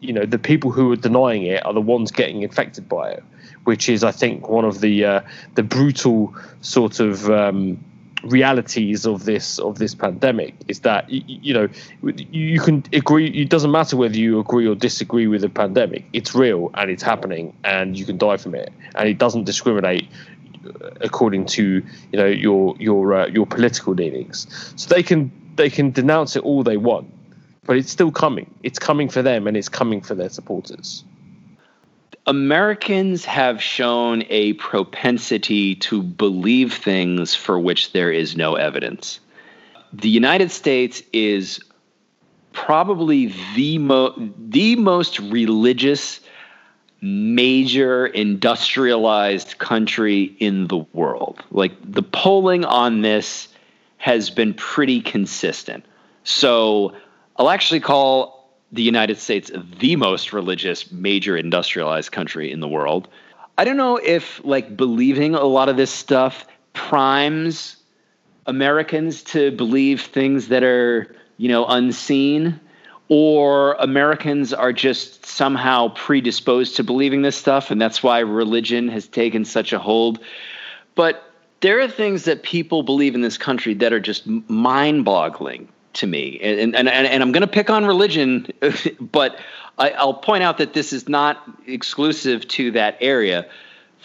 you 0.00 0.12
know 0.12 0.26
the 0.26 0.38
people 0.38 0.72
who 0.72 0.92
are 0.92 0.96
denying 0.96 1.44
it 1.44 1.64
are 1.64 1.72
the 1.72 1.80
ones 1.80 2.10
getting 2.10 2.42
infected 2.42 2.86
by 2.86 3.12
it 3.12 3.24
which 3.64 3.88
is, 3.88 4.02
I 4.02 4.10
think, 4.10 4.48
one 4.48 4.64
of 4.64 4.80
the 4.80 5.04
uh, 5.04 5.20
the 5.54 5.62
brutal 5.62 6.34
sort 6.60 7.00
of 7.00 7.30
um, 7.30 7.82
realities 8.24 9.06
of 9.06 9.24
this 9.24 9.58
of 9.58 9.78
this 9.78 9.94
pandemic 9.94 10.54
is 10.68 10.80
that 10.80 11.08
you, 11.10 11.22
you, 11.26 11.54
know 11.54 11.68
you 12.02 12.60
can 12.60 12.84
agree 12.92 13.26
it 13.28 13.48
doesn't 13.48 13.70
matter 13.70 13.96
whether 13.96 14.16
you 14.16 14.38
agree 14.38 14.66
or 14.66 14.74
disagree 14.74 15.26
with 15.26 15.40
the 15.40 15.48
pandemic 15.48 16.04
it's 16.12 16.34
real 16.34 16.70
and 16.74 16.90
it's 16.90 17.02
happening 17.02 17.52
and 17.64 17.98
you 17.98 18.04
can 18.04 18.18
die 18.18 18.36
from 18.36 18.54
it. 18.54 18.72
And 18.94 19.08
it 19.08 19.18
doesn't 19.18 19.44
discriminate 19.44 20.08
uh, 20.64 20.90
according 21.00 21.46
to 21.46 21.82
you 22.12 22.18
know 22.18 22.26
your 22.26 22.76
your 22.78 23.14
uh, 23.14 23.26
your 23.26 23.46
political 23.46 23.94
leanings. 23.94 24.46
So 24.76 24.94
they 24.94 25.02
can 25.02 25.32
they 25.56 25.70
can 25.70 25.90
denounce 25.90 26.36
it 26.36 26.42
all 26.42 26.62
they 26.62 26.76
want 26.76 27.10
but 27.64 27.76
it's 27.76 27.90
still 27.90 28.10
coming. 28.10 28.52
It's 28.64 28.80
coming 28.80 29.08
for 29.08 29.22
them 29.22 29.46
and 29.46 29.56
it's 29.56 29.68
coming 29.68 30.00
for 30.00 30.16
their 30.16 30.30
supporters 30.30 31.04
Americans 32.26 33.24
have 33.24 33.60
shown 33.60 34.22
a 34.28 34.52
propensity 34.54 35.74
to 35.74 36.02
believe 36.02 36.72
things 36.72 37.34
for 37.34 37.58
which 37.58 37.92
there 37.92 38.12
is 38.12 38.36
no 38.36 38.54
evidence. 38.54 39.18
The 39.92 40.08
United 40.08 40.50
States 40.50 41.02
is 41.12 41.60
probably 42.52 43.34
the 43.56 43.78
mo- 43.78 44.14
the 44.38 44.76
most 44.76 45.18
religious 45.18 46.20
major 47.00 48.06
industrialized 48.06 49.58
country 49.58 50.36
in 50.38 50.68
the 50.68 50.78
world. 50.92 51.42
Like 51.50 51.72
the 51.84 52.02
polling 52.02 52.64
on 52.64 53.02
this 53.02 53.48
has 53.96 54.30
been 54.30 54.54
pretty 54.54 55.00
consistent. 55.00 55.84
So 56.22 56.94
I'll 57.36 57.50
actually 57.50 57.80
call 57.80 58.41
the 58.72 58.82
United 58.82 59.18
States 59.18 59.50
the 59.78 59.96
most 59.96 60.32
religious 60.32 60.90
major 60.90 61.36
industrialized 61.36 62.10
country 62.10 62.50
in 62.50 62.60
the 62.60 62.68
world. 62.68 63.06
I 63.58 63.64
don't 63.64 63.76
know 63.76 63.98
if 63.98 64.42
like 64.44 64.76
believing 64.76 65.34
a 65.34 65.44
lot 65.44 65.68
of 65.68 65.76
this 65.76 65.90
stuff 65.90 66.46
primes 66.72 67.76
Americans 68.46 69.22
to 69.22 69.52
believe 69.52 70.00
things 70.00 70.48
that 70.48 70.64
are, 70.64 71.14
you 71.36 71.48
know, 71.48 71.66
unseen 71.66 72.58
or 73.08 73.74
Americans 73.74 74.54
are 74.54 74.72
just 74.72 75.26
somehow 75.26 75.88
predisposed 75.88 76.76
to 76.76 76.82
believing 76.82 77.20
this 77.20 77.36
stuff 77.36 77.70
and 77.70 77.80
that's 77.80 78.02
why 78.02 78.20
religion 78.20 78.88
has 78.88 79.06
taken 79.06 79.44
such 79.44 79.74
a 79.74 79.78
hold. 79.78 80.18
But 80.94 81.22
there 81.60 81.78
are 81.80 81.88
things 81.88 82.24
that 82.24 82.42
people 82.42 82.82
believe 82.82 83.14
in 83.14 83.20
this 83.20 83.36
country 83.36 83.74
that 83.74 83.92
are 83.92 84.00
just 84.00 84.26
mind-boggling 84.26 85.68
to 85.94 86.06
me. 86.06 86.38
And, 86.42 86.74
and, 86.74 86.88
and, 86.88 87.06
and 87.06 87.22
I'm 87.22 87.32
going 87.32 87.42
to 87.42 87.46
pick 87.46 87.70
on 87.70 87.84
religion, 87.84 88.46
but 89.00 89.38
I, 89.78 90.04
will 90.04 90.14
point 90.14 90.42
out 90.42 90.58
that 90.58 90.74
this 90.74 90.92
is 90.92 91.08
not 91.08 91.42
exclusive 91.66 92.46
to 92.48 92.72
that 92.72 92.98
area. 93.00 93.46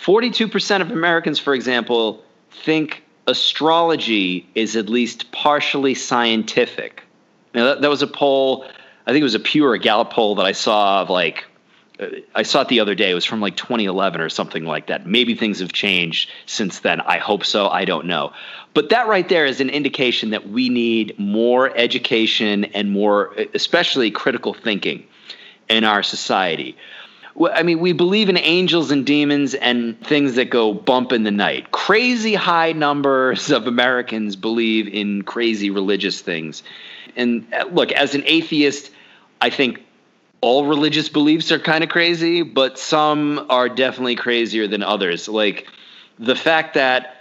42% 0.02 0.82
of 0.82 0.92
Americans, 0.92 1.40
for 1.40 1.54
example, 1.54 2.24
think 2.52 3.04
astrology 3.26 4.48
is 4.56 4.76
at 4.76 4.90
least 4.90 5.32
partially 5.32 5.94
scientific. 5.94 7.04
Now, 7.54 7.66
that, 7.66 7.82
that 7.82 7.90
was 7.90 8.02
a 8.02 8.08
poll, 8.08 8.66
I 9.06 9.12
think 9.12 9.22
it 9.22 9.24
was 9.24 9.36
a 9.36 9.40
Pew 9.40 9.66
or 9.66 9.74
a 9.74 9.80
Gallup 9.80 10.12
poll 10.12 10.36
that 10.36 10.46
I 10.46 10.52
saw 10.52 11.02
of 11.02 11.10
like 11.10 11.46
uh, 12.00 12.08
I 12.36 12.44
saw 12.44 12.62
it 12.62 12.68
the 12.68 12.80
other 12.80 12.96
day. 12.96 13.12
It 13.12 13.16
was 13.16 13.26
from 13.26 13.42
like 13.42 13.56
2011 13.56 14.22
or 14.22 14.30
something 14.30 14.66
like 14.66 14.88
that. 14.88 15.08
Maybe 15.08 15.36
things 15.36 15.60
have 15.60 15.74
changed 15.74 16.30
since 16.46 16.80
then. 16.80 17.02
I 17.02 17.18
hope 17.18 17.44
so. 17.44 17.68
I 17.68 17.86
don't 17.86 18.06
know. 18.06 18.34
But 18.78 18.90
that 18.90 19.08
right 19.08 19.28
there 19.28 19.48
is 19.48 19.60
an 19.60 19.72
indication 19.72 20.30
that 20.30 20.50
we 20.50 20.70
need 20.70 21.18
more 21.18 21.76
education 21.76 22.66
and 22.66 22.92
more, 22.92 23.34
especially 23.56 24.12
critical 24.12 24.54
thinking 24.54 25.08
in 25.68 25.84
our 25.84 26.04
society. 26.04 26.78
I 27.52 27.64
mean, 27.64 27.80
we 27.80 27.94
believe 27.94 28.30
in 28.30 28.38
angels 28.38 28.92
and 28.92 29.04
demons 29.04 29.56
and 29.56 30.00
things 30.06 30.36
that 30.36 30.52
go 30.52 30.76
bump 30.76 31.12
in 31.12 31.24
the 31.24 31.32
night. 31.32 31.72
Crazy 31.72 32.36
high 32.36 32.74
numbers 32.74 33.50
of 33.50 33.66
Americans 33.66 34.36
believe 34.36 34.88
in 34.88 35.24
crazy 35.24 35.72
religious 35.72 36.22
things. 36.22 36.62
And 37.16 37.52
uh, 37.52 37.66
look, 37.72 37.92
as 37.92 38.14
an 38.14 38.22
atheist, 38.28 38.92
I 39.42 39.50
think 39.50 39.84
all 40.40 40.68
religious 40.68 41.10
beliefs 41.10 41.52
are 41.52 41.58
kind 41.58 41.84
of 41.84 41.90
crazy, 41.90 42.44
but 42.44 42.78
some 42.78 43.48
are 43.50 43.70
definitely 43.70 44.18
crazier 44.18 44.68
than 44.68 44.84
others. 44.84 45.28
Like 45.28 45.68
the 46.20 46.36
fact 46.36 46.76
that, 46.76 47.17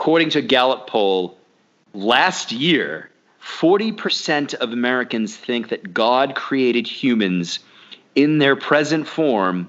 according 0.00 0.30
to 0.30 0.38
a 0.38 0.42
Gallup 0.42 0.86
poll, 0.86 1.36
last 1.92 2.52
year, 2.52 3.10
40% 3.42 4.54
of 4.54 4.72
Americans 4.72 5.36
think 5.36 5.68
that 5.68 5.92
God 5.92 6.34
created 6.34 6.86
humans 6.86 7.58
in 8.14 8.38
their 8.38 8.56
present 8.56 9.06
form 9.06 9.68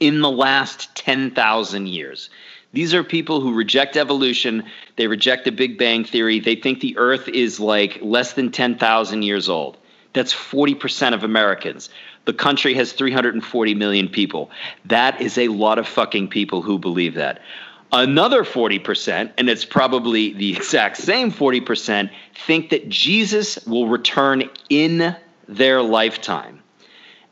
in 0.00 0.20
the 0.20 0.30
last 0.30 0.92
10,000 0.96 1.86
years. 1.86 2.28
These 2.72 2.92
are 2.92 3.04
people 3.04 3.40
who 3.40 3.54
reject 3.54 3.96
evolution. 3.96 4.64
They 4.96 5.06
reject 5.06 5.44
the 5.44 5.52
Big 5.52 5.78
Bang 5.78 6.02
Theory. 6.02 6.40
They 6.40 6.56
think 6.56 6.80
the 6.80 6.98
Earth 6.98 7.28
is 7.28 7.60
like 7.60 8.00
less 8.02 8.32
than 8.32 8.50
10,000 8.50 9.22
years 9.22 9.48
old. 9.48 9.76
That's 10.12 10.34
40% 10.34 11.14
of 11.14 11.22
Americans. 11.22 11.88
The 12.24 12.32
country 12.32 12.74
has 12.74 12.92
340 12.92 13.74
million 13.76 14.08
people. 14.08 14.50
That 14.86 15.20
is 15.20 15.38
a 15.38 15.46
lot 15.46 15.78
of 15.78 15.86
fucking 15.86 16.28
people 16.28 16.62
who 16.62 16.80
believe 16.80 17.14
that. 17.14 17.40
Another 17.92 18.44
40%, 18.44 19.32
and 19.36 19.50
it's 19.50 19.64
probably 19.64 20.32
the 20.32 20.54
exact 20.56 20.96
same 20.96 21.32
40%, 21.32 22.10
think 22.46 22.70
that 22.70 22.88
Jesus 22.88 23.58
will 23.66 23.88
return 23.88 24.48
in 24.68 25.16
their 25.48 25.82
lifetime. 25.82 26.62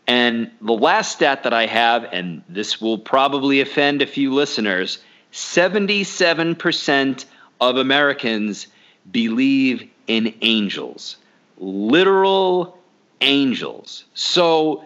And 0.09 0.51
the 0.61 0.73
last 0.73 1.13
stat 1.13 1.45
that 1.45 1.53
I 1.53 1.67
have, 1.67 2.05
and 2.13 2.43
this 2.49 2.81
will 2.81 2.99
probably 2.99 3.61
offend 3.61 4.03
a 4.03 4.07
few 4.07 4.35
listeners 4.35 4.99
77% 5.33 7.25
of 7.61 7.77
Americans 7.77 8.67
believe 9.11 9.89
in 10.07 10.35
angels 10.41 11.17
literal 11.61 12.79
angels. 13.21 14.05
So, 14.15 14.85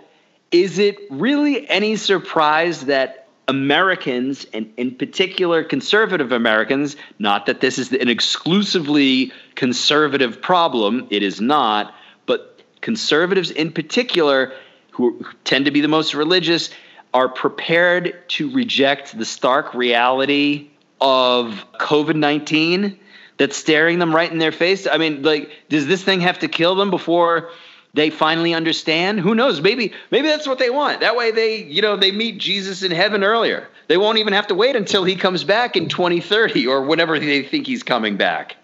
is 0.50 0.78
it 0.78 0.98
really 1.10 1.68
any 1.68 1.96
surprise 1.96 2.82
that 2.82 3.21
Americans, 3.48 4.46
and 4.52 4.72
in 4.76 4.94
particular 4.94 5.64
conservative 5.64 6.32
Americans, 6.32 6.96
not 7.18 7.46
that 7.46 7.60
this 7.60 7.78
is 7.78 7.92
an 7.92 8.08
exclusively 8.08 9.32
conservative 9.56 10.40
problem, 10.40 11.06
it 11.10 11.22
is 11.22 11.40
not, 11.40 11.94
but 12.26 12.62
conservatives 12.80 13.50
in 13.50 13.72
particular, 13.72 14.52
who 14.92 15.26
tend 15.44 15.64
to 15.64 15.70
be 15.70 15.80
the 15.80 15.88
most 15.88 16.14
religious, 16.14 16.70
are 17.14 17.28
prepared 17.28 18.22
to 18.28 18.50
reject 18.52 19.16
the 19.18 19.24
stark 19.24 19.74
reality 19.74 20.70
of 21.00 21.64
COVID 21.78 22.16
19 22.16 22.98
that's 23.38 23.56
staring 23.56 23.98
them 23.98 24.14
right 24.14 24.30
in 24.30 24.38
their 24.38 24.52
face? 24.52 24.86
I 24.86 24.98
mean, 24.98 25.22
like, 25.22 25.50
does 25.68 25.86
this 25.86 26.02
thing 26.04 26.20
have 26.20 26.38
to 26.40 26.48
kill 26.48 26.74
them 26.74 26.90
before 26.90 27.50
they 27.94 28.10
finally 28.10 28.54
understand? 28.54 29.20
Who 29.20 29.34
knows? 29.34 29.60
Maybe 29.60 29.92
maybe 30.10 30.28
that's 30.28 30.46
what 30.46 30.58
they 30.58 30.70
want. 30.70 31.00
That 31.00 31.16
way 31.16 31.30
they, 31.30 31.62
you 31.62 31.82
know, 31.82 31.96
they 31.96 32.10
meet 32.10 32.38
Jesus 32.38 32.82
in 32.82 32.90
heaven 32.90 33.22
earlier. 33.22 33.68
They 33.88 33.96
won't 33.96 34.18
even 34.18 34.32
have 34.32 34.46
to 34.48 34.54
wait 34.54 34.76
until 34.76 35.04
he 35.04 35.16
comes 35.16 35.44
back 35.44 35.76
in 35.76 35.88
2030 35.88 36.66
or 36.66 36.82
whenever 36.82 37.18
they 37.18 37.42
think 37.42 37.66
he's 37.66 37.82
coming 37.82 38.16
back. 38.16 38.56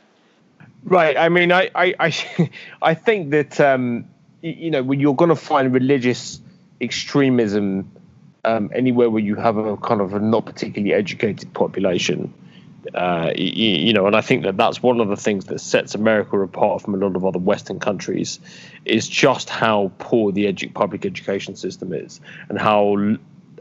Right. 0.84 1.16
I 1.16 1.28
mean, 1.28 1.52
I 1.52 1.70
I 1.74 1.94
I, 1.98 2.50
I 2.82 2.94
think 2.94 3.30
that 3.30 3.60
um, 3.60 4.06
you 4.40 4.70
know 4.70 4.82
when 4.82 5.00
you're 5.00 5.16
going 5.16 5.30
to 5.30 5.36
find 5.36 5.72
religious 5.72 6.40
extremism 6.80 7.90
um, 8.44 8.70
anywhere 8.74 9.10
where 9.10 9.22
you 9.22 9.34
have 9.34 9.56
a 9.56 9.76
kind 9.78 10.00
of 10.00 10.14
a 10.14 10.20
not 10.20 10.46
particularly 10.46 10.94
educated 10.94 11.52
population. 11.52 12.32
Uh, 12.94 13.32
you, 13.36 13.70
you, 13.70 13.92
know, 13.92 14.06
and 14.06 14.14
I 14.14 14.20
think 14.20 14.44
that 14.44 14.56
that's 14.56 14.82
one 14.82 15.00
of 15.00 15.08
the 15.08 15.16
things 15.16 15.46
that 15.46 15.60
sets 15.60 15.94
America 15.94 16.38
apart 16.40 16.82
from 16.82 16.94
a 16.94 16.96
lot 16.96 17.16
of 17.16 17.24
other 17.24 17.38
Western 17.38 17.80
countries, 17.80 18.38
is 18.84 19.08
just 19.08 19.50
how 19.50 19.90
poor 19.98 20.30
the 20.30 20.44
edu- 20.44 20.72
public 20.72 21.04
education 21.04 21.56
system 21.56 21.92
is, 21.92 22.20
and 22.48 22.58
how 22.58 23.16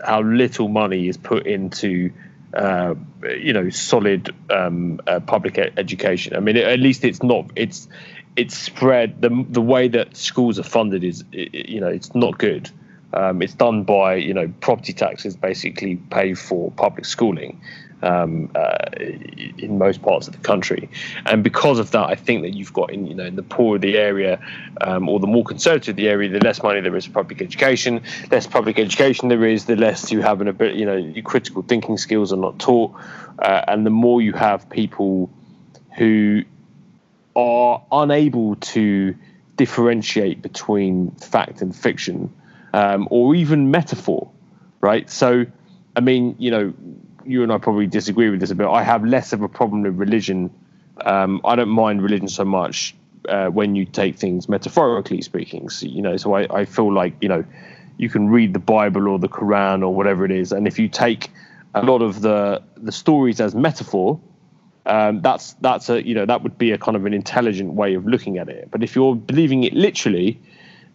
how 0.06 0.22
little 0.22 0.68
money 0.68 1.08
is 1.08 1.18
put 1.18 1.48
into 1.48 2.12
uh, 2.54 2.94
you 3.24 3.54
know 3.54 3.70
solid 3.70 4.34
um, 4.52 5.02
uh, 5.08 5.20
public 5.20 5.58
education. 5.58 6.36
I 6.36 6.40
mean, 6.40 6.56
at 6.56 6.80
least 6.80 7.04
it's 7.04 7.24
not 7.24 7.50
it's 7.56 7.88
it's 8.36 8.56
spread 8.56 9.20
the 9.22 9.46
the 9.50 9.62
way 9.62 9.88
that 9.88 10.16
schools 10.16 10.60
are 10.60 10.64
funded 10.64 11.04
is 11.04 11.24
you 11.32 11.82
know 11.82 11.88
it's 11.88 12.14
not 12.14 12.38
good. 12.38 12.70
Um, 13.14 13.42
it's 13.42 13.56
done 13.56 13.84
by 13.84 14.16
you 14.16 14.34
know 14.34 14.54
property 14.62 14.94
taxes 14.94 15.36
basically 15.36 15.96
pay 15.96 16.36
for 16.36 16.72
public 16.72 17.06
schooling 17.06 17.60
um, 18.02 18.52
uh, 18.56 18.78
in 19.58 19.78
most 19.78 20.02
parts 20.02 20.28
of 20.28 20.34
the 20.34 20.40
country, 20.40 20.90
and 21.26 21.44
because 21.44 21.80
of 21.80 21.92
that, 21.92 22.10
I 22.10 22.16
think 22.16 22.44
that 22.44 22.54
you've 22.54 22.74
got 22.74 22.92
in 22.92 23.08
you 23.08 23.16
know 23.16 23.26
in 23.26 23.36
the 23.36 23.44
poorer 23.44 23.80
the 23.80 23.98
area 23.98 24.40
um, 24.82 25.10
or 25.10 25.20
the 25.20 25.28
more 25.28 25.44
conservative 25.44 25.96
the 25.96 26.08
area, 26.08 26.30
the 26.30 26.40
less 26.40 26.62
money 26.62 26.82
there 26.82 26.96
is 26.96 27.06
for 27.06 27.12
public 27.12 27.42
education. 27.42 28.02
Less 28.32 28.48
public 28.48 28.80
education 28.80 29.30
there 29.30 29.46
is, 29.46 29.66
the 29.66 29.76
less 29.76 30.12
you 30.12 30.22
have 30.22 30.42
an 30.42 30.48
ability. 30.48 30.80
You 30.80 30.86
know, 30.86 30.96
your 30.96 31.24
critical 31.24 31.62
thinking 31.62 31.98
skills 31.98 32.32
are 32.34 32.38
not 32.38 32.60
taught, 32.60 32.94
uh, 33.40 33.62
and 33.68 33.86
the 33.86 33.92
more 33.92 34.22
you 34.22 34.34
have 34.34 34.70
people 34.70 35.30
who 35.98 36.44
are 37.36 37.84
unable 37.92 38.56
to 38.56 39.16
differentiate 39.58 40.42
between 40.42 41.12
fact 41.12 41.62
and 41.62 41.76
fiction 41.76 42.32
um, 42.74 43.08
or 43.12 43.36
even 43.36 43.72
metaphor, 43.72 44.30
right? 44.82 45.10
So, 45.10 45.46
I 45.96 46.00
mean, 46.00 46.36
you 46.38 46.52
know, 46.52 46.74
you 47.28 47.44
and 47.44 47.52
I 47.52 47.58
probably 47.58 47.88
disagree 47.88 48.30
with 48.30 48.40
this 48.40 48.52
a 48.52 48.56
bit. 48.56 48.68
I 48.68 48.84
have 48.84 49.06
less 49.06 49.34
of 49.34 49.42
a 49.42 49.48
problem 49.48 49.84
with 49.84 49.96
religion. 49.96 50.52
Um, 51.06 51.42
I 51.46 51.56
don't 51.56 51.70
mind 51.70 52.02
religion 52.02 52.28
so 52.28 52.46
much 52.46 52.96
uh, 53.28 53.48
when 53.48 53.76
you 53.76 53.86
take 53.86 54.18
things 54.18 54.50
metaphorically 54.50 55.22
speaking. 55.22 55.70
So, 55.70 55.86
you 55.86 56.02
know, 56.02 56.18
so 56.18 56.34
I, 56.34 56.62
I 56.62 56.66
feel 56.66 56.92
like 56.92 57.16
you 57.22 57.30
know 57.30 57.44
you 57.98 58.10
can 58.10 58.30
read 58.30 58.54
the 58.54 58.60
Bible 58.60 59.08
or 59.08 59.20
the 59.20 59.30
Quran 59.30 59.82
or 59.82 59.94
whatever 59.94 60.26
it 60.26 60.32
is, 60.32 60.52
and 60.52 60.68
if 60.68 60.80
you 60.80 60.88
take 60.88 61.32
a 61.74 61.84
lot 61.84 62.02
of 62.02 62.22
the 62.22 62.62
the 62.78 62.92
stories 62.92 63.40
as 63.40 63.54
metaphor, 63.54 64.20
um, 64.86 65.22
that's 65.22 65.54
that's 65.62 65.90
a 65.90 66.06
you 66.06 66.16
know 66.16 66.26
that 66.26 66.44
would 66.44 66.58
be 66.58 66.72
a 66.72 66.78
kind 66.78 66.96
of 66.96 67.06
an 67.06 67.14
intelligent 67.14 67.74
way 67.74 67.94
of 67.94 68.06
looking 68.06 68.38
at 68.38 68.50
it. 68.50 68.70
But 68.72 68.84
if 68.84 68.96
you're 68.96 69.16
believing 69.16 69.64
it 69.64 69.74
literally, 69.74 70.40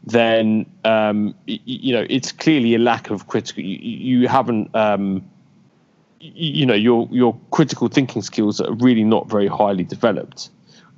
then 0.05 0.67
um, 0.85 1.35
you, 1.47 1.95
know 1.95 2.07
it's 2.09 2.33
clearly 2.33 2.75
a 2.75 2.79
lack 2.79 3.11
of 3.11 3.29
critical. 3.29 3.63
You, 3.63 4.21
you 4.21 4.29
haven't, 4.29 4.75
um, 4.75 5.29
you 6.23 6.65
know, 6.65 6.75
your 6.75 7.09
your 7.11 7.39
critical 7.51 7.89
thinking 7.89 8.23
skills 8.23 8.61
are 8.61 8.73
really 8.75 9.05
not 9.05 9.29
very 9.29 9.49
highly 9.49 9.85
developed, 9.85 10.51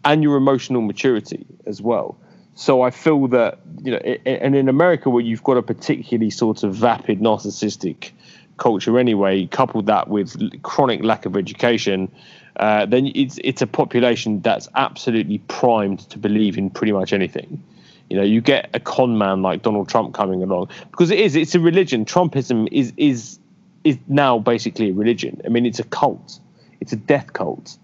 and 0.05 0.23
your 0.23 0.37
emotional 0.37 0.83
maturity 0.83 1.47
as 1.67 1.81
well. 1.81 2.17
So 2.55 2.83
I 2.83 2.91
feel 2.91 3.27
that 3.29 3.59
you 3.83 3.93
know, 3.93 3.99
and 3.99 4.55
in 4.55 4.69
America 4.69 5.09
where 5.11 5.23
you've 5.23 5.43
got 5.43 5.57
a 5.57 5.63
particularly 5.63 6.31
sort 6.31 6.63
of 6.63 6.75
vapid, 6.75 7.21
narcissistic 7.21 8.11
culture 8.59 8.99
anyway, 8.99 9.47
coupled 9.47 9.87
that 9.87 10.09
with 10.09 10.63
chronic 10.63 11.03
lack 11.03 11.27
of 11.27 11.37
education, 11.37 12.13
uh, 12.57 12.87
then 12.87 13.11
it's 13.15 13.39
it's 13.43 13.63
a 13.63 13.67
population 13.67 14.43
that's 14.43 14.69
absolutely 14.75 15.39
primed 15.39 16.01
to 16.11 16.19
believe 16.19 16.59
in 16.59 16.69
pretty 16.69 16.93
much 16.93 17.13
anything. 17.13 17.63
You 18.11 18.19
know, 18.19 18.23
you 18.23 18.43
get 18.43 18.69
a 18.75 18.81
con 18.81 19.17
man 19.17 19.41
like 19.41 19.63
Donald 19.63 19.89
Trump 19.89 20.13
coming 20.13 20.43
along 20.43 20.69
because 20.91 21.11
it 21.11 21.19
is. 21.19 21.35
It's 21.35 21.55
a 21.55 21.61
religion. 21.61 22.05
Trumpism 22.05 22.69
is 22.71 22.93
is 22.99 23.39
is 23.85 23.99
now 24.09 24.39
basically 24.39 24.91
a 24.91 24.95
religion. 24.95 25.41
I 25.45 25.49
mean, 25.49 25.67
it's 25.67 25.79
a 25.79 25.85
cult. 25.85 26.41
It's 26.81 26.93
a 26.93 26.97
death 26.97 27.33
cult, 27.33 27.79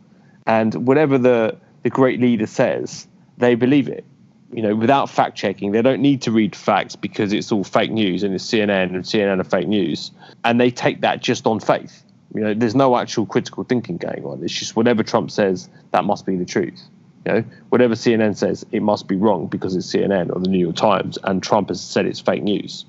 and 0.46 0.74
whatever 0.86 1.18
the 1.18 1.56
the 1.82 1.90
great 1.90 2.20
leader 2.20 2.46
says, 2.46 3.06
they 3.38 3.54
believe 3.54 3.88
it. 3.88 4.04
You 4.52 4.62
know, 4.62 4.74
without 4.74 5.08
fact 5.08 5.36
checking, 5.36 5.70
they 5.72 5.80
don't 5.80 6.02
need 6.02 6.22
to 6.22 6.32
read 6.32 6.56
facts 6.56 6.96
because 6.96 7.32
it's 7.32 7.52
all 7.52 7.62
fake 7.62 7.92
news 7.92 8.24
and 8.24 8.34
it's 8.34 8.44
CNN 8.44 8.94
and 8.94 9.04
CNN 9.04 9.40
are 9.40 9.44
fake 9.44 9.68
news, 9.68 10.10
and 10.44 10.60
they 10.60 10.70
take 10.70 11.02
that 11.02 11.20
just 11.20 11.46
on 11.46 11.60
faith. 11.60 12.02
You 12.34 12.42
know, 12.42 12.54
there's 12.54 12.74
no 12.74 12.96
actual 12.96 13.26
critical 13.26 13.64
thinking 13.64 13.96
going 13.96 14.24
on. 14.24 14.42
It's 14.42 14.52
just 14.52 14.76
whatever 14.76 15.02
Trump 15.02 15.30
says, 15.30 15.68
that 15.92 16.04
must 16.04 16.26
be 16.26 16.36
the 16.36 16.44
truth. 16.44 16.80
You 17.26 17.32
know, 17.32 17.44
whatever 17.68 17.94
CNN 17.94 18.36
says, 18.36 18.64
it 18.72 18.82
must 18.82 19.06
be 19.06 19.16
wrong 19.16 19.46
because 19.46 19.76
it's 19.76 19.92
CNN 19.92 20.34
or 20.34 20.40
the 20.40 20.48
New 20.48 20.58
York 20.58 20.76
Times, 20.76 21.18
and 21.22 21.42
Trump 21.42 21.68
has 21.68 21.80
said 21.80 22.06
it's 22.06 22.20
fake 22.20 22.42
news. 22.42 22.84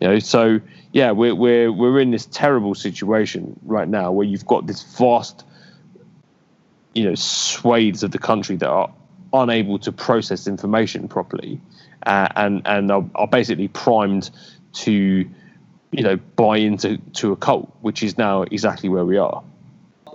You 0.00 0.08
know, 0.08 0.18
so 0.18 0.60
yeah, 0.92 1.12
we're 1.12 1.34
we're 1.34 1.72
we're 1.72 2.00
in 2.00 2.10
this 2.10 2.26
terrible 2.26 2.74
situation 2.74 3.58
right 3.64 3.88
now 3.88 4.12
where 4.12 4.26
you've 4.26 4.46
got 4.46 4.66
this 4.66 4.82
vast, 4.82 5.44
you 6.94 7.04
know, 7.04 7.14
swathes 7.14 8.02
of 8.02 8.10
the 8.10 8.18
country 8.18 8.56
that 8.56 8.68
are 8.68 8.92
unable 9.32 9.78
to 9.80 9.92
process 9.92 10.46
information 10.46 11.08
properly, 11.08 11.60
uh, 12.06 12.28
and 12.36 12.62
and 12.64 12.90
are, 12.90 13.04
are 13.14 13.28
basically 13.28 13.68
primed 13.68 14.30
to, 14.72 14.92
you 14.92 16.02
know, 16.02 16.16
buy 16.36 16.58
into 16.58 16.98
to 17.14 17.32
a 17.32 17.36
cult, 17.36 17.72
which 17.80 18.02
is 18.02 18.18
now 18.18 18.42
exactly 18.42 18.88
where 18.88 19.04
we 19.04 19.16
are. 19.16 19.42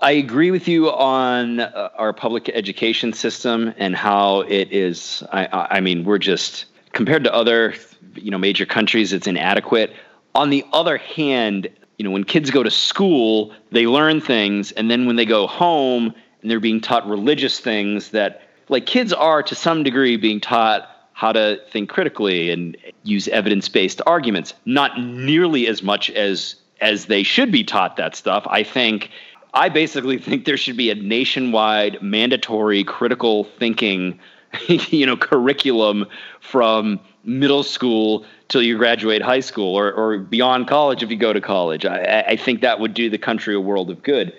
I 0.01 0.11
agree 0.11 0.51
with 0.51 0.69
you 0.69 0.89
on 0.89 1.59
uh, 1.59 1.89
our 1.97 2.13
public 2.13 2.47
education 2.47 3.11
system 3.11 3.73
and 3.77 3.93
how 3.95 4.41
it 4.41 4.71
is. 4.71 5.23
I, 5.29 5.67
I 5.71 5.79
mean, 5.81 6.05
we're 6.05 6.19
just 6.19 6.65
compared 6.93 7.25
to 7.25 7.33
other, 7.33 7.75
you 8.21 8.31
know, 8.31 8.37
major 8.37 8.65
countries, 8.65 9.13
it's 9.13 9.27
inadequate. 9.27 9.93
On 10.35 10.49
the 10.49 10.65
other 10.73 10.97
hand, 10.97 11.69
you 11.97 12.05
know, 12.05 12.11
when 12.11 12.23
kids 12.23 12.49
go 12.51 12.63
to 12.63 12.71
school, 12.71 13.53
they 13.71 13.87
learn 13.87 14.21
things, 14.21 14.71
and 14.71 14.89
then 14.89 15.05
when 15.05 15.15
they 15.15 15.25
go 15.25 15.47
home 15.47 16.13
and 16.41 16.49
they're 16.49 16.59
being 16.59 16.79
taught 16.81 17.07
religious 17.07 17.59
things 17.59 18.11
that, 18.11 18.41
like, 18.69 18.85
kids 18.85 19.11
are 19.11 19.43
to 19.43 19.55
some 19.55 19.83
degree 19.83 20.15
being 20.15 20.39
taught 20.39 20.89
how 21.13 21.33
to 21.33 21.59
think 21.69 21.89
critically 21.89 22.49
and 22.49 22.77
use 23.03 23.27
evidence-based 23.27 24.01
arguments. 24.07 24.53
Not 24.65 25.01
nearly 25.01 25.67
as 25.67 25.83
much 25.83 26.09
as 26.11 26.55
as 26.79 27.07
they 27.07 27.23
should 27.23 27.51
be 27.51 27.63
taught 27.63 27.97
that 27.97 28.15
stuff. 28.15 28.47
I 28.49 28.63
think 28.63 29.09
I 29.53 29.67
basically 29.67 30.17
think 30.27 30.45
there 30.45 30.55
should 30.55 30.77
be 30.77 30.89
a 30.89 30.95
nationwide 30.95 32.01
mandatory 32.01 32.83
critical 32.83 33.43
thinking, 33.43 34.19
you 34.67 35.05
know, 35.05 35.17
curriculum 35.17 36.05
from 36.39 36.99
middle 37.23 37.63
school 37.63 38.25
till 38.47 38.61
you 38.61 38.77
graduate 38.77 39.21
high 39.21 39.39
school 39.39 39.75
or, 39.75 39.91
or 39.91 40.17
beyond 40.17 40.67
college 40.67 41.03
if 41.03 41.11
you 41.11 41.17
go 41.17 41.33
to 41.33 41.41
college. 41.41 41.85
I, 41.85 42.23
I 42.27 42.35
think 42.35 42.61
that 42.61 42.79
would 42.79 42.93
do 42.93 43.09
the 43.09 43.17
country 43.17 43.55
a 43.55 43.59
world 43.59 43.89
of 43.89 44.01
good. 44.03 44.33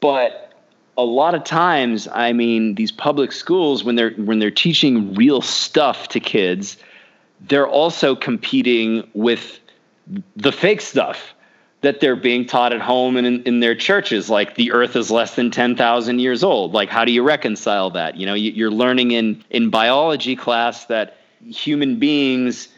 But 0.00 0.52
a 0.96 1.04
lot 1.04 1.34
of 1.34 1.44
times, 1.44 2.08
I 2.12 2.32
mean, 2.32 2.74
these 2.74 2.92
public 2.92 3.32
schools 3.32 3.84
when 3.84 3.94
they're 3.94 4.10
when 4.12 4.38
they're 4.38 4.50
teaching 4.50 5.14
real 5.14 5.40
stuff 5.40 6.08
to 6.08 6.20
kids, 6.20 6.76
they're 7.40 7.68
also 7.68 8.14
competing 8.14 9.08
with 9.14 9.60
the 10.36 10.52
fake 10.52 10.80
stuff 10.80 11.34
that 11.80 12.00
they're 12.00 12.16
being 12.16 12.44
taught 12.44 12.72
at 12.72 12.80
home 12.80 13.16
and 13.16 13.26
in, 13.26 13.42
in 13.44 13.60
their 13.60 13.74
churches 13.74 14.28
like 14.28 14.56
the 14.56 14.72
earth 14.72 14.96
is 14.96 15.10
less 15.10 15.36
than 15.36 15.50
10,000 15.50 16.18
years 16.18 16.42
old 16.42 16.72
like 16.72 16.88
how 16.88 17.04
do 17.04 17.12
you 17.12 17.22
reconcile 17.22 17.90
that 17.90 18.16
you 18.16 18.26
know 18.26 18.34
you're 18.34 18.70
learning 18.70 19.12
in 19.12 19.44
in 19.50 19.70
biology 19.70 20.34
class 20.34 20.86
that 20.86 21.17
human 21.44 21.98
beings 21.98 22.68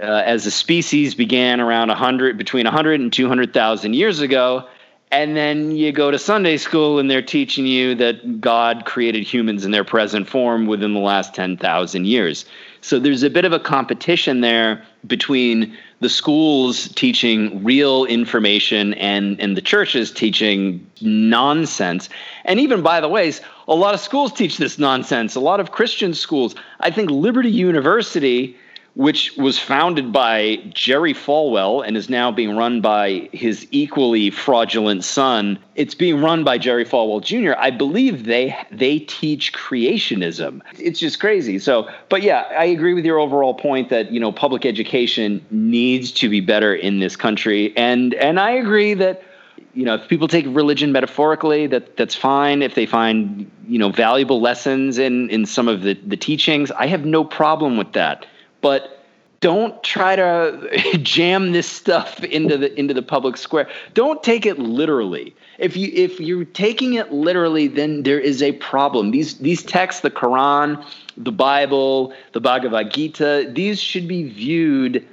uh, 0.00 0.04
as 0.04 0.46
a 0.46 0.50
species 0.50 1.14
began 1.14 1.60
around 1.60 1.88
100 1.88 2.36
between 2.36 2.64
100 2.64 3.00
and 3.00 3.12
200,000 3.12 3.94
years 3.94 4.20
ago 4.20 4.66
and 5.12 5.36
then 5.36 5.70
you 5.70 5.92
go 5.92 6.10
to 6.10 6.18
Sunday 6.18 6.56
school 6.56 6.98
and 6.98 7.08
they're 7.08 7.22
teaching 7.22 7.64
you 7.64 7.94
that 7.94 8.40
God 8.40 8.84
created 8.84 9.22
humans 9.22 9.64
in 9.64 9.70
their 9.70 9.84
present 9.84 10.28
form 10.28 10.66
within 10.66 10.94
the 10.94 11.00
last 11.00 11.32
10,000 11.32 12.06
years. 12.06 12.44
So 12.80 12.98
there's 12.98 13.22
a 13.22 13.30
bit 13.30 13.44
of 13.44 13.52
a 13.52 13.60
competition 13.60 14.40
there 14.40 14.84
between 15.06 15.76
the 16.00 16.08
schools 16.08 16.88
teaching 16.88 17.62
real 17.62 18.04
information 18.04 18.94
and, 18.94 19.40
and 19.40 19.56
the 19.56 19.62
churches 19.62 20.10
teaching 20.10 20.84
nonsense. 21.00 22.08
And 22.44 22.58
even, 22.58 22.82
by 22.82 23.00
the 23.00 23.08
way, 23.08 23.32
a 23.68 23.74
lot 23.74 23.94
of 23.94 24.00
schools 24.00 24.32
teach 24.32 24.58
this 24.58 24.78
nonsense. 24.78 25.34
A 25.34 25.40
lot 25.40 25.60
of 25.60 25.72
Christian 25.72 26.14
schools. 26.14 26.54
I 26.80 26.90
think 26.90 27.10
Liberty 27.10 27.50
University 27.50 28.56
which 28.96 29.36
was 29.36 29.58
founded 29.58 30.10
by 30.10 30.56
Jerry 30.72 31.12
Falwell 31.12 31.86
and 31.86 31.98
is 31.98 32.08
now 32.08 32.32
being 32.32 32.56
run 32.56 32.80
by 32.80 33.28
his 33.30 33.68
equally 33.70 34.30
fraudulent 34.30 35.04
son. 35.04 35.58
It's 35.74 35.94
being 35.94 36.22
run 36.22 36.44
by 36.44 36.56
Jerry 36.56 36.86
Falwell 36.86 37.22
Jr. 37.22 37.52
I 37.58 37.70
believe 37.70 38.24
they 38.24 38.56
they 38.70 39.00
teach 39.00 39.52
creationism. 39.52 40.62
It's 40.78 40.98
just 40.98 41.20
crazy. 41.20 41.58
So, 41.58 41.90
but 42.08 42.22
yeah, 42.22 42.44
I 42.58 42.64
agree 42.64 42.94
with 42.94 43.04
your 43.04 43.18
overall 43.18 43.52
point 43.52 43.90
that 43.90 44.10
you 44.12 44.18
know 44.18 44.32
public 44.32 44.64
education 44.64 45.44
needs 45.50 46.10
to 46.12 46.30
be 46.30 46.40
better 46.40 46.74
in 46.74 46.98
this 46.98 47.16
country, 47.16 47.76
and 47.76 48.14
and 48.14 48.40
I 48.40 48.52
agree 48.52 48.94
that 48.94 49.22
you 49.76 49.84
know 49.84 49.94
if 49.94 50.08
people 50.08 50.26
take 50.26 50.46
religion 50.48 50.90
metaphorically 50.90 51.66
that 51.66 51.96
that's 51.96 52.14
fine 52.14 52.62
if 52.62 52.74
they 52.74 52.86
find 52.86 53.50
you 53.68 53.78
know 53.78 53.90
valuable 53.90 54.40
lessons 54.40 54.98
in 54.98 55.30
in 55.30 55.46
some 55.46 55.68
of 55.68 55.82
the 55.82 55.94
the 55.94 56.16
teachings 56.16 56.70
i 56.72 56.86
have 56.86 57.04
no 57.04 57.22
problem 57.22 57.76
with 57.76 57.92
that 57.92 58.26
but 58.60 58.96
don't 59.40 59.82
try 59.82 60.16
to 60.16 60.98
jam 61.02 61.52
this 61.52 61.68
stuff 61.68 62.24
into 62.24 62.56
the 62.56 62.78
into 62.78 62.94
the 62.94 63.02
public 63.02 63.36
square. 63.36 63.68
Don't 63.94 64.22
take 64.22 64.46
it 64.46 64.58
literally. 64.58 65.36
If 65.58 65.76
you 65.76 65.90
if 65.92 66.18
you're 66.20 66.44
taking 66.44 66.94
it 66.94 67.12
literally, 67.12 67.68
then 67.68 68.02
there 68.02 68.18
is 68.18 68.42
a 68.42 68.52
problem. 68.52 69.10
These 69.10 69.38
these 69.38 69.62
texts, 69.62 70.00
the 70.00 70.10
Quran, 70.10 70.84
the 71.16 71.32
Bible, 71.32 72.12
the 72.32 72.40
Bhagavad 72.40 72.92
Gita, 72.92 73.50
these 73.52 73.80
should 73.80 74.08
be 74.08 74.24
viewed 74.24 75.06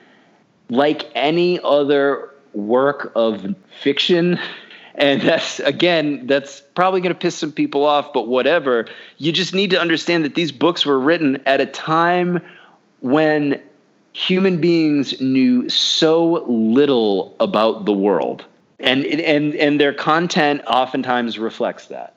like 0.70 1.12
any 1.14 1.60
other 1.64 2.33
work 2.54 3.12
of 3.16 3.56
fiction. 3.82 4.40
And 4.96 5.22
that's 5.22 5.60
again, 5.60 6.28
that's 6.28 6.62
probably 6.76 7.02
going 7.02 7.14
to 7.14 7.20
piss 7.20 7.36
some 7.36 7.52
people 7.52 7.86
off, 7.86 8.14
but 8.14 8.28
whatever. 8.28 8.88
You 9.18 9.32
just 9.32 9.54
need 9.54 9.72
to 9.72 9.80
understand 9.80 10.24
that 10.26 10.36
these 10.36 10.52
books 10.52 10.86
were 10.86 11.00
written 11.00 11.42
at 11.46 11.62
a 11.62 11.66
time 11.66 12.42
when 13.02 13.60
human 14.14 14.62
beings 14.62 15.20
knew 15.20 15.68
so 15.70 16.46
little 16.48 17.36
about 17.40 17.86
the 17.86 17.94
world 17.94 18.46
and 18.80 19.06
and 19.06 19.56
and 19.56 19.82
their 19.82 19.94
content 19.94 20.62
oftentimes 20.68 21.40
reflects 21.40 21.88
that 21.88 22.14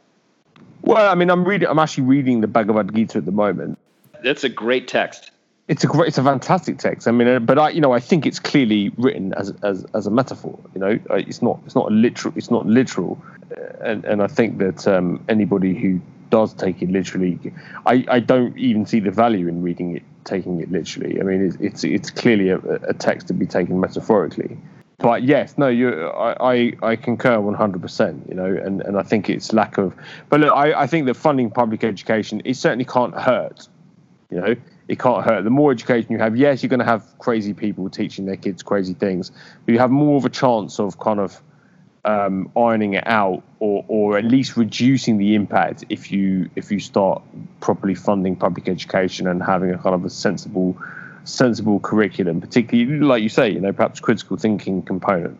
well 0.82 1.10
i 1.10 1.14
mean 1.14 1.30
i'm 1.30 1.44
reading 1.44 1.66
i'm 1.68 1.78
actually 1.78 2.04
reading 2.04 2.42
the 2.42 2.46
bhagavad 2.46 2.94
gita 2.94 3.18
at 3.18 3.24
the 3.24 3.32
moment 3.32 3.78
that's 4.22 4.44
a 4.44 4.48
great 4.48 4.86
text 4.86 5.30
it's 5.68 5.84
a 5.84 5.86
great 5.86 6.08
it's 6.08 6.18
a 6.18 6.22
fantastic 6.22 6.78
text. 6.78 7.08
I 7.08 7.10
mean 7.10 7.28
uh, 7.28 7.38
but 7.38 7.58
i 7.58 7.70
you 7.70 7.80
know 7.80 7.92
i 7.92 8.00
think 8.00 8.26
it's 8.26 8.38
clearly 8.38 8.90
written 8.96 9.34
as 9.34 9.50
as 9.62 9.84
as 9.94 10.06
a 10.06 10.10
metaphor 10.10 10.58
you 10.74 10.80
know? 10.80 10.98
Uh, 11.10 11.14
it's 11.14 11.42
not 11.42 11.58
it's 11.64 11.74
not 11.74 11.90
literal 11.90 12.34
it's 12.36 12.50
not 12.50 12.66
literal. 12.66 13.20
Uh, 13.56 13.60
and 13.80 14.04
and 14.04 14.22
i 14.22 14.26
think 14.26 14.58
that 14.58 14.86
um, 14.88 15.24
anybody 15.28 15.74
who 15.74 16.00
does 16.30 16.52
take 16.54 16.82
it 16.82 16.90
literally 16.90 17.38
i 17.86 18.04
i 18.08 18.18
don't 18.20 18.56
even 18.58 18.84
see 18.84 19.00
the 19.00 19.10
value 19.10 19.46
in 19.48 19.62
reading 19.62 19.96
it 19.96 20.02
taking 20.26 20.60
it 20.60 20.70
literally. 20.70 21.18
I 21.20 21.24
mean, 21.24 21.46
it's 21.46 21.56
it's, 21.56 21.84
it's 21.84 22.10
clearly 22.10 22.50
a, 22.50 22.58
a, 22.58 22.92
text 22.92 23.28
to 23.28 23.32
be 23.32 23.46
taken 23.46 23.80
metaphorically. 23.80 24.58
But 24.98 25.22
yes, 25.22 25.56
no, 25.56 25.68
you, 25.68 26.08
I, 26.08 26.54
I, 26.54 26.72
I 26.90 26.96
concur 26.96 27.36
100%, 27.36 28.28
you 28.28 28.34
know, 28.34 28.46
and, 28.46 28.80
and 28.80 28.98
I 28.98 29.02
think 29.02 29.28
it's 29.28 29.52
lack 29.52 29.76
of, 29.76 29.94
but 30.30 30.40
look, 30.40 30.52
I, 30.54 30.72
I 30.72 30.86
think 30.86 31.04
that 31.06 31.14
funding 31.14 31.50
public 31.50 31.84
education, 31.84 32.40
it 32.46 32.54
certainly 32.54 32.86
can't 32.86 33.14
hurt, 33.14 33.68
you 34.30 34.40
know, 34.40 34.56
it 34.88 34.98
can't 34.98 35.24
hurt. 35.24 35.42
The 35.42 35.50
more 35.50 35.72
education 35.72 36.12
you 36.12 36.18
have, 36.18 36.36
yes, 36.36 36.62
you're 36.62 36.68
going 36.68 36.80
to 36.80 36.86
have 36.86 37.04
crazy 37.18 37.54
people 37.54 37.90
teaching 37.90 38.26
their 38.26 38.36
kids 38.36 38.62
crazy 38.62 38.94
things, 38.94 39.30
but 39.64 39.72
you 39.72 39.78
have 39.78 39.90
more 39.90 40.16
of 40.16 40.24
a 40.24 40.30
chance 40.30 40.78
of 40.78 40.98
kind 40.98 41.20
of 41.20 41.40
um, 42.06 42.50
ironing 42.56 42.94
it 42.94 43.06
out 43.06 43.42
or, 43.58 43.84
or 43.88 44.16
at 44.16 44.24
least 44.24 44.56
reducing 44.56 45.18
the 45.18 45.34
impact 45.34 45.84
if 45.88 46.12
you 46.12 46.48
if 46.54 46.70
you 46.70 46.78
start 46.78 47.20
properly 47.60 47.96
funding 47.96 48.36
public 48.36 48.68
education 48.68 49.26
and 49.26 49.42
having 49.42 49.72
a 49.72 49.78
kind 49.78 49.94
of 49.94 50.04
a 50.04 50.10
sensible 50.10 50.80
sensible 51.24 51.80
curriculum 51.80 52.40
particularly 52.40 53.00
like 53.00 53.24
you 53.24 53.28
say 53.28 53.50
you 53.50 53.58
know 53.58 53.72
perhaps 53.72 53.98
critical 53.98 54.36
thinking 54.36 54.82
component 54.82 55.36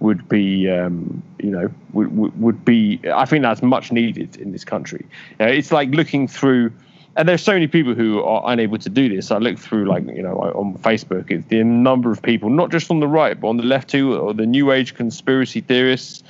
would 0.00 0.28
be 0.28 0.68
um, 0.68 1.22
you 1.38 1.50
know 1.50 1.70
would, 1.94 2.14
would, 2.14 2.38
would 2.38 2.64
be 2.64 3.00
I 3.10 3.24
think 3.24 3.42
that's 3.42 3.62
much 3.62 3.90
needed 3.90 4.36
in 4.36 4.52
this 4.52 4.64
country 4.64 5.06
you 5.40 5.46
know, 5.46 5.50
it's 5.50 5.72
like 5.72 5.88
looking 5.92 6.28
through 6.28 6.72
and 7.16 7.28
there's 7.28 7.42
so 7.42 7.52
many 7.52 7.66
people 7.66 7.94
who 7.94 8.22
are 8.22 8.42
unable 8.52 8.78
to 8.78 8.88
do 8.88 9.08
this. 9.08 9.30
I 9.30 9.38
look 9.38 9.58
through, 9.58 9.86
like 9.86 10.06
you 10.06 10.22
know, 10.22 10.36
on 10.38 10.74
Facebook, 10.78 11.30
it's 11.30 11.46
the 11.48 11.62
number 11.62 12.10
of 12.10 12.22
people, 12.22 12.48
not 12.48 12.70
just 12.70 12.90
on 12.90 13.00
the 13.00 13.08
right, 13.08 13.38
but 13.38 13.48
on 13.48 13.58
the 13.58 13.64
left 13.64 13.90
too, 13.90 14.16
or 14.16 14.32
the 14.32 14.46
new 14.46 14.72
age 14.72 14.94
conspiracy 14.94 15.60
theorists. 15.60 16.22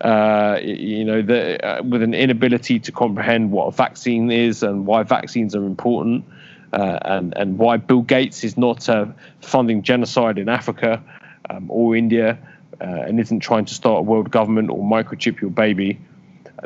Uh, 0.00 0.60
you 0.62 1.04
know, 1.04 1.22
the, 1.22 1.64
uh, 1.66 1.82
with 1.82 2.02
an 2.02 2.14
inability 2.14 2.78
to 2.78 2.92
comprehend 2.92 3.50
what 3.50 3.66
a 3.66 3.72
vaccine 3.72 4.30
is 4.30 4.62
and 4.62 4.86
why 4.86 5.02
vaccines 5.02 5.56
are 5.56 5.64
important, 5.64 6.24
uh, 6.72 6.98
and 7.02 7.36
and 7.36 7.58
why 7.58 7.78
Bill 7.78 8.02
Gates 8.02 8.44
is 8.44 8.56
not 8.56 8.88
uh, 8.88 9.06
funding 9.40 9.82
genocide 9.82 10.38
in 10.38 10.48
Africa 10.48 11.02
um, 11.48 11.70
or 11.70 11.96
India, 11.96 12.38
uh, 12.80 12.84
and 12.84 13.18
isn't 13.18 13.40
trying 13.40 13.64
to 13.64 13.74
start 13.74 14.00
a 14.00 14.02
world 14.02 14.30
government 14.30 14.70
or 14.70 14.78
microchip 14.84 15.40
your 15.40 15.50
baby 15.50 15.98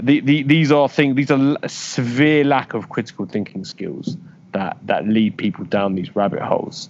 the, 0.00 0.20
the, 0.20 0.42
these 0.42 0.72
are 0.72 0.88
things. 0.88 1.16
These 1.16 1.30
are 1.30 1.56
severe 1.66 2.44
lack 2.44 2.74
of 2.74 2.88
critical 2.88 3.26
thinking 3.26 3.64
skills 3.64 4.16
that 4.52 4.76
that 4.84 5.06
lead 5.06 5.36
people 5.36 5.64
down 5.64 5.94
these 5.94 6.14
rabbit 6.14 6.42
holes. 6.42 6.88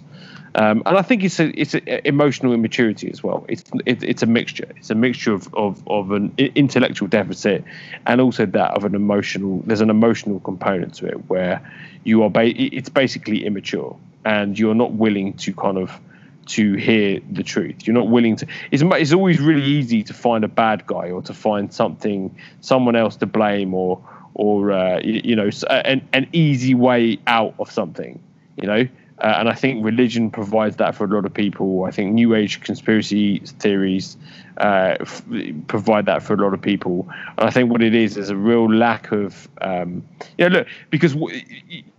Um, 0.55 0.83
and 0.85 0.97
I 0.97 1.01
think 1.01 1.23
it's 1.23 1.39
a 1.39 1.49
it's 1.59 1.73
a 1.73 2.07
emotional 2.07 2.53
immaturity 2.53 3.09
as 3.09 3.23
well. 3.23 3.45
It's 3.49 3.63
it, 3.85 4.03
it's 4.03 4.21
a 4.21 4.27
mixture. 4.27 4.71
It's 4.77 4.91
a 4.91 4.95
mixture 4.95 5.33
of, 5.33 5.53
of, 5.55 5.87
of 5.87 6.11
an 6.11 6.33
intellectual 6.37 7.07
deficit 7.07 7.63
and 8.05 8.21
also 8.21 8.45
that 8.45 8.71
of 8.71 8.85
an 8.85 8.93
emotional. 8.93 9.63
There's 9.65 9.81
an 9.81 9.89
emotional 9.89 10.39
component 10.39 10.93
to 10.95 11.07
it 11.07 11.27
where 11.27 11.67
you 12.03 12.21
are. 12.23 12.29
Ba- 12.29 12.53
it's 12.55 12.89
basically 12.89 13.45
immature, 13.45 13.97
and 14.25 14.57
you're 14.57 14.75
not 14.75 14.91
willing 14.93 15.33
to 15.37 15.53
kind 15.53 15.79
of 15.79 15.99
to 16.45 16.73
hear 16.73 17.19
the 17.31 17.43
truth. 17.43 17.87
You're 17.87 17.95
not 17.95 18.07
willing 18.07 18.35
to. 18.37 18.47
It's, 18.71 18.83
it's 18.83 19.13
always 19.13 19.39
really 19.39 19.63
easy 19.63 20.03
to 20.03 20.13
find 20.13 20.43
a 20.43 20.47
bad 20.47 20.85
guy 20.85 21.11
or 21.11 21.21
to 21.23 21.33
find 21.33 21.73
something, 21.73 22.35
someone 22.61 22.95
else 22.95 23.15
to 23.17 23.25
blame, 23.25 23.73
or 23.73 24.01
or 24.33 24.71
uh, 24.71 24.99
you, 25.03 25.21
you, 25.23 25.35
know, 25.35 25.49
an 25.69 26.07
an 26.13 26.27
easy 26.33 26.75
way 26.75 27.19
out 27.27 27.55
of 27.59 27.71
something. 27.71 28.21
You 28.61 28.67
know, 28.67 28.87
uh, 29.19 29.35
and 29.39 29.49
I 29.49 29.53
think 29.53 29.85
religion 29.85 30.31
provides 30.31 30.77
that 30.77 30.95
for 30.95 31.05
a 31.05 31.07
lot 31.07 31.25
of 31.25 31.33
people. 31.33 31.85
I 31.85 31.91
think 31.91 32.13
New 32.13 32.35
Age 32.35 32.61
conspiracy 32.61 33.39
theories 33.39 34.17
uh, 34.57 34.97
f- 34.99 35.23
provide 35.67 36.07
that 36.07 36.23
for 36.23 36.33
a 36.33 36.37
lot 36.37 36.53
of 36.53 36.61
people. 36.61 37.07
And 37.37 37.47
I 37.47 37.49
think 37.49 37.71
what 37.71 37.81
it 37.81 37.95
is 37.95 38.17
is 38.17 38.29
a 38.29 38.35
real 38.35 38.71
lack 38.71 39.11
of, 39.11 39.47
um, 39.61 40.03
you 40.37 40.49
know, 40.49 40.59
look, 40.59 40.67
because, 40.89 41.15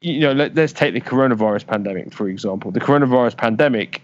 you 0.00 0.20
know, 0.20 0.32
let, 0.32 0.56
us 0.58 0.72
take 0.72 0.94
the 0.94 1.00
coronavirus 1.00 1.66
pandemic, 1.66 2.12
for 2.12 2.28
example. 2.28 2.70
The 2.70 2.80
coronavirus 2.80 3.36
pandemic 3.36 4.02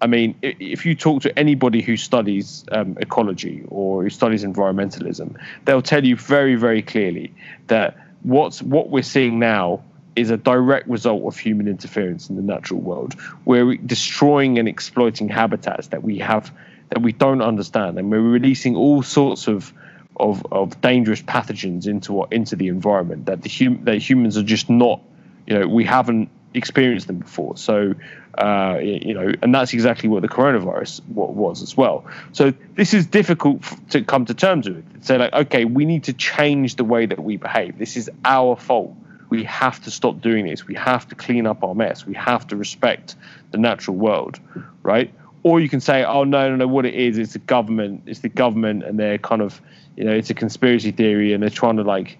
I 0.00 0.06
mean, 0.06 0.34
if 0.42 0.84
you 0.84 0.94
talk 0.94 1.22
to 1.22 1.38
anybody 1.38 1.80
who 1.80 1.96
studies 1.96 2.64
um, 2.70 2.96
ecology 3.00 3.64
or 3.68 4.02
who 4.02 4.10
studies 4.10 4.44
environmentalism, 4.44 5.36
they'll 5.64 5.82
tell 5.82 6.04
you 6.04 6.16
very, 6.16 6.54
very 6.56 6.82
clearly 6.82 7.32
that 7.68 7.96
what's 8.22 8.60
what 8.62 8.90
we're 8.90 9.02
seeing 9.02 9.38
now 9.38 9.82
is 10.14 10.30
a 10.30 10.36
direct 10.36 10.88
result 10.88 11.24
of 11.24 11.38
human 11.38 11.68
interference 11.68 12.28
in 12.28 12.36
the 12.36 12.42
natural 12.42 12.80
world. 12.80 13.14
We're 13.44 13.76
destroying 13.76 14.58
and 14.58 14.68
exploiting 14.68 15.28
habitats 15.28 15.88
that 15.88 16.02
we 16.02 16.18
have 16.18 16.52
that 16.90 17.02
we 17.02 17.12
don't 17.12 17.42
understand, 17.42 17.98
and 17.98 18.10
we're 18.10 18.20
releasing 18.20 18.76
all 18.76 19.02
sorts 19.02 19.48
of 19.48 19.72
of, 20.18 20.46
of 20.50 20.80
dangerous 20.80 21.22
pathogens 21.22 21.86
into 21.86 22.26
into 22.30 22.56
the 22.56 22.68
environment 22.68 23.26
that 23.26 23.42
the 23.42 23.50
hum, 23.50 23.84
that 23.84 23.98
humans 23.98 24.36
are 24.36 24.42
just 24.42 24.70
not, 24.70 25.00
you 25.46 25.58
know, 25.58 25.68
we 25.68 25.84
haven't 25.84 26.30
experienced 26.56 27.06
them 27.06 27.18
before. 27.18 27.56
So 27.56 27.94
uh, 28.38 28.78
you 28.82 29.14
know, 29.14 29.32
and 29.42 29.54
that's 29.54 29.72
exactly 29.72 30.08
what 30.08 30.20
the 30.20 30.28
coronavirus 30.28 31.02
was 31.08 31.62
as 31.62 31.76
well. 31.76 32.04
So 32.32 32.52
this 32.74 32.92
is 32.92 33.06
difficult 33.06 33.62
to 33.90 34.02
come 34.04 34.26
to 34.26 34.34
terms 34.34 34.68
with. 34.68 35.04
Say 35.04 35.16
like, 35.16 35.32
okay, 35.32 35.64
we 35.64 35.86
need 35.86 36.04
to 36.04 36.12
change 36.12 36.76
the 36.76 36.84
way 36.84 37.06
that 37.06 37.18
we 37.18 37.38
behave. 37.38 37.78
This 37.78 37.96
is 37.96 38.10
our 38.24 38.56
fault. 38.56 38.94
We 39.30 39.44
have 39.44 39.82
to 39.84 39.90
stop 39.90 40.20
doing 40.20 40.46
this. 40.46 40.66
We 40.66 40.74
have 40.74 41.08
to 41.08 41.14
clean 41.14 41.46
up 41.46 41.64
our 41.64 41.74
mess. 41.74 42.06
We 42.06 42.14
have 42.14 42.46
to 42.48 42.56
respect 42.56 43.16
the 43.52 43.58
natural 43.58 43.96
world, 43.96 44.38
right? 44.82 45.12
Or 45.42 45.58
you 45.58 45.68
can 45.68 45.80
say, 45.80 46.04
oh 46.04 46.24
no, 46.24 46.50
no, 46.50 46.56
no. 46.56 46.66
What 46.66 46.84
it 46.84 46.94
is, 46.94 47.18
it's 47.18 47.32
the 47.32 47.38
government. 47.38 48.02
It's 48.06 48.20
the 48.20 48.28
government, 48.28 48.84
and 48.84 48.98
they're 48.98 49.18
kind 49.18 49.40
of, 49.40 49.60
you 49.96 50.04
know, 50.04 50.12
it's 50.12 50.28
a 50.30 50.34
conspiracy 50.34 50.90
theory, 50.90 51.32
and 51.32 51.42
they're 51.42 51.50
trying 51.50 51.76
to 51.76 51.84
like 51.84 52.18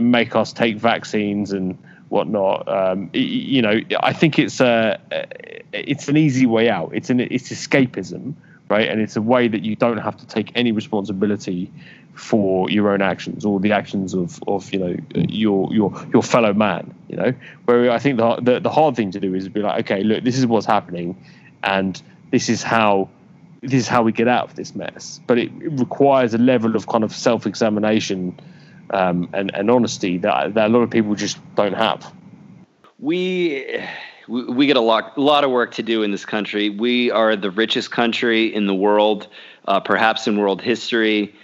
make 0.00 0.36
us 0.36 0.52
take 0.52 0.76
vaccines 0.76 1.52
and 1.52 1.76
whatnot. 2.08 2.68
Um, 2.68 3.10
you 3.12 3.62
know, 3.62 3.80
I 4.00 4.12
think 4.12 4.38
it's 4.38 4.60
a 4.60 4.98
it's 5.72 6.08
an 6.08 6.16
easy 6.16 6.46
way 6.46 6.68
out. 6.68 6.90
It's 6.94 7.10
an 7.10 7.20
it's 7.20 7.50
escapism, 7.50 8.34
right? 8.68 8.88
And 8.88 9.00
it's 9.00 9.16
a 9.16 9.22
way 9.22 9.48
that 9.48 9.62
you 9.62 9.76
don't 9.76 9.98
have 9.98 10.16
to 10.18 10.26
take 10.26 10.52
any 10.54 10.72
responsibility 10.72 11.70
for 12.14 12.70
your 12.70 12.90
own 12.90 13.02
actions 13.02 13.44
or 13.44 13.60
the 13.60 13.72
actions 13.72 14.14
of, 14.14 14.42
of 14.46 14.72
you 14.72 14.78
know 14.78 14.96
your 15.14 15.72
your 15.72 15.92
your 16.12 16.22
fellow 16.22 16.52
man. 16.52 16.94
You 17.08 17.16
know, 17.16 17.34
where 17.64 17.90
I 17.90 17.98
think 17.98 18.18
the, 18.18 18.36
the 18.36 18.60
the 18.60 18.70
hard 18.70 18.96
thing 18.96 19.10
to 19.12 19.20
do 19.20 19.34
is 19.34 19.48
be 19.48 19.60
like, 19.60 19.84
okay, 19.84 20.02
look, 20.02 20.24
this 20.24 20.38
is 20.38 20.46
what's 20.46 20.66
happening, 20.66 21.16
and 21.62 22.00
this 22.30 22.48
is 22.48 22.62
how 22.62 23.08
this 23.62 23.80
is 23.80 23.88
how 23.88 24.02
we 24.02 24.12
get 24.12 24.28
out 24.28 24.48
of 24.48 24.54
this 24.54 24.74
mess. 24.74 25.20
But 25.26 25.38
it, 25.38 25.50
it 25.60 25.78
requires 25.78 26.34
a 26.34 26.38
level 26.38 26.76
of 26.76 26.86
kind 26.86 27.04
of 27.04 27.12
self 27.12 27.46
examination 27.46 28.38
um, 28.90 29.28
and, 29.32 29.54
and 29.54 29.70
honesty 29.70 30.18
that, 30.18 30.54
that 30.54 30.66
a 30.66 30.72
lot 30.72 30.80
of 30.80 30.90
people 30.90 31.14
just 31.14 31.38
don't 31.54 31.74
have. 31.74 32.12
We 32.98 33.80
we, 34.28 34.66
get 34.66 34.76
a 34.76 34.80
lot, 34.80 35.16
a 35.16 35.20
lot 35.20 35.44
of 35.44 35.50
work 35.50 35.74
to 35.74 35.82
do 35.82 36.02
in 36.02 36.10
this 36.10 36.24
country. 36.24 36.70
We 36.70 37.10
are 37.10 37.36
the 37.36 37.50
richest 37.50 37.90
country 37.90 38.52
in 38.52 38.66
the 38.66 38.74
world, 38.74 39.28
uh, 39.66 39.80
perhaps 39.80 40.26
in 40.26 40.38
world 40.38 40.60
history. 40.60 41.34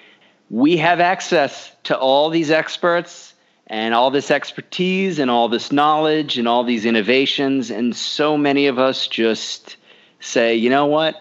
We 0.51 0.77
have 0.79 1.01
access 1.01 1.75
to 1.85 1.97
all 1.97 2.31
these 2.31 2.51
experts 2.51 3.35
and 3.69 3.95
all 3.95 4.11
this 4.11 4.31
expertise 4.31 5.19
and 5.19 5.31
all 5.31 5.49
this 5.49 5.73
knowledge 5.73 6.39
and 6.39 6.49
all 6.49 6.65
these 6.65 6.85
innovations. 6.85 7.71
And 7.71 7.95
so 7.95 8.37
many 8.37 8.67
of 8.67 8.79
us 8.79 9.07
just 9.07 9.77
say, 10.21 10.57
you 10.57 10.69
know 10.69 10.87
what? 10.87 11.17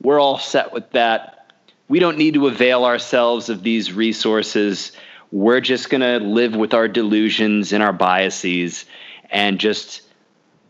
We're 0.00 0.20
all 0.20 0.38
set 0.38 0.72
with 0.72 0.90
that. 0.92 1.52
We 1.88 1.98
don't 1.98 2.16
need 2.16 2.34
to 2.34 2.46
avail 2.46 2.84
ourselves 2.84 3.48
of 3.48 3.62
these 3.62 3.92
resources. 3.92 4.92
We're 5.32 5.60
just 5.60 5.90
going 5.90 6.00
to 6.00 6.18
live 6.18 6.56
with 6.56 6.74
our 6.74 6.88
delusions 6.88 7.72
and 7.72 7.82
our 7.82 7.92
biases 7.92 8.84
and 9.30 9.60
just, 9.60 10.02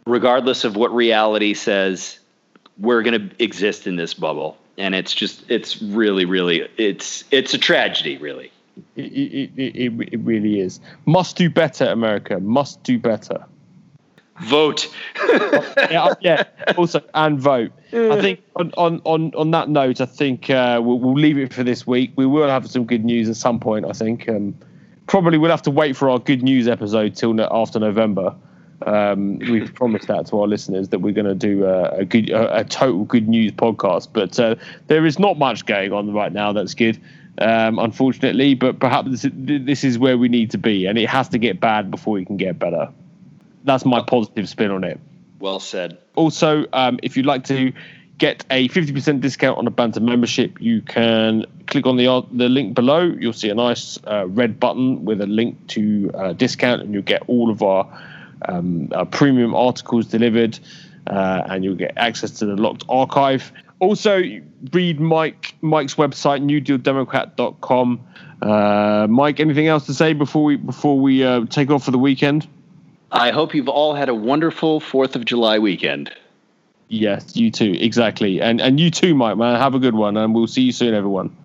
regardless 0.06 0.64
of 0.64 0.76
what 0.76 0.94
reality 0.94 1.54
says, 1.54 2.18
we're 2.78 3.02
going 3.02 3.30
to 3.30 3.42
exist 3.42 3.86
in 3.86 3.96
this 3.96 4.14
bubble. 4.14 4.58
And 4.76 4.94
it's 4.94 5.14
just, 5.14 5.50
it's 5.50 5.80
really, 5.80 6.24
really, 6.24 6.68
it's, 6.76 7.24
it's 7.30 7.54
a 7.54 7.58
tragedy, 7.58 8.18
really. 8.18 8.52
It, 8.96 9.02
it, 9.02 9.50
it, 9.56 10.08
it 10.12 10.20
really 10.20 10.61
is. 10.61 10.80
Must 11.04 11.36
do 11.36 11.50
better, 11.50 11.86
America. 11.86 12.40
Must 12.40 12.82
do 12.82 12.98
better. 12.98 13.44
Vote. 14.43 14.88
yeah, 15.91 16.14
yeah. 16.20 16.45
Also, 16.76 17.03
and 17.14 17.38
vote. 17.38 17.72
I 17.93 18.20
think 18.20 18.43
on, 18.57 18.72
on, 18.76 19.01
on, 19.05 19.32
on 19.34 19.51
that 19.51 19.68
note, 19.68 20.01
I 20.01 20.07
think 20.07 20.49
uh, 20.49 20.80
we'll, 20.82 20.99
we'll 20.99 21.14
leave 21.14 21.38
it 21.38 21.53
for 21.53 21.62
this 21.64 21.86
week. 21.86 22.12
We 22.16 22.26
will 22.26 22.49
have 22.49 22.68
some 22.70 22.84
good 22.84 23.05
news 23.05 23.28
at 23.28 23.36
some 23.36 23.61
point. 23.61 23.84
I 23.86 23.93
think 23.93 24.28
um, 24.28 24.57
probably 25.07 25.38
we'll 25.38 25.51
have 25.51 25.62
to 25.62 25.70
wait 25.70 25.97
for 25.97 26.09
our 26.09 26.18
good 26.18 26.43
news 26.43 26.68
episode 26.68 27.16
till 27.16 27.34
no, 27.34 27.49
after 27.51 27.78
November. 27.78 28.34
Um, 28.86 29.38
we've 29.41 29.74
promised 29.74 30.09
that 30.09 30.26
to 30.28 30.41
our 30.41 30.47
listeners 30.47 30.88
that 30.88 31.01
we're 31.01 31.12
going 31.12 31.26
to 31.26 31.34
do 31.34 31.64
a, 31.64 31.91
a 31.97 32.05
good, 32.05 32.30
a, 32.30 32.61
a, 32.61 32.64
total 32.64 33.05
good 33.05 33.28
news 33.28 33.53
podcast. 33.53 34.09
But 34.12 34.38
uh, 34.38 34.55
there 34.86 35.05
is 35.05 35.18
not 35.18 35.38
much 35.38 35.66
going 35.66 35.93
on 35.93 36.12
right 36.14 36.32
now. 36.32 36.53
That's 36.53 36.74
good 36.74 36.99
um, 37.41 37.78
unfortunately. 37.78 38.55
But 38.55 38.78
perhaps 38.78 39.11
this, 39.11 39.30
this 39.34 39.84
is 39.84 39.99
where 39.99 40.18
we 40.18 40.28
need 40.28 40.51
to 40.53 40.59
be, 40.59 40.86
and 40.86 40.99
it 40.99 41.09
has 41.09 41.28
to 41.30 41.38
get 41.38 41.61
bad 41.61 41.91
before 41.91 42.14
we 42.14 42.24
can 42.24 42.36
get 42.36 42.59
better. 42.59 42.88
That's 43.64 43.84
my 43.84 44.02
positive 44.02 44.48
spin 44.48 44.70
on 44.70 44.84
it. 44.84 45.00
Well 45.38 45.61
said. 45.61 45.98
Also, 46.14 46.66
um, 46.72 46.98
if 47.02 47.16
you'd 47.16 47.26
like 47.26 47.44
to 47.44 47.72
get 48.20 48.44
a 48.50 48.68
50% 48.68 49.22
discount 49.22 49.58
on 49.58 49.66
a 49.66 49.70
Banter 49.70 50.00
membership, 50.00 50.61
you 50.61 50.82
can 50.82 51.46
click 51.66 51.86
on 51.86 51.96
the 51.96 52.06
uh, 52.06 52.22
the 52.30 52.48
link 52.48 52.74
below. 52.74 53.02
You'll 53.02 53.32
see 53.32 53.48
a 53.48 53.54
nice 53.54 53.98
uh, 54.06 54.28
red 54.28 54.61
button 54.61 55.04
with 55.04 55.20
a 55.20 55.26
link 55.26 55.66
to 55.68 56.11
uh, 56.14 56.32
discount, 56.34 56.82
and 56.82 56.92
you'll 56.92 57.02
get 57.02 57.22
all 57.26 57.50
of 57.50 57.62
our, 57.62 57.88
um, 58.46 58.90
our 58.94 59.06
premium 59.06 59.54
articles 59.54 60.06
delivered, 60.06 60.58
uh, 61.06 61.42
and 61.46 61.64
you'll 61.64 61.74
get 61.74 61.94
access 61.96 62.30
to 62.32 62.46
the 62.46 62.56
locked 62.56 62.84
archive. 62.88 63.50
Also, 63.78 64.22
read 64.72 65.00
Mike 65.00 65.54
Mike's 65.62 65.94
website, 65.94 66.44
newdealdemocrat.com. 66.44 68.06
Uh, 68.42 69.06
Mike, 69.08 69.40
anything 69.40 69.66
else 69.66 69.86
to 69.86 69.94
say 69.94 70.12
before 70.12 70.44
we 70.44 70.56
before 70.56 71.00
we 71.00 71.24
uh, 71.24 71.46
take 71.46 71.70
off 71.70 71.84
for 71.84 71.90
the 71.90 71.98
weekend? 71.98 72.46
I 73.12 73.30
hope 73.30 73.54
you've 73.54 73.68
all 73.68 73.94
had 73.94 74.08
a 74.08 74.14
wonderful 74.14 74.80
Fourth 74.80 75.16
of 75.16 75.24
July 75.24 75.58
weekend. 75.58 76.12
Yes, 76.88 77.36
you 77.36 77.50
too, 77.50 77.76
exactly, 77.78 78.40
and 78.40 78.61
and 78.61 78.80
you 78.80 78.90
too, 78.90 79.14
Mike. 79.14 79.36
Man, 79.36 79.58
have 79.61 79.74
a 79.74 79.78
good 79.78 79.94
one, 79.94 80.16
and 80.16 80.34
we'll 80.34 80.48
see 80.48 80.62
you 80.62 80.72
soon, 80.72 80.94
everyone. 80.94 81.36